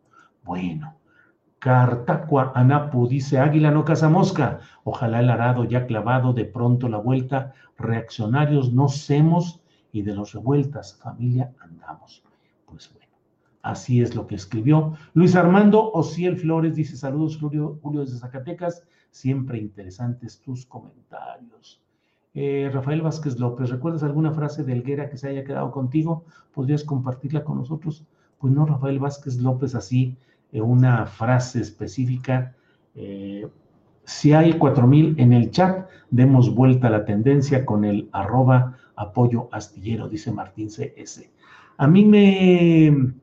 Bueno, 0.43 0.95
Cartacua 1.59 2.51
Anapu 2.53 3.07
dice, 3.07 3.39
Águila 3.39 3.71
no 3.71 3.83
caza 3.83 4.09
mosca. 4.09 4.59
Ojalá 4.83 5.19
el 5.19 5.29
arado 5.29 5.63
ya 5.63 5.87
clavado 5.87 6.33
de 6.33 6.45
pronto 6.45 6.87
la 6.87 6.97
vuelta. 6.97 7.53
Reaccionarios 7.77 8.73
no 8.73 8.87
semos 8.89 9.61
y 9.91 10.03
de 10.03 10.13
los 10.13 10.33
revueltas, 10.33 10.95
familia, 11.01 11.53
andamos. 11.59 12.23
Pues 12.65 12.91
bueno, 12.93 13.11
así 13.63 14.01
es 14.01 14.15
lo 14.15 14.27
que 14.27 14.35
escribió. 14.35 14.93
Luis 15.13 15.35
Armando 15.35 15.91
Ociel 15.91 16.37
Flores 16.37 16.75
dice, 16.75 16.95
saludos 16.95 17.37
Julio, 17.39 17.79
Julio 17.81 18.01
desde 18.01 18.19
Zacatecas. 18.19 18.83
Siempre 19.09 19.57
interesantes 19.57 20.39
tus 20.41 20.65
comentarios. 20.65 21.81
Eh, 22.35 22.69
Rafael 22.71 23.01
Vázquez 23.01 23.39
López, 23.39 23.71
¿recuerdas 23.71 24.03
alguna 24.03 24.31
frase 24.31 24.63
de 24.63 24.73
Elguera 24.73 25.09
que 25.09 25.17
se 25.17 25.27
haya 25.27 25.43
quedado 25.43 25.71
contigo? 25.71 26.25
¿Podrías 26.53 26.83
compartirla 26.83 27.43
con 27.43 27.57
nosotros? 27.57 28.05
Pues 28.37 28.53
no, 28.53 28.67
Rafael 28.67 28.99
Vázquez 28.99 29.37
López, 29.37 29.73
así 29.73 30.15
una 30.53 31.05
frase 31.05 31.61
específica. 31.61 32.55
Eh, 32.95 33.47
si 34.03 34.33
hay 34.33 34.53
4000 34.53 35.15
en 35.19 35.33
el 35.33 35.51
chat, 35.51 35.87
demos 36.09 36.53
vuelta 36.53 36.87
a 36.87 36.91
la 36.91 37.05
tendencia 37.05 37.65
con 37.65 37.83
el 37.85 38.09
arroba 38.11 38.77
apoyo 38.95 39.49
astillero, 39.51 40.07
dice 40.07 40.31
Martín 40.31 40.69
CS. 40.69 41.29
A 41.77 41.87
mí 41.87 42.05
me, 42.05 43.13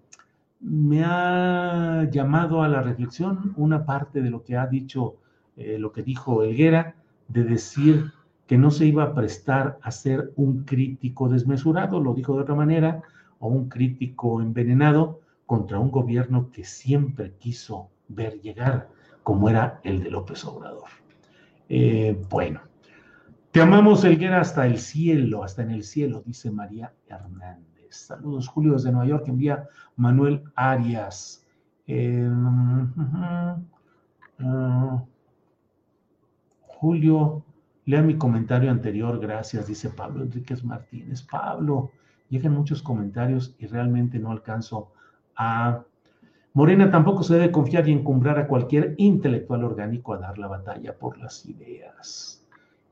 me 0.61 1.05
ha 1.05 2.09
llamado 2.11 2.63
a 2.63 2.69
la 2.69 2.83
reflexión 2.83 3.53
una 3.57 3.85
parte 3.85 4.23
de 4.23 4.31
lo 4.31 4.45
que 4.45 4.57
ha 4.57 4.67
dicho, 4.67 5.17
eh, 5.57 5.79
lo 5.79 5.93
que 5.93 6.03
dijo 6.03 6.43
Elguera, 6.43 6.95
de 7.29 7.45
decir 7.45 8.13
que 8.47 8.59
no 8.59 8.71
se 8.71 8.87
iba 8.87 9.05
a 9.05 9.15
prestar 9.15 9.79
a 9.83 9.91
ser 9.91 10.33
un 10.37 10.65
crítico 10.65 11.29
desmesurado, 11.29 12.01
lo 12.01 12.15
dijo 12.15 12.37
de 12.37 12.43
otra 12.43 12.55
manera, 12.55 13.03
o 13.39 13.49
un 13.49 13.69
crítico 13.69 14.41
envenenado, 14.41 15.21
contra 15.55 15.79
un 15.79 15.93
gobierno 15.93 16.51
que 16.51 16.65
siempre 16.65 17.37
quiso 17.39 17.89
ver 18.09 18.41
llegar, 18.41 18.89
como 19.23 19.49
era 19.49 19.79
el 19.85 20.03
de 20.03 20.11
López 20.11 20.45
Obrador. 20.45 20.89
Eh, 21.69 22.21
bueno, 22.29 22.61
te 23.53 23.63
amamos, 23.63 24.03
Elguera, 24.03 24.41
hasta 24.41 24.67
el 24.67 24.79
cielo, 24.79 25.45
hasta 25.45 25.63
en 25.63 25.71
el 25.71 25.85
cielo, 25.85 26.25
dice 26.27 26.51
María 26.51 26.93
Hernández. 27.07 27.87
Saludos, 27.91 28.49
Julio, 28.49 28.73
desde 28.73 28.91
Nueva 28.91 29.07
York, 29.07 29.29
envía 29.29 29.69
Manuel 29.95 30.43
Arias. 30.57 31.47
Eh, 31.87 32.29
ah, 34.41 35.05
Julio, 36.63 37.45
lea 37.85 38.03
mi 38.03 38.19
comentario 38.19 38.73
anterior, 38.73 39.21
gracias, 39.21 39.69
dice 39.69 39.91
Pablo 39.91 40.25
Enríquez 40.25 40.65
Martínez. 40.65 41.23
Pablo, 41.23 41.93
llegan 42.29 42.55
muchos 42.55 42.83
comentarios 42.83 43.55
y 43.61 43.69
realmente 43.69 44.19
no 44.19 44.33
alcanzo 44.33 44.91
a 45.37 45.85
Morena 46.55 46.91
tampoco 46.91 47.25
se 47.25 47.35
debe 47.35 47.51
confiar 47.51 47.89
y 47.89 47.93
encumbrar 47.93 48.39
a 48.39 48.47
cualquier 48.47 48.95
intelectual 48.99 49.65
orgánico 49.65 50.15
a 50.15 50.19
dar 50.19 50.39
la 50.39 50.47
batalla 50.47 50.97
por 50.97 51.19
las 51.19 51.45
ideas. 51.47 52.45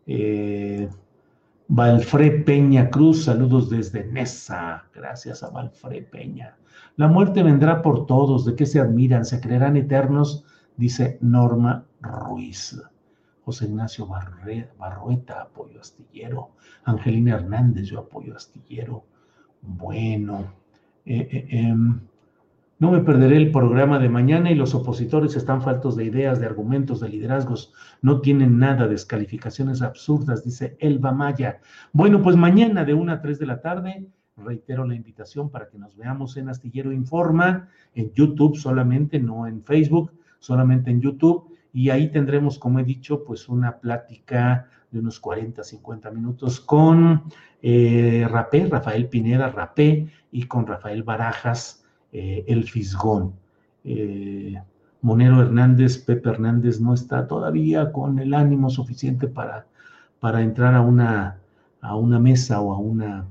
Eh, 0.07 0.89
Valfré 1.69 2.31
Peña 2.31 2.91
Cruz, 2.91 3.25
saludos 3.25 3.71
desde 3.71 4.05
Nesa. 4.05 4.85
Gracias 4.93 5.45
a 5.45 5.51
Valfré 5.51 6.03
Peña. 6.03 6.57
La 6.97 7.09
muerte 7.09 7.43
vendrá 7.43 7.83
por 7.83 8.07
todos, 8.07 8.45
de 8.45 8.57
qué 8.57 8.67
se 8.67 8.81
admiran, 8.81 9.25
se 9.25 9.41
creerán 9.41 9.77
eternos, 9.77 10.45
dice 10.77 11.19
Norma 11.21 11.85
Ruiz. 12.01 12.83
José 13.45 13.67
Ignacio 13.67 14.07
Barrueta, 14.07 15.43
apoyo 15.43 15.81
astillero. 15.81 16.51
Angelina 16.85 17.37
Hernández, 17.37 17.87
yo 17.87 18.01
apoyo 18.01 18.37
astillero. 18.37 19.05
Bueno, 19.63 20.53
eh, 21.07 21.29
eh, 21.31 21.47
em, 21.49 22.01
no 22.83 22.91
me 22.91 22.99
perderé 22.99 23.37
el 23.37 23.53
programa 23.53 24.01
de 24.01 24.09
mañana 24.09 24.51
y 24.51 24.57
los 24.57 24.75
opositores 24.75 25.37
están 25.37 25.63
faltos 25.63 25.95
de 25.95 26.05
ideas, 26.05 26.41
de 26.41 26.47
argumentos, 26.47 26.99
de 26.99 27.11
liderazgos. 27.11 27.73
No 28.01 28.21
tienen 28.21 28.59
nada, 28.59 28.89
descalificaciones 28.89 29.83
absurdas, 29.83 30.43
dice 30.43 30.77
Elba 30.81 31.13
Maya. 31.13 31.61
Bueno, 31.93 32.21
pues 32.21 32.35
mañana 32.35 32.85
de 32.85 32.93
1 32.95 33.13
a 33.13 33.21
3 33.21 33.39
de 33.39 33.47
la 33.47 33.61
tarde, 33.61 34.09
reitero 34.37 34.85
la 34.85 34.97
invitación 34.97 35.49
para 35.49 35.69
que 35.69 35.79
nos 35.79 35.97
veamos 35.97 36.37
en 36.37 36.49
Astillero 36.49 36.91
Informa, 36.91 37.69
en 37.95 38.13
YouTube 38.15 38.57
solamente, 38.57 39.21
no 39.21 39.47
en 39.47 39.63
Facebook, 39.63 40.11
solamente 40.41 40.91
en 40.91 41.01
YouTube. 41.01 41.57
Y 41.73 41.91
ahí 41.91 42.11
tendremos, 42.11 42.59
como 42.59 42.81
he 42.81 42.85
dicho, 42.85 43.23
pues 43.23 43.49
una 43.49 43.79
plática 43.79 44.67
de 44.91 44.99
unos 44.99 45.21
40, 45.21 45.63
50 45.63 46.11
minutos 46.11 46.59
con 46.59 47.23
eh, 47.63 48.27
Rapé, 48.29 48.67
Rafael 48.67 49.09
Pineda 49.09 49.51
Rapé, 49.51 50.09
y 50.33 50.43
con 50.49 50.67
Rafael 50.67 51.05
Barajas 51.05 51.82
eh, 52.13 52.45
el 52.47 52.69
Fisgón. 52.69 53.33
Eh, 53.85 54.61
Monero 55.01 55.43
Hernández, 55.43 55.99
Pepe 55.99 56.29
Hernández 56.31 56.81
no 56.81 56.95
está 56.95 57.27
todavía 57.27 57.91
con 57.91 58.19
el 58.21 58.35
ánimo 58.35 58.71
suficiente 58.71 59.27
para, 59.27 59.67
para 60.21 60.43
entrar 60.43 60.75
a 60.75 60.81
una, 60.81 61.39
a 61.81 61.97
una 61.97 62.21
mesa 62.21 62.61
o 62.61 62.73
a 62.73 62.79
una 62.79 63.27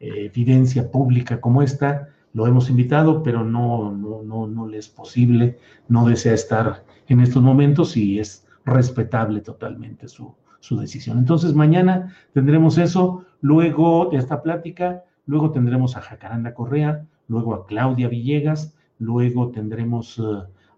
eh, 0.00 0.26
evidencia 0.26 0.90
pública 0.90 1.40
como 1.40 1.62
esta. 1.62 2.08
Lo 2.34 2.46
hemos 2.46 2.68
invitado, 2.70 3.22
pero 3.22 3.44
no, 3.44 3.92
no, 3.92 4.22
no, 4.22 4.46
no 4.48 4.66
le 4.66 4.78
es 4.78 4.88
posible, 4.88 5.58
no 5.86 6.06
desea 6.06 6.34
estar 6.34 6.84
en 7.06 7.20
estos 7.20 7.42
momentos 7.42 7.96
y 7.96 8.18
es 8.18 8.46
respetable 8.64 9.40
totalmente 9.40 10.08
su, 10.08 10.34
su 10.58 10.78
decisión. 10.78 11.18
Entonces, 11.18 11.54
mañana 11.54 12.14
tendremos 12.32 12.78
eso, 12.78 13.24
luego 13.40 14.08
de 14.10 14.16
esta 14.16 14.42
plática, 14.42 15.04
luego 15.26 15.50
tendremos 15.50 15.96
a 15.96 16.00
Jacaranda 16.00 16.54
Correa, 16.54 17.04
luego 17.32 17.54
a 17.54 17.66
Claudia 17.66 18.08
Villegas, 18.08 18.74
luego 18.98 19.50
tendremos 19.50 20.18
eh, 20.18 20.22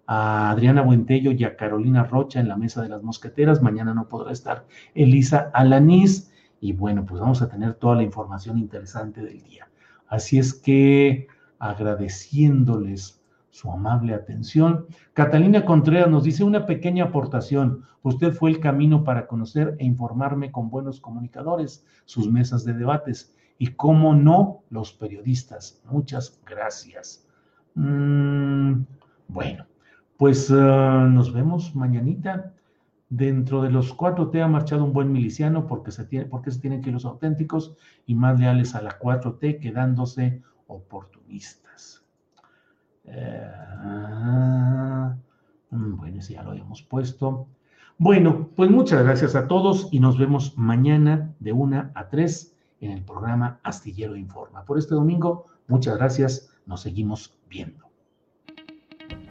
a 0.07 0.51
Adriana 0.51 0.83
Buentello 0.83 1.33
y 1.33 1.43
a 1.43 1.57
Carolina 1.57 2.05
Rocha 2.05 2.39
en 2.39 2.49
la 2.49 2.57
mesa 2.57 2.81
de 2.81 2.89
las 2.89 3.03
mosqueteras, 3.03 3.61
mañana 3.61 3.93
no 3.93 4.09
podrá 4.09 4.31
estar 4.31 4.65
Elisa 4.95 5.51
Alanís 5.53 6.31
y 6.61 6.73
bueno, 6.73 7.05
pues 7.05 7.21
vamos 7.21 7.43
a 7.43 7.49
tener 7.49 7.75
toda 7.75 7.97
la 7.97 8.05
información 8.05 8.57
interesante 8.59 9.21
del 9.21 9.43
día. 9.43 9.69
Así 10.07 10.39
es 10.39 10.55
que 10.55 11.27
agradeciéndoles 11.59 13.21
su 13.51 13.71
amable 13.71 14.15
atención. 14.15 14.87
Catalina 15.13 15.65
Contreras 15.65 16.09
nos 16.09 16.23
dice 16.23 16.45
una 16.45 16.67
pequeña 16.67 17.05
aportación. 17.05 17.83
Usted 18.03 18.33
fue 18.33 18.51
el 18.51 18.61
camino 18.61 19.03
para 19.03 19.27
conocer 19.27 19.77
e 19.79 19.85
informarme 19.85 20.53
con 20.53 20.71
buenos 20.71 21.01
comunicadores, 21.01 21.85
sus 22.05 22.31
mesas 22.31 22.65
de 22.65 22.75
debates 22.75 23.35
y, 23.59 23.69
cómo 23.69 24.15
no, 24.15 24.63
los 24.71 24.93
periodistas. 24.93 25.81
Muchas 25.85 26.41
gracias. 26.45 27.27
Mm, 27.75 28.83
bueno, 29.29 29.67
pues 30.17 30.51
ah, 30.51 31.09
nos 31.11 31.33
vemos 31.33 31.75
mañanita. 31.75 32.53
Dentro 33.09 33.63
de 33.63 33.71
los 33.71 33.93
cuatro 33.93 34.31
T 34.31 34.43
ha 34.43 34.49
marchado 34.49 34.85
un 34.85 34.93
buen 34.93 35.13
miliciano 35.13 35.67
porque 35.67 35.93
se, 35.93 36.05
tiene, 36.05 36.27
porque 36.27 36.51
se 36.51 36.61
tienen 36.61 36.81
que 36.81 36.89
ir 36.89 36.95
los 36.95 37.05
auténticos 37.05 37.77
y 38.07 38.15
más 38.15 38.41
leales 38.41 38.75
a 38.75 38.83
la 38.83 38.99
4T, 38.99 39.61
quedándose 39.61 40.43
oportunistas. 40.67 42.05
Eh, 43.05 43.51
mm, 45.71 45.97
bueno, 45.97 46.19
ese 46.19 46.35
ya 46.35 46.43
lo 46.43 46.51
habíamos 46.51 46.83
puesto. 46.83 47.47
Bueno, 47.99 48.49
pues 48.57 48.71
muchas 48.71 49.05
gracias 49.05 49.37
a 49.37 49.47
todos 49.47 49.89
y 49.93 50.01
nos 50.01 50.19
vemos 50.19 50.59
mañana 50.59 51.33
de 51.39 51.53
una 51.53 51.93
a 51.95 52.09
tres 52.09 52.54
en 52.81 52.91
el 52.91 53.03
programa 53.03 53.61
Astillero 53.63 54.17
Informa. 54.17 54.65
Por 54.65 54.79
este 54.79 54.95
domingo, 54.95 55.47
muchas 55.69 55.97
gracias, 55.97 56.51
nos 56.67 56.81
seguimos 56.83 57.37
viendo. 57.49 57.85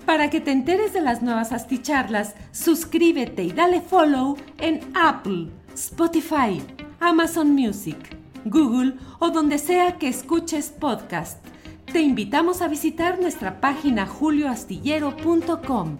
Para 0.06 0.30
que 0.30 0.42
te 0.42 0.52
enteres 0.52 0.94
de 0.94 1.02
las 1.02 1.22
nuevas 1.22 1.52
asticharlas, 1.52 2.36
suscríbete 2.52 3.44
y 3.44 3.52
dale 3.52 3.82
follow 3.82 4.38
en 4.60 4.82
Apple, 4.96 5.50
Spotify, 5.74 6.62
Amazon 7.00 7.54
Music, 7.54 7.98
Google 8.46 8.96
o 9.20 9.30
donde 9.30 9.58
sea 9.58 9.98
que 9.98 10.10
escuches 10.10 10.70
podcast. 10.70 11.44
Te 11.92 12.02
invitamos 12.02 12.62
a 12.62 12.68
visitar 12.68 13.20
nuestra 13.22 13.62
página 13.62 14.06
julioastillero.com. 14.06 16.00